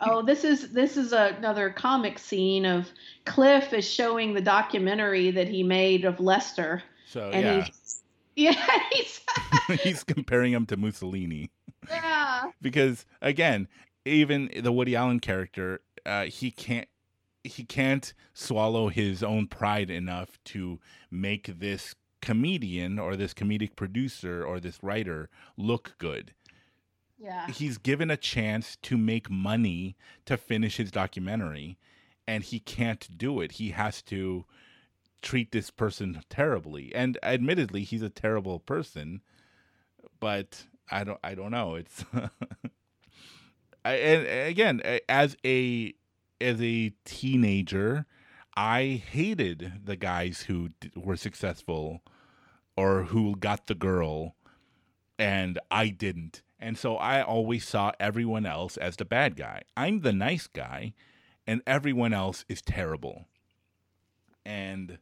[0.00, 2.88] oh, this is this is another comic scene of
[3.24, 8.02] Cliff is showing the documentary that he made of Lester, so and yeah, he's
[8.36, 9.20] yeah he's
[9.82, 11.50] he's comparing him to Mussolini.
[11.88, 13.68] Yeah because again,
[14.04, 16.88] even the Woody Allen character, uh, he can't
[17.44, 20.78] he can't swallow his own pride enough to
[21.10, 26.34] make this comedian or this comedic producer or this writer look good.
[27.18, 29.96] yeah He's given a chance to make money
[30.26, 31.78] to finish his documentary
[32.26, 33.52] and he can't do it.
[33.52, 34.44] He has to
[35.20, 36.94] treat this person terribly.
[36.94, 39.22] And admittedly, he's a terrible person,
[40.20, 41.74] but I don't I don't know.
[41.76, 42.04] It's
[43.84, 45.94] I, and again, as a
[46.40, 48.06] as a teenager,
[48.56, 52.02] I hated the guys who were successful
[52.76, 54.36] or who got the girl
[55.18, 56.42] and I didn't.
[56.58, 59.62] And so I always saw everyone else as the bad guy.
[59.76, 60.94] I'm the nice guy
[61.46, 63.26] and everyone else is terrible.
[64.44, 64.98] And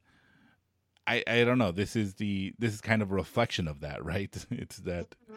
[1.07, 4.05] I I don't know, this is the this is kind of a reflection of that,
[4.05, 4.35] right?
[4.51, 5.37] It's that mm-hmm.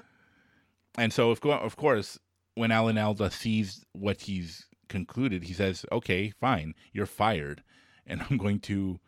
[0.97, 2.19] And so of, of course
[2.55, 7.63] when Alan Alda sees what he's concluded, he says, "Okay, fine, you're fired,
[8.05, 8.99] and I'm going to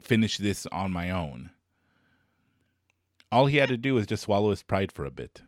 [0.00, 1.50] finish this on my own."
[3.32, 5.42] All he had to do was just swallow his pride for a bit.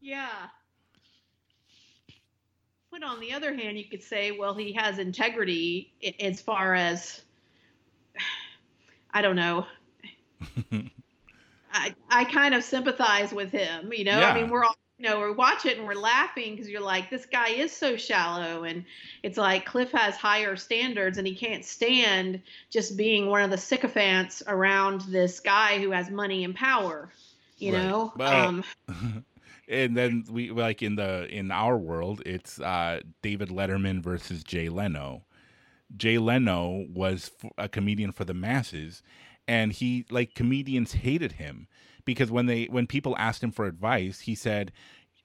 [0.00, 0.48] Yeah.
[2.90, 7.22] But on the other hand, you could say, well, he has integrity as far as,
[9.12, 9.66] I don't know.
[11.72, 14.20] I, I kind of sympathize with him, you know.
[14.20, 17.08] I mean, we're all, you know, we watch it and we're laughing because you're like,
[17.08, 18.84] this guy is so shallow, and
[19.22, 23.56] it's like Cliff has higher standards, and he can't stand just being one of the
[23.56, 27.10] sycophants around this guy who has money and power,
[27.58, 27.80] you Right.
[27.80, 28.12] know.
[28.14, 28.64] Well, um,
[29.68, 34.68] and then we like in the in our world, it's uh, David Letterman versus Jay
[34.68, 35.24] Leno.
[35.96, 39.02] Jay Leno was a comedian for the masses,
[39.48, 41.68] and he like comedians hated him
[42.04, 44.72] because when they when people asked him for advice, he said,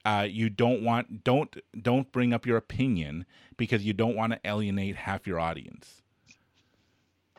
[0.05, 3.25] uh, "You don't want don't don't bring up your opinion
[3.57, 6.01] because you don't want to alienate half your audience."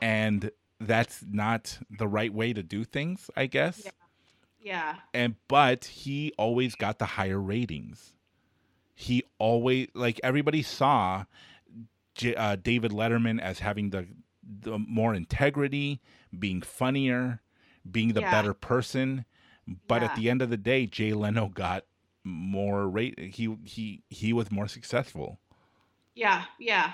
[0.01, 3.91] And that's not the right way to do things, I guess Yeah.
[4.61, 4.97] yeah.
[5.15, 8.13] and but he always got the higher ratings.
[8.95, 11.25] He always like everybody saw
[12.15, 14.07] J- uh, David Letterman as having the
[14.49, 16.01] the more integrity,
[16.39, 17.41] being funnier,
[17.91, 18.31] being the Yeah.
[18.31, 19.25] better person.
[19.89, 21.85] But at the end of the day, Jay Leno got
[22.25, 23.19] more rate.
[23.19, 25.41] He he he was more successful.
[26.15, 26.93] Yeah, yeah.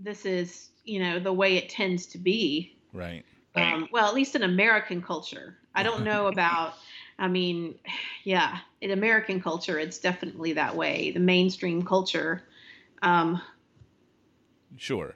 [0.00, 2.76] This is, you know, the way it tends to be.
[2.92, 3.24] Right.
[3.54, 5.56] Um, well, at least in American culture.
[5.74, 6.74] I don't know about,
[7.18, 7.76] I mean,
[8.24, 11.10] yeah, in American culture, it's definitely that way.
[11.12, 12.42] The mainstream culture.
[13.02, 13.40] Um,
[14.76, 15.14] Sure.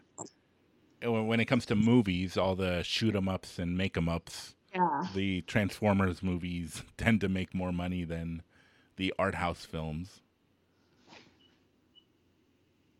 [1.02, 4.54] And when- it comes to movies, all the shoot 'em ups and make 'em ups,
[4.74, 8.42] yeah, the Transformers movies tend to make more money than
[8.96, 10.22] the art house films.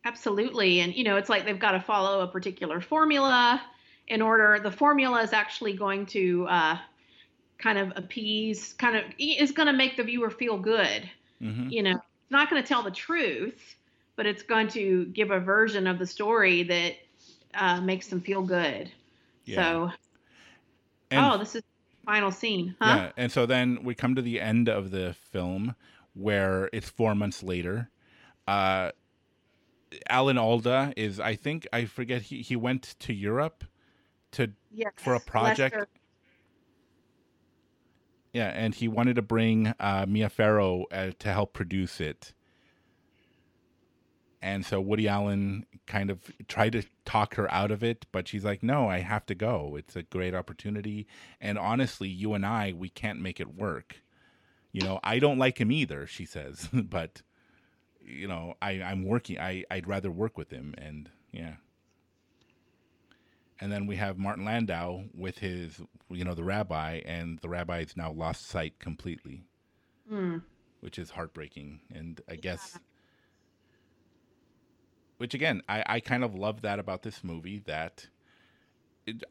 [0.04, 0.80] absolutely.
[0.80, 3.62] And, you know, it's like they've got to follow a particular formula
[4.06, 4.60] in order.
[4.62, 6.78] The formula is actually going to uh,
[7.58, 11.10] kind of appease, kind of, is going to make the viewer feel good.
[11.40, 13.76] hmm you know, it's not going to tell the truth,
[14.16, 16.94] but it's going to give a version of the story that
[17.54, 18.90] uh, makes them feel good.
[19.44, 19.62] Yeah.
[19.62, 19.92] So,
[21.10, 22.94] And, oh, this is the final scene, huh?
[22.96, 25.74] yeah, and so then we come to the end of the film
[26.14, 27.90] where it's four months later.
[28.46, 28.90] Uh,
[30.08, 33.64] Alan Alda is I think I forget he he went to Europe
[34.32, 34.92] to Yes.
[34.96, 35.74] for a project.
[35.74, 35.88] Lester.
[38.34, 42.34] Yeah, and he wanted to bring uh, Mia Farrow uh, to help produce it.
[44.40, 48.44] And so Woody Allen kind of tried to talk her out of it, but she's
[48.44, 49.74] like, "No, I have to go.
[49.76, 51.06] It's a great opportunity,
[51.40, 54.02] and honestly, you and I, we can't make it work.
[54.70, 57.22] You know, I don't like him either," she says, "but
[58.00, 59.40] you know, I I'm working.
[59.40, 61.54] I I'd rather work with him, and yeah."
[63.60, 67.96] And then we have Martin Landau with his, you know, the rabbi, and the rabbi's
[67.96, 69.42] now lost sight completely,
[70.08, 70.38] Hmm.
[70.78, 71.80] which is heartbreaking.
[71.92, 72.78] And I guess,
[75.18, 78.08] which again, I, I kind of love that about this movie that
[79.06, 79.22] it,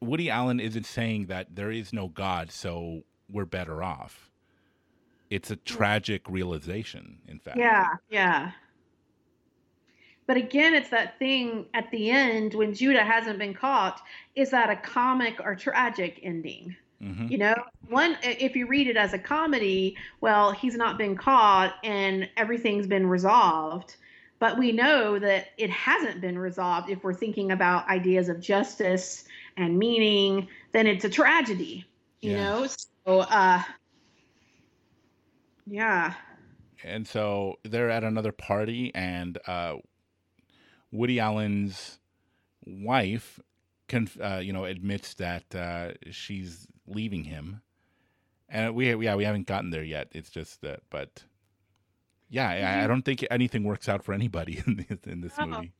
[0.00, 4.30] Woody Allen isn't saying that there is no God, so we're better off.
[5.30, 7.58] It's a tragic realization, in fact.
[7.58, 8.52] Yeah, yeah.
[10.26, 14.00] But again, it's that thing at the end when Judah hasn't been caught.
[14.36, 16.76] Is that a comic or tragic ending?
[17.00, 17.54] hmm You know,
[17.88, 22.86] one if you read it as a comedy, well, he's not been caught and everything's
[22.86, 23.96] been resolved.
[24.40, 29.24] But we know that it hasn't been resolved if we're thinking about ideas of justice
[29.56, 31.84] and meaning, then it's a tragedy.
[32.22, 32.36] You Yeah.
[32.36, 32.66] know?
[33.06, 33.62] So uh
[35.66, 36.14] yeah.
[36.84, 39.76] and so they're at another party and uh,
[40.90, 41.98] woody allen's
[42.66, 43.40] wife
[43.88, 47.62] conf- uh, you know admits that uh, she's leaving him
[48.48, 51.24] and we yeah we haven't gotten there yet it's just that but
[52.30, 52.48] yeah
[52.80, 55.72] I, I don't think anything works out for anybody in this, in this movie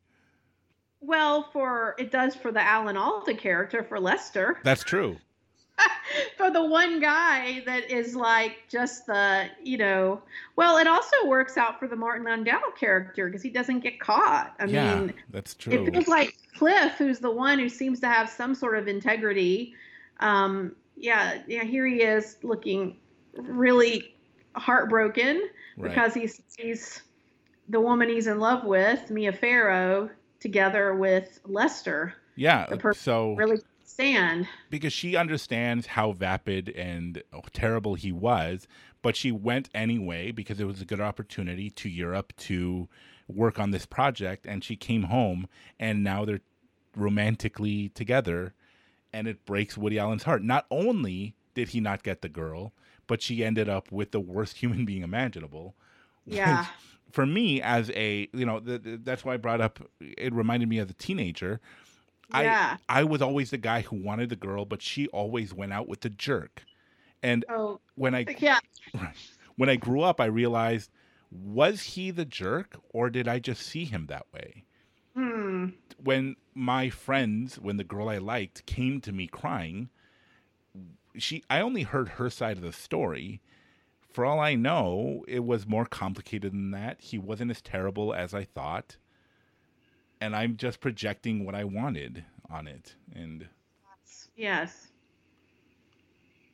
[1.01, 4.59] Well, for it does for the Alan Alda character for Lester.
[4.65, 5.16] that's true
[6.37, 10.20] for the one guy that is like just the, you know,
[10.57, 14.55] well, it also works out for the Martin Landau character because he doesn't get caught.
[14.59, 18.09] I yeah mean, that's true it feels like Cliff, who's the one who seems to
[18.09, 19.73] have some sort of integrity.
[20.19, 22.97] Um, yeah, yeah, here he is looking
[23.37, 24.16] really
[24.59, 25.89] heartbroken right.
[25.90, 27.02] because he sees
[27.68, 30.10] the woman he's in love with, Mia Farrow,
[30.40, 32.14] together with Lester.
[32.36, 34.47] yeah the person so Really stand.
[34.70, 37.22] because she understands how vapid and
[37.52, 38.68] terrible he was,
[39.02, 42.89] but she went anyway because it was a good opportunity to Europe to
[43.26, 44.47] work on this project.
[44.47, 45.48] And she came home,
[45.80, 46.40] and now they're
[46.97, 48.55] romantically together,
[49.12, 50.43] and it breaks Woody Allen's heart.
[50.43, 52.72] Not only did he not get the girl,
[53.09, 55.74] but she ended up with the worst human being imaginable.
[56.24, 56.66] which Yeah.
[57.10, 59.80] For me, as a you know, th- th- that's why I brought up.
[60.01, 61.60] It reminded me as a teenager.
[62.30, 62.76] Yeah.
[62.89, 65.89] I I was always the guy who wanted the girl, but she always went out
[65.89, 66.62] with the jerk.
[67.22, 68.60] And Oh, when I yeah.
[69.56, 70.90] when I grew up, I realized
[71.30, 74.64] was he the jerk or did I just see him that way?
[75.14, 75.68] Hmm.
[76.02, 79.89] When my friends, when the girl I liked came to me crying,
[81.19, 83.40] she I only heard her side of the story.
[84.11, 87.01] For all I know, it was more complicated than that.
[87.01, 88.97] He wasn't as terrible as I thought.
[90.20, 92.97] And I'm just projecting what I wanted on it.
[93.15, 93.49] And
[94.36, 94.89] Yes.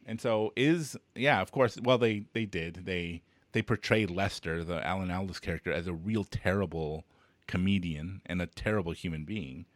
[0.07, 1.79] And so is yeah, of course.
[1.83, 3.23] Well, they they did they
[3.53, 7.05] they portrayed Lester, the Alan Alda's character, as a real terrible
[7.47, 9.67] comedian and a terrible human being.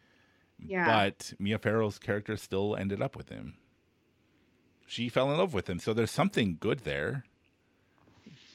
[0.58, 0.84] Yeah.
[0.86, 3.54] But Mia Farrow's character still ended up with him.
[4.88, 7.24] She fell in love with him, so there's something good there.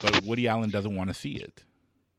[0.00, 1.62] But Woody Allen doesn't want to see it.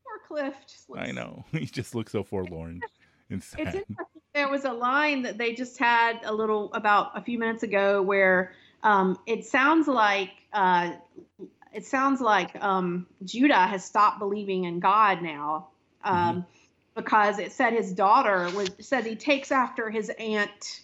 [0.04, 0.54] Poor Cliff.
[0.66, 2.80] Just looks, I know he just looks so forlorn
[3.30, 3.96] and It's interesting.
[4.34, 8.02] There was a line that they just had a little about a few minutes ago
[8.02, 8.52] where
[8.82, 10.92] um, it sounds like uh,
[11.72, 15.68] it sounds like um, Judah has stopped believing in God now
[16.04, 16.46] um,
[16.94, 20.80] because it said his daughter was said he takes after his aunt,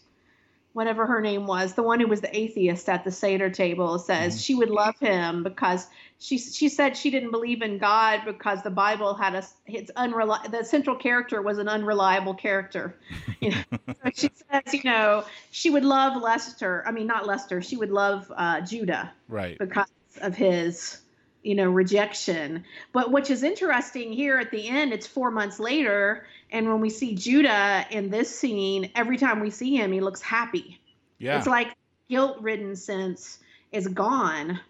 [0.73, 3.99] whatever her name was, the one who was the atheist at the Seder table.
[3.99, 4.45] Says Mhm.
[4.45, 5.87] she would love him because
[6.19, 10.51] she she said she didn't believe in God because the Bible had a it's unreliable.
[10.51, 12.97] The central character was an unreliable character.
[13.41, 13.63] You know?
[13.89, 16.85] so she says, you know, she would love Lester.
[16.87, 17.61] I mean, not Lester.
[17.61, 19.59] She would love uh, Judah right.
[19.59, 19.91] because
[20.21, 21.01] of his,
[21.43, 22.65] you know, rejection.
[22.93, 26.91] But which is interesting here at the end, it's four months later, and when we
[26.91, 30.79] see Judah in this scene, every time we see him, he looks happy.
[31.19, 31.39] Yeah.
[31.39, 31.75] It's like
[32.09, 33.41] guilt-ridden sense
[33.73, 34.61] is gone.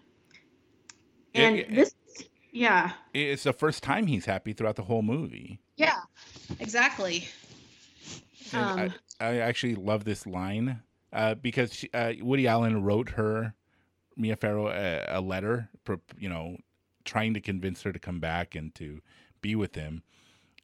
[1.35, 1.95] And It- it- this,
[2.51, 5.59] yeah, it's the first time he's happy throughout the whole movie.
[5.75, 5.99] yeah,
[6.59, 7.27] exactly.
[8.53, 10.81] Um, I, I actually love this line
[11.11, 13.55] uh, because she, uh, Woody Allen wrote her,
[14.15, 16.57] Mia Farrow, a, a letter, pro- you know,
[17.03, 19.01] trying to convince her to come back and to
[19.41, 20.03] be with him.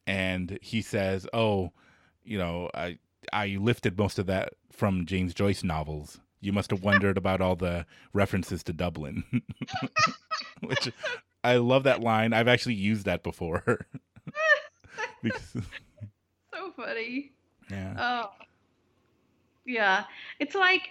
[0.09, 1.71] And he says, "Oh,
[2.23, 2.97] you know, I
[3.31, 6.19] I lifted most of that from James Joyce novels.
[6.41, 9.23] You must have wondered about all the references to Dublin."
[10.61, 10.91] Which
[11.43, 12.33] I love that line.
[12.33, 13.85] I've actually used that before.
[15.23, 15.57] because,
[16.53, 17.31] so funny.
[17.69, 17.93] yeah.
[17.97, 18.31] Oh,
[19.65, 20.05] yeah.
[20.39, 20.89] It's like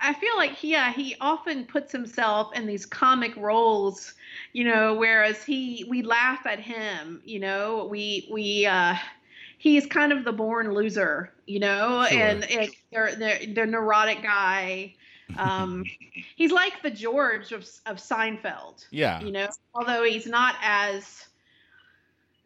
[0.00, 4.14] I feel like yeah, he often puts himself in these comic roles,
[4.52, 8.94] you know, whereas he we laugh at him, you know, we we uh
[9.58, 12.18] he's kind of the born loser, you know, Sure.
[12.18, 14.94] and and they're, they're, the neurotic guy.
[15.36, 15.84] Um,
[16.36, 19.20] he's like the George of of Seinfeld yeah.
[19.20, 21.28] you know although he's not as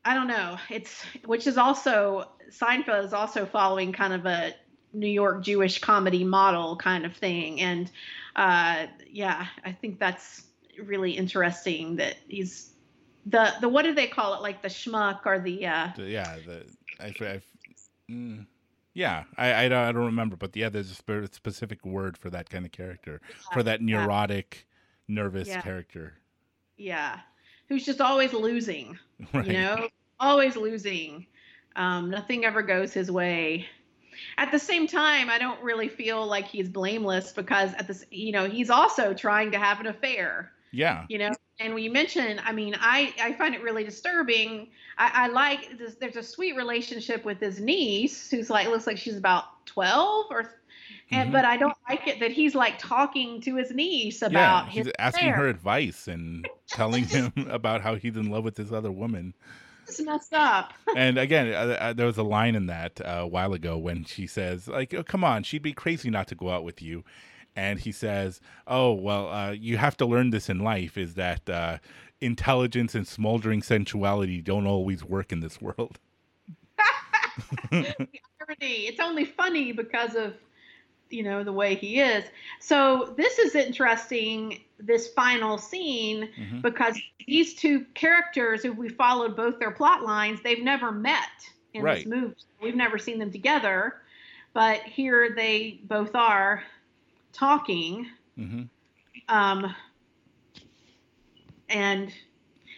[0.04, 4.52] i don't know it's which is also seinfeld is also following kind of a
[4.94, 7.90] new york jewish comedy model kind of thing and
[8.36, 10.44] uh yeah i think that's
[10.84, 12.70] really interesting that he's
[13.26, 16.36] the the what do they call it like the schmuck or the uh The- yeah.
[16.46, 16.64] The
[17.00, 17.42] I, I
[18.10, 18.46] mm,
[18.92, 19.24] yeah.
[19.36, 22.64] I I don't, I don't remember, but yeah, there's a specific word for that kind
[22.64, 23.20] of character
[23.52, 23.86] for that yeah.
[24.04, 24.66] neurotic,
[25.08, 25.60] nervous Yeah.
[25.60, 26.14] character.
[26.76, 27.20] yeah
[27.68, 28.98] who's just always losing
[29.32, 29.46] Right.
[29.46, 29.88] you know
[30.20, 31.26] always losing
[31.76, 33.66] um, nothing ever goes his way
[34.38, 38.32] at the same time i don't really feel like he's blameless because at this you
[38.32, 41.04] know he's also trying to have an affair Yeah.
[41.08, 41.30] you know
[41.60, 44.68] and we mentioned i mean i i find it really disturbing
[44.98, 48.98] i, I like this, there's a sweet relationship with his niece who's like looks like
[48.98, 50.54] she's about 12 or
[51.12, 51.32] and Mhm.
[51.32, 54.26] but i don't like it that he's like talking to his niece Yeah.
[54.28, 55.36] about He's his asking affair.
[55.36, 59.34] her advice and telling him about how he's in love with this other woman.
[59.86, 63.26] It's messed up and again, uh, uh, there was a line in that uh, a
[63.26, 66.50] while ago when she says, "Like, oh, come on, she'd be crazy not to go
[66.50, 67.04] out with you."
[67.56, 71.48] And he says, "Oh, well, uh, you have to learn this in life: is that
[71.48, 71.78] uh,
[72.20, 75.98] intelligence and smoldering sensuality don't always work in this world."
[77.70, 77.94] the
[78.48, 78.86] irony.
[78.86, 80.34] It's only funny because of
[81.10, 82.24] you know the way he is.
[82.60, 84.60] So this is interesting.
[84.78, 86.62] This final scene Mhm.
[86.62, 91.28] because these two characters, if we followed both their plot lines, they've never met
[91.72, 91.98] in Right.
[91.98, 92.34] this movie.
[92.60, 94.02] We've never seen them together,
[94.52, 96.64] but here they both are
[97.32, 98.10] talking.
[98.36, 98.62] hmm
[99.28, 99.74] Um,
[101.68, 102.12] and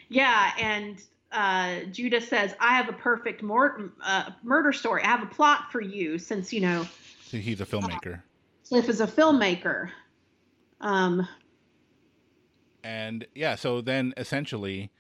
[0.09, 5.03] yeah, and uh, Judah says, "I have a perfect mor- uh, murder story.
[5.03, 6.87] I have a plot for you, since you know
[7.27, 8.23] So he's a filmmaker,
[8.69, 9.91] Cliff is a filmmaker."
[10.81, 11.27] Um,
[12.85, 13.57] and yeah.
[13.57, 14.93] So then, essentially,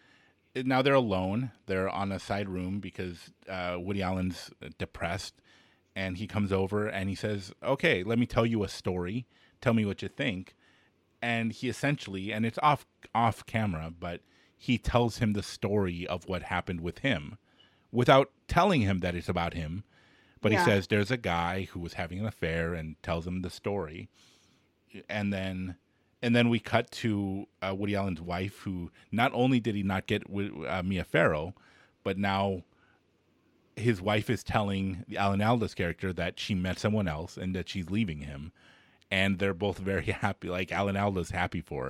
[0.56, 1.52] now they're alone.
[1.66, 5.40] They're on a side room because uh, Woody Allen's depressed,
[5.94, 9.26] and he comes over and he says, "Okay, let me tell you a story.
[9.60, 10.54] Tell me what you think."
[11.22, 14.20] And he essentially, and it's off off camera, but
[14.58, 17.38] he tells him the story of what happened with him,
[17.92, 19.84] without telling him that it's about him.
[20.40, 20.58] But Yeah.
[20.58, 24.08] he says there's a guy who was having an affair and tells him the story,
[25.08, 25.76] and then
[26.22, 30.06] and then we cut to uh, Woody Allen's wife, who not only did he not
[30.06, 31.54] get uh, Mia Farrow,
[32.04, 32.62] but now
[33.76, 37.68] his wife is telling the Alan Alda's character that she met someone else and that
[37.68, 38.50] she's leaving him,
[39.10, 40.48] and they're both very happy.
[40.48, 41.84] Like Alan Alda's happy for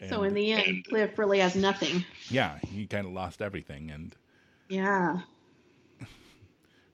[0.00, 0.08] her.
[0.08, 2.04] so in the end, Cliff really has nothing.
[2.28, 4.14] yeah, he kind of lost everything, and
[4.68, 5.20] Yeah.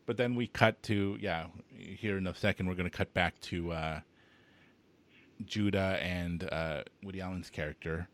[0.08, 1.46] But then we cut to yeah.
[1.76, 4.00] Here in a second, we're going to cut back to uh,
[5.44, 8.08] Judah and uh, Woody Allen's character.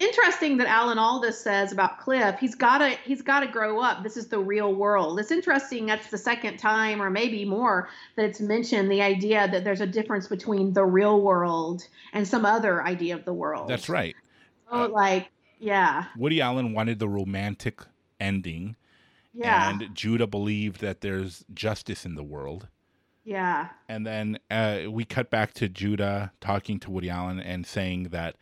[0.00, 2.38] interesting that Alan Alda says about Cliff.
[2.40, 4.02] He's gotta he's gotta grow up.
[4.02, 5.20] This is the real world.
[5.20, 5.86] It's interesting.
[5.86, 9.86] That's the second time, or maybe more, that it's mentioned the idea that there's a
[9.86, 13.68] difference between the real world and some other idea of the world.
[13.68, 14.16] That's right.
[14.70, 15.30] Oh, Uh, like
[15.60, 17.80] yeah, Woody Allen wanted the romantic
[18.20, 18.76] ending,
[19.32, 22.68] yeah, and Judah believed that there's justice in the world.
[23.24, 28.04] yeah, And then uh, we cut back to Judah talking to Woody Allen and saying
[28.04, 28.36] that,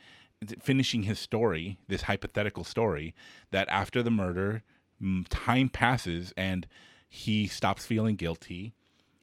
[0.61, 3.15] finishing his story, this hypothetical story,
[3.51, 4.63] that after the murder,
[5.29, 6.67] time passes and
[7.09, 8.75] he stops feeling guilty.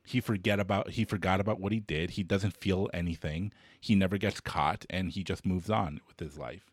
[0.06, 2.12] He forget about he forgot about what he did.
[2.12, 3.54] He doesn't feel anything.
[3.80, 6.72] He never gets caught, and he just moves on with his life.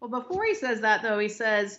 [0.00, 1.78] Well, before he says that, though, he says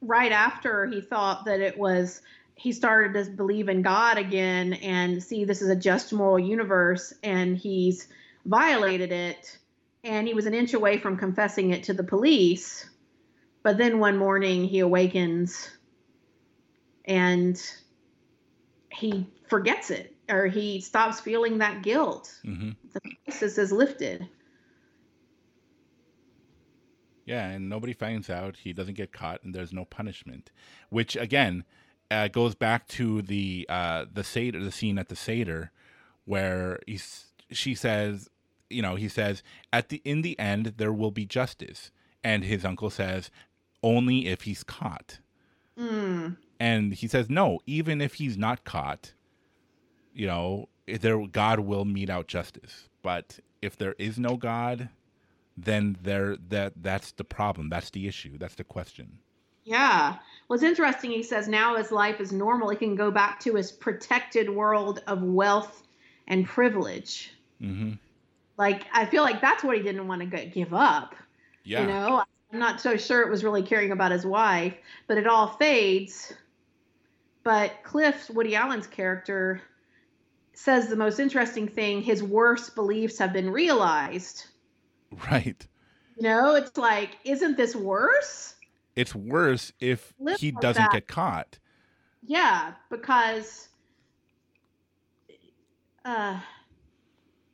[0.00, 2.20] right after he thought that it was,
[2.54, 7.12] he started to believe in God again and see this is a just moral universe,
[7.22, 8.08] and he's
[8.44, 9.58] violated it.
[10.04, 12.88] And he was an inch away from confessing it to the police.
[13.62, 15.70] But then one morning he awakens
[17.04, 17.60] and
[18.90, 22.32] he forgets it or he stops feeling that guilt.
[22.44, 24.28] hmm The crisis is lifted.
[27.28, 28.56] Yeah, and nobody finds out.
[28.56, 30.50] He doesn't get caught, and there's no punishment.
[30.88, 31.64] Which again
[32.10, 35.70] uh, goes back to the uh, the seder, the scene at the seder,
[36.24, 38.30] where he's she says,
[38.70, 39.42] you know, he says
[39.74, 41.90] at the in the end there will be justice,
[42.24, 43.30] and his uncle says
[43.82, 45.18] only if he's caught.
[45.78, 46.38] Mm.
[46.58, 49.12] And he says no, even if he's not caught,
[50.14, 52.88] you know, there God will mete out justice.
[53.02, 54.88] But if there is no God,
[55.64, 57.68] then there that that's the problem.
[57.68, 58.38] That's the issue.
[58.38, 59.18] That's the question.
[59.64, 60.16] Yeah.
[60.48, 61.10] Well, it's interesting.
[61.10, 62.70] He says now his life is normal.
[62.70, 65.82] He can go back to his protected world of wealth
[66.26, 67.32] and privilege.
[67.60, 67.92] Mm-hmm.
[68.56, 71.14] Like, I feel like that's what he didn't want to give up.
[71.64, 71.82] Yeah.
[71.82, 74.74] You know, I'm not so sure it was really caring about his wife,
[75.06, 76.32] but it all fades.
[77.44, 79.62] But Cliff, Woody Allen's character,
[80.54, 84.46] says the most interesting thing his worst beliefs have been realized.
[85.30, 85.66] Right.
[86.16, 88.56] You know, it's like, isn't this worse?
[88.94, 90.90] It's worse if Live he doesn't that.
[90.90, 91.58] get caught.
[92.22, 93.68] Yeah, because
[96.04, 96.40] uh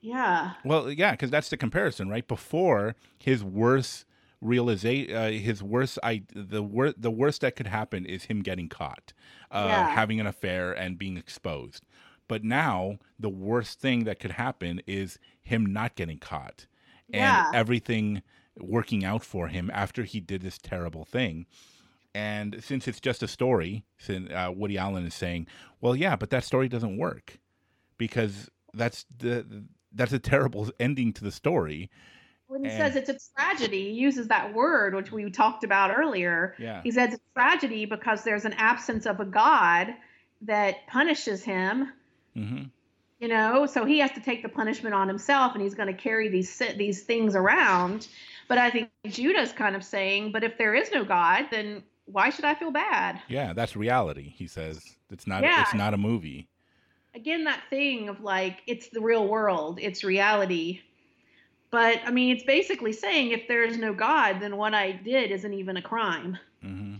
[0.00, 0.54] yeah.
[0.64, 2.26] Well, yeah, because that's the comparison, right?
[2.26, 4.06] Before his worst
[4.40, 8.68] realization, uh, his worst, I the worst, the worst that could happen is him getting
[8.68, 9.12] caught,
[9.50, 9.86] uh, Yeah.
[9.86, 11.84] having an affair and being exposed.
[12.28, 16.66] But now the worst thing that could happen is him not getting caught,
[17.12, 17.50] and Yeah.
[17.54, 18.22] everything
[18.58, 21.46] working out for him after he did this terrible thing.
[22.14, 25.48] And since it's just a story, since uh, Woody Allen is saying,
[25.80, 27.38] "Well, yeah, but that story doesn't work
[27.98, 31.90] because that's the that's a terrible ending to the story."
[32.46, 35.90] When he And- says it's a tragedy, he uses that word which we talked about
[35.96, 36.54] earlier.
[36.58, 39.94] Yeah, He says it's a tragedy because there's an absence of a God
[40.42, 41.90] that punishes him.
[42.34, 42.64] hmm
[43.20, 45.94] You know, so he has to take the punishment on himself, and he's going to
[45.94, 48.08] carry these these things around.
[48.48, 52.30] But I think Judah's kind of saying, "But if there is no God, then why
[52.30, 54.28] should I feel bad?" yeah, that's reality.
[54.30, 55.60] He says it's not Yeah.
[55.62, 56.48] it's not a movie.
[57.14, 60.80] again that thing of like it's the real world it's reality
[61.70, 65.30] but i mean it's basically saying if there is no god then what i did
[65.30, 66.96] isn't even a crime hmm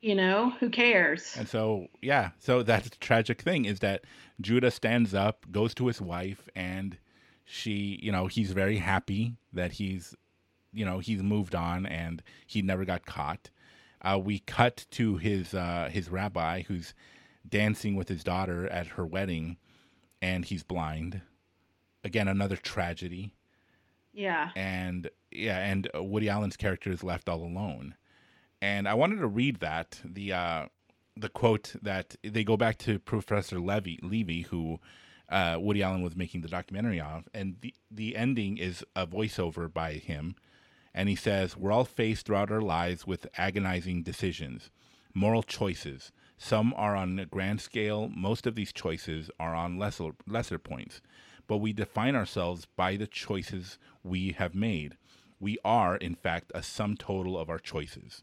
[0.00, 4.04] you know who cares And so, yeah, so that's the tragic thing is that
[4.40, 6.96] Judah stands up, goes to his wife, and
[7.44, 10.14] she, you know, he's very happy that he's,
[10.72, 13.50] you know, he's moved on and he never got caught.
[14.02, 16.94] Uh, we cut to his uh, his rabbi who's
[17.48, 19.56] dancing with his daughter at her wedding,
[20.22, 21.22] and he's blind.
[22.04, 23.32] Again, another tragedy.
[24.12, 27.96] yeah and yeah, and Woody Allen's character is left all alone.
[28.60, 30.66] And I wanted to read that the uh,
[31.16, 34.80] the quote that they go back to Professor Levy Levy, who
[35.28, 39.72] uh, Woody Allen was making the documentary of, and the the ending is a voiceover
[39.72, 40.34] by him,
[40.94, 44.70] and he says, "We're all faced throughout our lives with agonizing decisions,
[45.14, 46.12] moral choices.
[46.36, 48.08] Some are on a grand scale.
[48.08, 51.00] Most of these choices are on lesser lesser points."
[51.48, 54.96] but we define ourselves by the choices we have made.
[55.40, 58.22] We are, in fact, a sum total of our choices.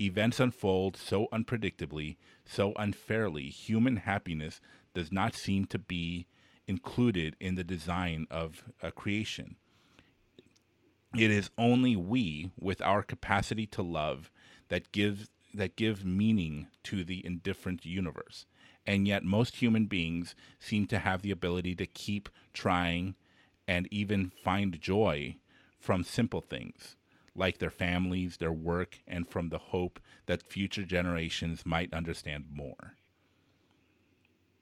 [0.00, 2.16] Events unfold so unpredictably,
[2.46, 4.60] so unfairly, human happiness
[4.94, 6.26] does not seem to be
[6.66, 9.56] included in the design of a creation.
[11.14, 14.30] It is only we, with our capacity to love,
[14.68, 18.46] that gives that give meaning to the indifferent universe.
[18.86, 23.16] And yet, most human beings seem to have the ability to keep trying
[23.68, 25.36] and even find joy
[25.78, 26.96] from simple things
[27.40, 32.94] like their families, their work, and from the hope that future generations might understand more.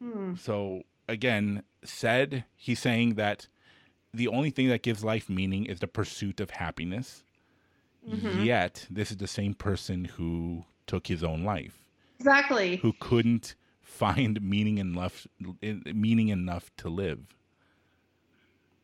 [0.01, 0.37] Hmm.
[0.37, 3.49] So, again, said, he's saying that
[4.15, 7.25] the only thing that gives life meaning is the pursuit of happiness.
[8.09, 8.45] Mhm.
[8.45, 11.77] Yet, this is the same person who took his own life
[12.19, 15.27] exactly who couldn't find meaning enough
[15.85, 17.27] meaning enough to live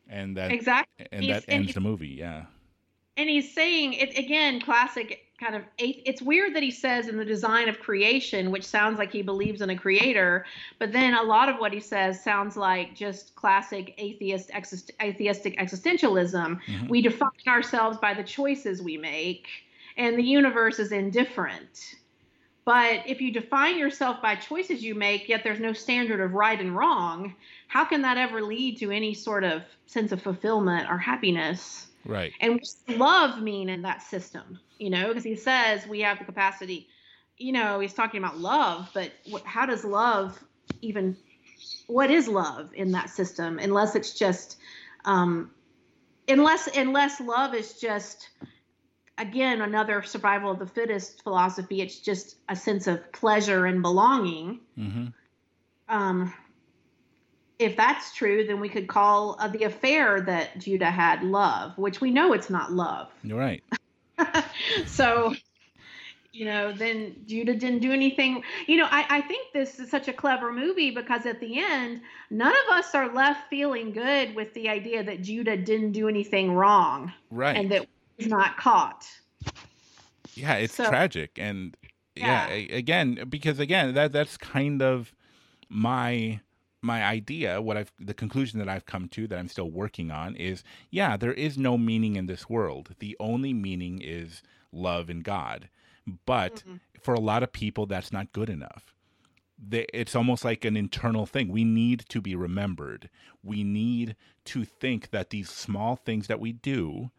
[0.07, 2.45] and that exactly and He's- that ends he's- the movie yeah
[3.17, 7.25] and he's saying it again classic kind of it's weird that he says in the
[7.25, 10.45] design of creation which sounds like he believes in a creator
[10.79, 15.57] but then a lot of what he says sounds like just classic atheist exist, atheistic
[15.57, 16.59] existentialism.
[16.61, 16.89] Mhm.
[16.89, 19.47] we define ourselves by the choices we make
[19.97, 21.95] and the universe is indifferent.
[22.65, 26.59] But if you define yourself by choices you make yet there's no standard of right
[26.59, 27.35] and wrong
[27.67, 32.33] how can that ever lead to any sort of sense of fulfillment or happiness right
[32.41, 34.59] and what does love mean in that system?
[34.77, 36.87] You know, because he says we have the capacity.
[37.37, 40.41] You know, he's talking about love, but what, how does love
[40.81, 41.17] even?
[41.87, 43.59] What is love in that system?
[43.59, 44.57] Unless it's just,
[45.05, 45.51] um,
[46.27, 48.29] unless unless love is just
[49.17, 51.81] again another survival of the fittest philosophy.
[51.81, 54.59] It's just a sense of pleasure and belonging.
[54.75, 55.07] hmm
[55.87, 56.33] Um,
[57.59, 62.01] if that's true, then we could call uh, the affair that Judah had love, which
[62.01, 63.09] we know it's not love.
[63.23, 63.63] You're right.
[64.85, 65.33] so
[66.31, 70.09] you know then judah didn't do anything you know I, I think this is such
[70.09, 74.53] a clever movie because at the end none of us are left feeling good with
[74.53, 77.55] the idea that judah didn't do anything wrong Right.
[77.55, 77.85] and that
[78.17, 79.05] he's not caught
[80.35, 81.75] yeah, it's so- tragic, and
[82.15, 82.75] yeah, Yeah.
[82.75, 85.13] again, because again, that that's kind of
[85.69, 86.41] my
[86.85, 87.61] my idea.
[87.61, 91.17] What I've the conclusion that I've come to that I'm still working on is, yeah,
[91.17, 92.95] there is no meaning in this world.
[92.99, 94.41] The only meaning is
[94.71, 95.69] love and God.
[96.25, 96.79] But Mhm.
[97.01, 98.93] for a lot of people, that's not good enough.
[99.57, 101.47] They, it's almost like an internal thing.
[101.47, 103.09] We need to be remembered.
[103.41, 107.11] We need to think that these small things that we do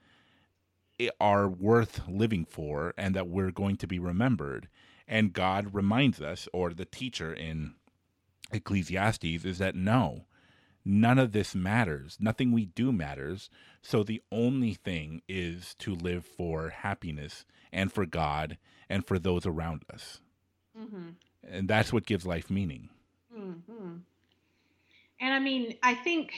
[1.20, 4.68] are worth living for and that we're going to be remembered.
[5.08, 7.74] And God reminds us, or the teacher in
[8.52, 10.26] Ecclesiastes, is that no,
[10.84, 12.18] none of this matters.
[12.20, 13.50] Nothing we do matters.
[13.82, 18.58] So the only thing is to live for happiness and for God
[18.88, 20.20] and for those around us.
[20.78, 21.10] mm-hmm.
[21.48, 22.90] And that's what gives life meaning.
[23.34, 23.96] hmm
[25.20, 26.32] And I mean, I think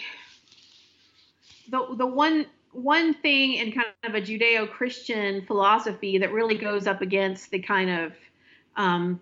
[1.71, 7.01] the the one one thing in kind of a Judeo-Christian philosophy that really goes up
[7.03, 8.13] against the kind of
[8.77, 9.21] um,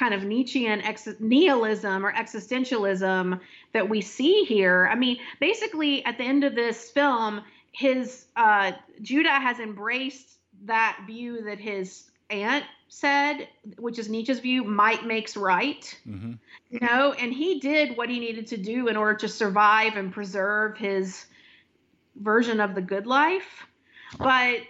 [0.00, 3.38] kind of Nietzschean ex- nihilism or existentialism
[3.72, 4.88] that we see here.
[4.90, 8.72] I mean, basically, at the end of this film, his uh,
[9.02, 13.46] Judah has embraced that view that his aunt said,
[13.78, 15.96] which is Nietzsche's view, might makes right.
[16.04, 16.32] Hmm
[16.70, 20.12] you know and he did what he needed to do in order to survive and
[20.12, 21.26] preserve his
[22.16, 23.66] version of the good life.
[24.18, 24.60] But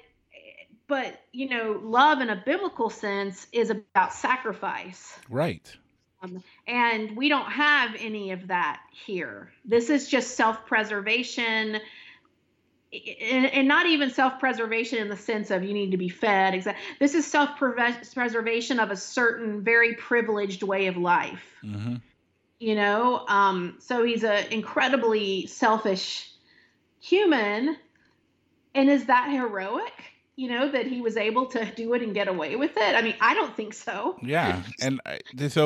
[0.90, 5.18] but you know love in a biblical sense is about sacrifice.
[5.30, 5.74] Right.
[6.66, 9.50] and we don't have any of that here.
[9.64, 11.80] This is just self-preservation
[12.92, 16.60] and and not even self-preservation in the sense of you need to be fed
[16.98, 21.56] this is self-preservation of a certain very privileged way of life.
[21.62, 21.96] Hmm
[22.58, 26.30] you know um so he's an incredibly selfish
[27.00, 27.76] human.
[28.74, 30.09] And is that heroic
[30.40, 33.02] you know that he was able to do it and get away with it i
[33.02, 35.64] mean i don't think so Yeah, and I- so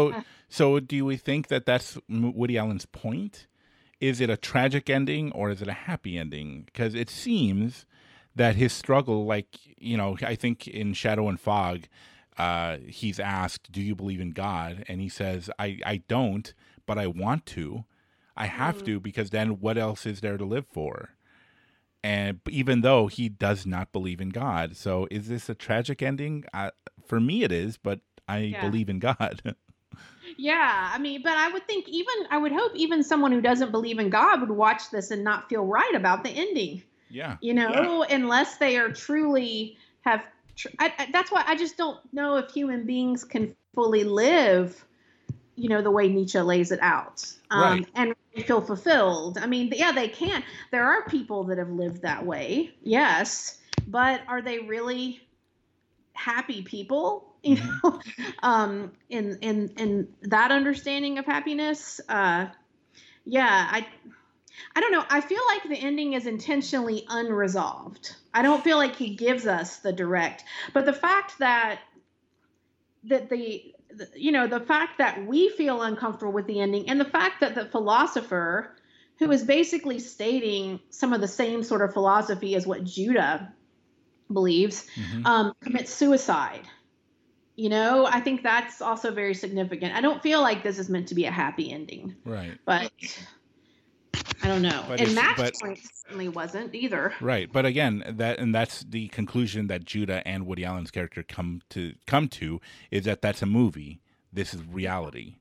[0.49, 3.47] so do we think that that's Woody Allen's point?
[4.01, 6.63] Is it a tragic ending or is it a happy ending?
[6.67, 7.87] Because it seems
[8.37, 9.49] that his struggle, like
[9.79, 11.79] you know, I think in Shadow and Fog,
[12.37, 16.53] uh, he's asked, "Do you believe in God?" and he says, "I I don't,
[16.87, 17.85] but I want to.
[18.37, 21.11] I have to because then what else is there to live for?"
[22.05, 24.77] And even though he does not believe in God.
[24.77, 26.45] So is this a tragic ending?
[26.53, 26.71] Uh,
[27.07, 28.61] for me, it is, but I Yeah.
[28.61, 29.41] believe in God.
[30.39, 33.71] yeah i mean but i would think even i would hope even someone who doesn't
[33.71, 37.37] believe in god would watch this and not feel right about the ending yeah.
[37.43, 40.25] you know unless they are truly have
[40.57, 44.85] tr- I, I, that's why i just don't know if human beings can fully live
[45.57, 47.87] you know the way nietzsche lays it out um, Right.
[47.95, 48.15] and
[48.47, 52.75] feel fulfilled i mean yeah they can there are people that have lived that way
[52.83, 55.21] yes but are they really
[56.15, 58.01] happy people you know
[58.43, 62.47] um in in in that understanding of happiness uh
[63.25, 63.87] yeah i
[64.77, 65.05] I don't know.
[65.11, 68.15] I feel like the ending is intentionally unresolved.
[68.33, 71.81] I don't feel like he gives us the direct, but the fact that
[73.05, 73.74] that the, the
[74.15, 77.55] you know the fact that we feel uncomfortable with the ending and the fact that
[77.55, 78.75] the philosopher
[79.19, 83.53] who is basically stating some of the same sort of philosophy as what Judah
[84.33, 85.27] believes Mhm.
[85.27, 86.63] um, commits suicide.
[87.57, 89.95] You know, I think that's also very significant.
[89.95, 92.59] I don't feel like this is meant to be a happy ending Right.
[92.65, 92.91] but
[94.43, 94.85] I don't know.
[94.89, 97.13] But and it's- Match but- Point certainly wasn't either.
[97.21, 97.51] Right.
[97.53, 101.95] But again, that and that's the conclusion that Judah and Woody Allen's character come to
[102.07, 102.61] come to
[102.91, 104.01] is that that's a movie.
[104.33, 105.37] This is reality.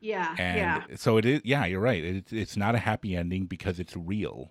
[0.00, 2.04] Yeah, And yeah, so it is yeah, you're right.
[2.04, 4.50] It's it's not a happy ending because it's real.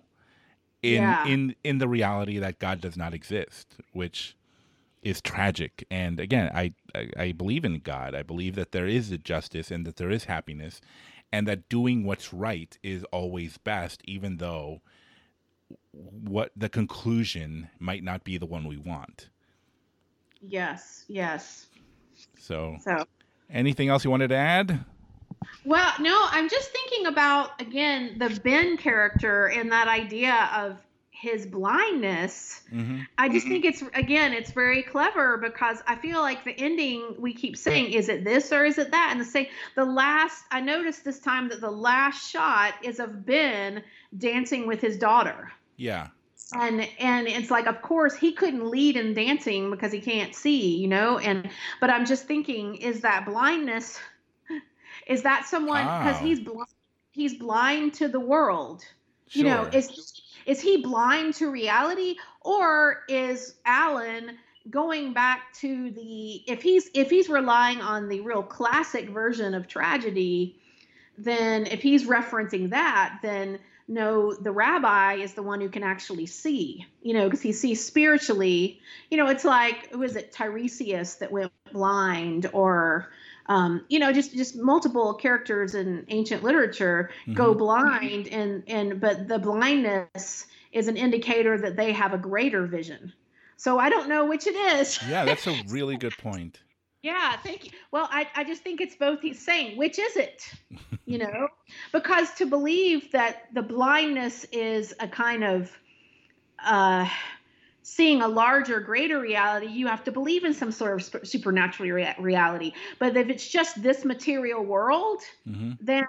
[0.82, 1.24] In Yeah.
[1.26, 4.36] in in the reality that God does not exist, which
[5.02, 5.84] is tragic.
[5.90, 8.14] And again, I, I I believe in God.
[8.16, 10.80] I believe that there is a justice and that there is happiness
[11.34, 14.80] and that doing what's right is always best even though
[15.90, 19.30] what the conclusion might not be the one we want.
[20.40, 21.66] yes, yes.
[22.38, 23.04] So, So,
[23.50, 24.84] anything else you wanted to add?
[25.64, 30.80] well, no, I'm just thinking about again the Ben character and that idea of
[31.14, 32.62] his blindness.
[32.70, 37.16] hmm I just think it's again, it's very clever because I feel like the ending
[37.18, 39.08] we keep saying, is it this or is it that?
[39.12, 39.46] And the same,
[39.76, 43.82] the last I noticed this time that the last shot is of Ben
[44.16, 45.52] dancing with his daughter.
[45.76, 46.08] Yeah.
[46.52, 50.76] And and it's like of course he couldn't lead in dancing because he can't see,
[50.76, 51.48] you know, and
[51.80, 54.00] but I'm just thinking, is that blindness
[55.06, 56.20] is that someone because Oh.
[56.20, 56.68] he's blind
[57.12, 58.84] he's blind to the world
[59.32, 59.68] you know Sure.
[59.72, 59.88] is
[60.46, 64.36] is he blind to reality or is alan
[64.70, 69.68] going back to the if he's if he's relying on the real classic version of
[69.68, 70.56] tragedy
[71.18, 76.26] then if he's referencing that then no the rabbi is the one who can actually
[76.26, 78.80] see you know because he sees spiritually.
[79.10, 83.10] You know it's like who is it tiresias that went blind or
[83.46, 87.58] um, you know just just multiple characters in ancient literature go Mhm.
[87.58, 93.12] blind and and but the blindness is an indicator that they have a greater vision.
[93.56, 94.98] So i don't know which it is.
[95.08, 96.60] Yeah, that's a really good point.
[97.02, 97.70] yeah thank you.
[97.92, 100.50] Well i, I just think it's both he's saying which is it?
[101.06, 101.48] You know?
[101.92, 105.70] Because to believe that the blindness is a kind of
[106.64, 107.06] uh
[107.86, 111.90] seeing a larger greater reality you have to believe in some sort of sp- supernatural
[111.90, 112.72] rea- reality.
[112.98, 116.04] But if it's just this material world hmm then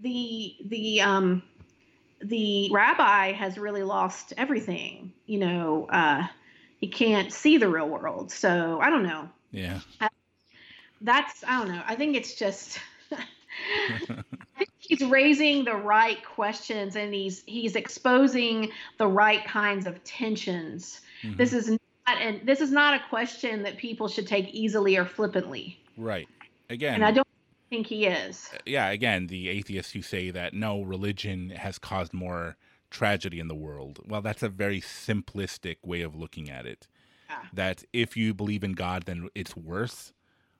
[0.00, 1.42] the the um
[2.22, 6.26] the rabbi has really lost everything you know uh
[6.78, 8.32] he can't see the real world.
[8.32, 9.28] So i don't know.
[9.52, 9.80] Yeah.
[11.02, 11.82] that's i don't know.
[11.86, 12.80] I think it's just
[14.78, 21.36] he's raising the right questions and he's he's exposing the right kinds of tensions Mhm.
[21.36, 21.78] this is not
[22.20, 26.28] and this is not a question that people should take easily or flippantly Right.
[26.68, 26.94] Again.
[26.94, 27.26] and i don't
[27.68, 32.56] think he is yeah, again, the atheists who say that no, religion has caused more
[32.90, 34.00] tragedy in the world.
[34.04, 36.88] Well, that's a very simplistic way of looking at it.
[37.28, 37.42] Yeah.
[37.52, 40.12] That if you believe in God, then it's worse.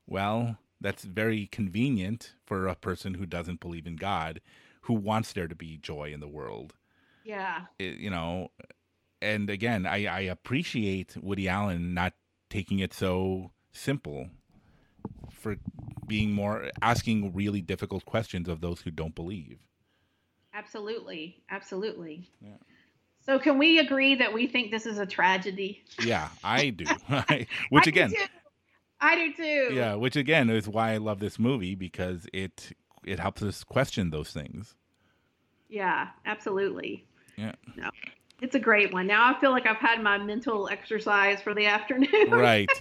[0.06, 4.40] Well, that's very convenient for a person who doesn't believe in God,
[4.82, 6.74] who wants there to be joy in the world.
[7.24, 8.50] yeah It- you know,
[9.22, 12.14] and again, I, I appreciate Woody Allen not
[12.48, 14.28] taking it so simple
[15.30, 15.56] for
[16.06, 19.58] being more asking really difficult questions of those who don't believe.
[20.52, 22.28] Absolutely, absolutely.
[22.40, 22.56] Yeah.
[23.20, 25.84] So can we agree that we think this is a tragedy?
[26.02, 26.84] Yeah, I do.
[27.70, 28.24] which I again, too.
[29.00, 29.74] I do too.
[29.74, 32.72] yeah, which again is why I love this movie because it
[33.04, 34.74] it helps us question those things.
[35.68, 37.06] Yeah, absolutely.
[37.36, 37.52] Yeah.
[37.76, 37.90] No.
[38.42, 39.06] It's a great one.
[39.06, 42.30] Now I feel like I've had my mental exercise for the afternoon.
[42.30, 42.68] right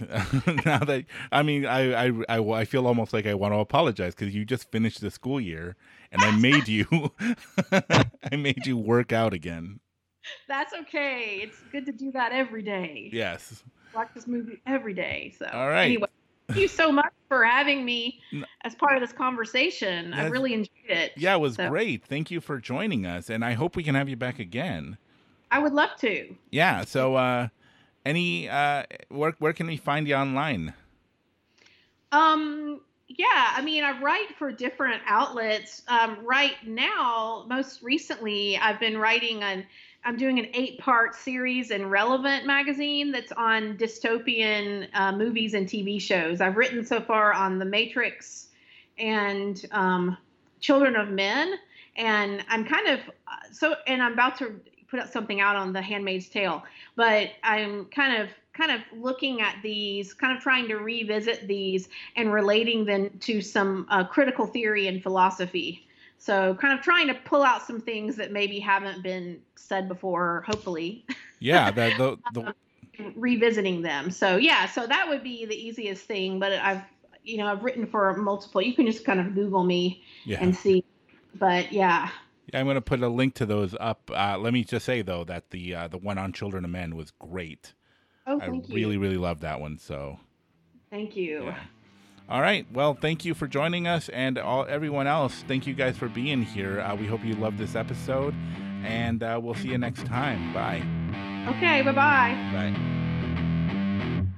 [0.64, 4.14] now that i mean I, I i i feel almost like i want to apologize
[4.14, 5.76] because you just finished the school year
[6.12, 6.86] and i made you
[7.72, 9.80] i made you work out again
[10.48, 11.40] That's okay.
[11.42, 13.10] It's good to do that every day.
[13.12, 13.62] yes
[13.94, 15.34] Watch this movie every day.
[15.36, 15.86] So All right.
[15.86, 16.08] Anyway,
[16.46, 18.20] thank you so much for having me
[18.64, 20.12] as part of this conversation.
[20.14, 21.12] I really enjoyed it.
[21.16, 23.94] yeah it was So- great thank you for joining us and i hope we can
[23.94, 24.96] have you back again
[25.50, 26.34] I would love to.
[26.50, 27.48] yeah so uh
[28.06, 30.72] any uh where where can we find you online
[32.12, 35.82] Um, yeah, I mean, I write for different outlets.
[35.88, 39.66] Um, right now, most recently, I've been writing an
[40.02, 45.66] I'm doing an eight part series in Relevant magazine that's on dystopian uh, movies and
[45.68, 46.40] TV shows.
[46.40, 48.48] I've written so far on The Matrix
[48.96, 50.16] and um,
[50.60, 51.54] Children of Men,
[51.96, 54.58] and I'm kind of uh, so, and I'm about to
[54.90, 56.62] put out something out on The Handmaid's Tale,
[56.96, 61.88] but I'm kind of kind of looking at these, kind of trying to revisit these
[62.16, 65.86] and relating them to some uh, critical theory and philosophy.
[66.18, 70.44] So, kind of trying to pull out some things that maybe haven't been said before,
[70.46, 71.06] hopefully,
[71.38, 72.54] yeah the the, the
[73.14, 74.10] revisiting them.
[74.10, 76.38] So, yeah, so that would be the easiest thing.
[76.38, 76.82] But I've,
[77.24, 78.60] you know, I've written for multiple.
[78.60, 80.84] You can just kind of Google me yeah and see.
[81.36, 82.10] But yeah,
[82.54, 84.10] I'm going to put a link to those up.
[84.14, 86.96] Uh, let me just say though that the uh, the one on Children of Men
[86.96, 87.74] was great.
[88.26, 89.78] oh, I you, really really loved that one.
[89.78, 90.18] So
[90.90, 91.44] thank you.
[91.44, 91.58] yeah.
[92.28, 92.64] All right.
[92.72, 95.44] Well, thank you for joining us, and all everyone else.
[95.48, 96.80] Thank you guys for being here.
[96.80, 98.34] Uh, we hope you loved this episode,
[98.84, 100.52] and uh, we'll see you next time.
[100.54, 100.82] Bye.
[101.56, 102.34] Okay, bye bye.
[102.52, 102.76] Bye.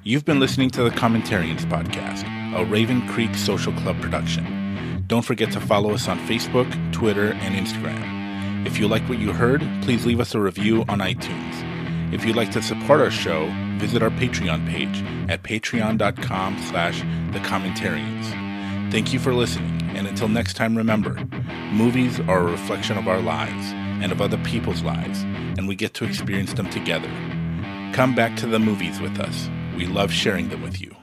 [0.04, 2.24] You've been listening to the Commentarians podcast,
[2.58, 4.61] a Raven Creek Social Club production.
[5.06, 8.66] Don't forget to follow us on Facebook, Twitter, and Instagram.
[8.66, 12.14] If you like what you heard, please leave us a review on iTunes.
[12.14, 13.46] If you'd like to support our show,
[13.78, 17.00] visit our Patreon page at patreon.com slash
[17.32, 18.30] the commentarians.
[18.92, 21.14] Thank you for listening, and until next time remember,
[21.72, 23.72] movies are a reflection of our lives,
[24.02, 27.08] and of other people's lives, and we get to experience them together.
[27.94, 29.48] Come back to the movies with us.
[29.76, 30.94] We love sharing them with you.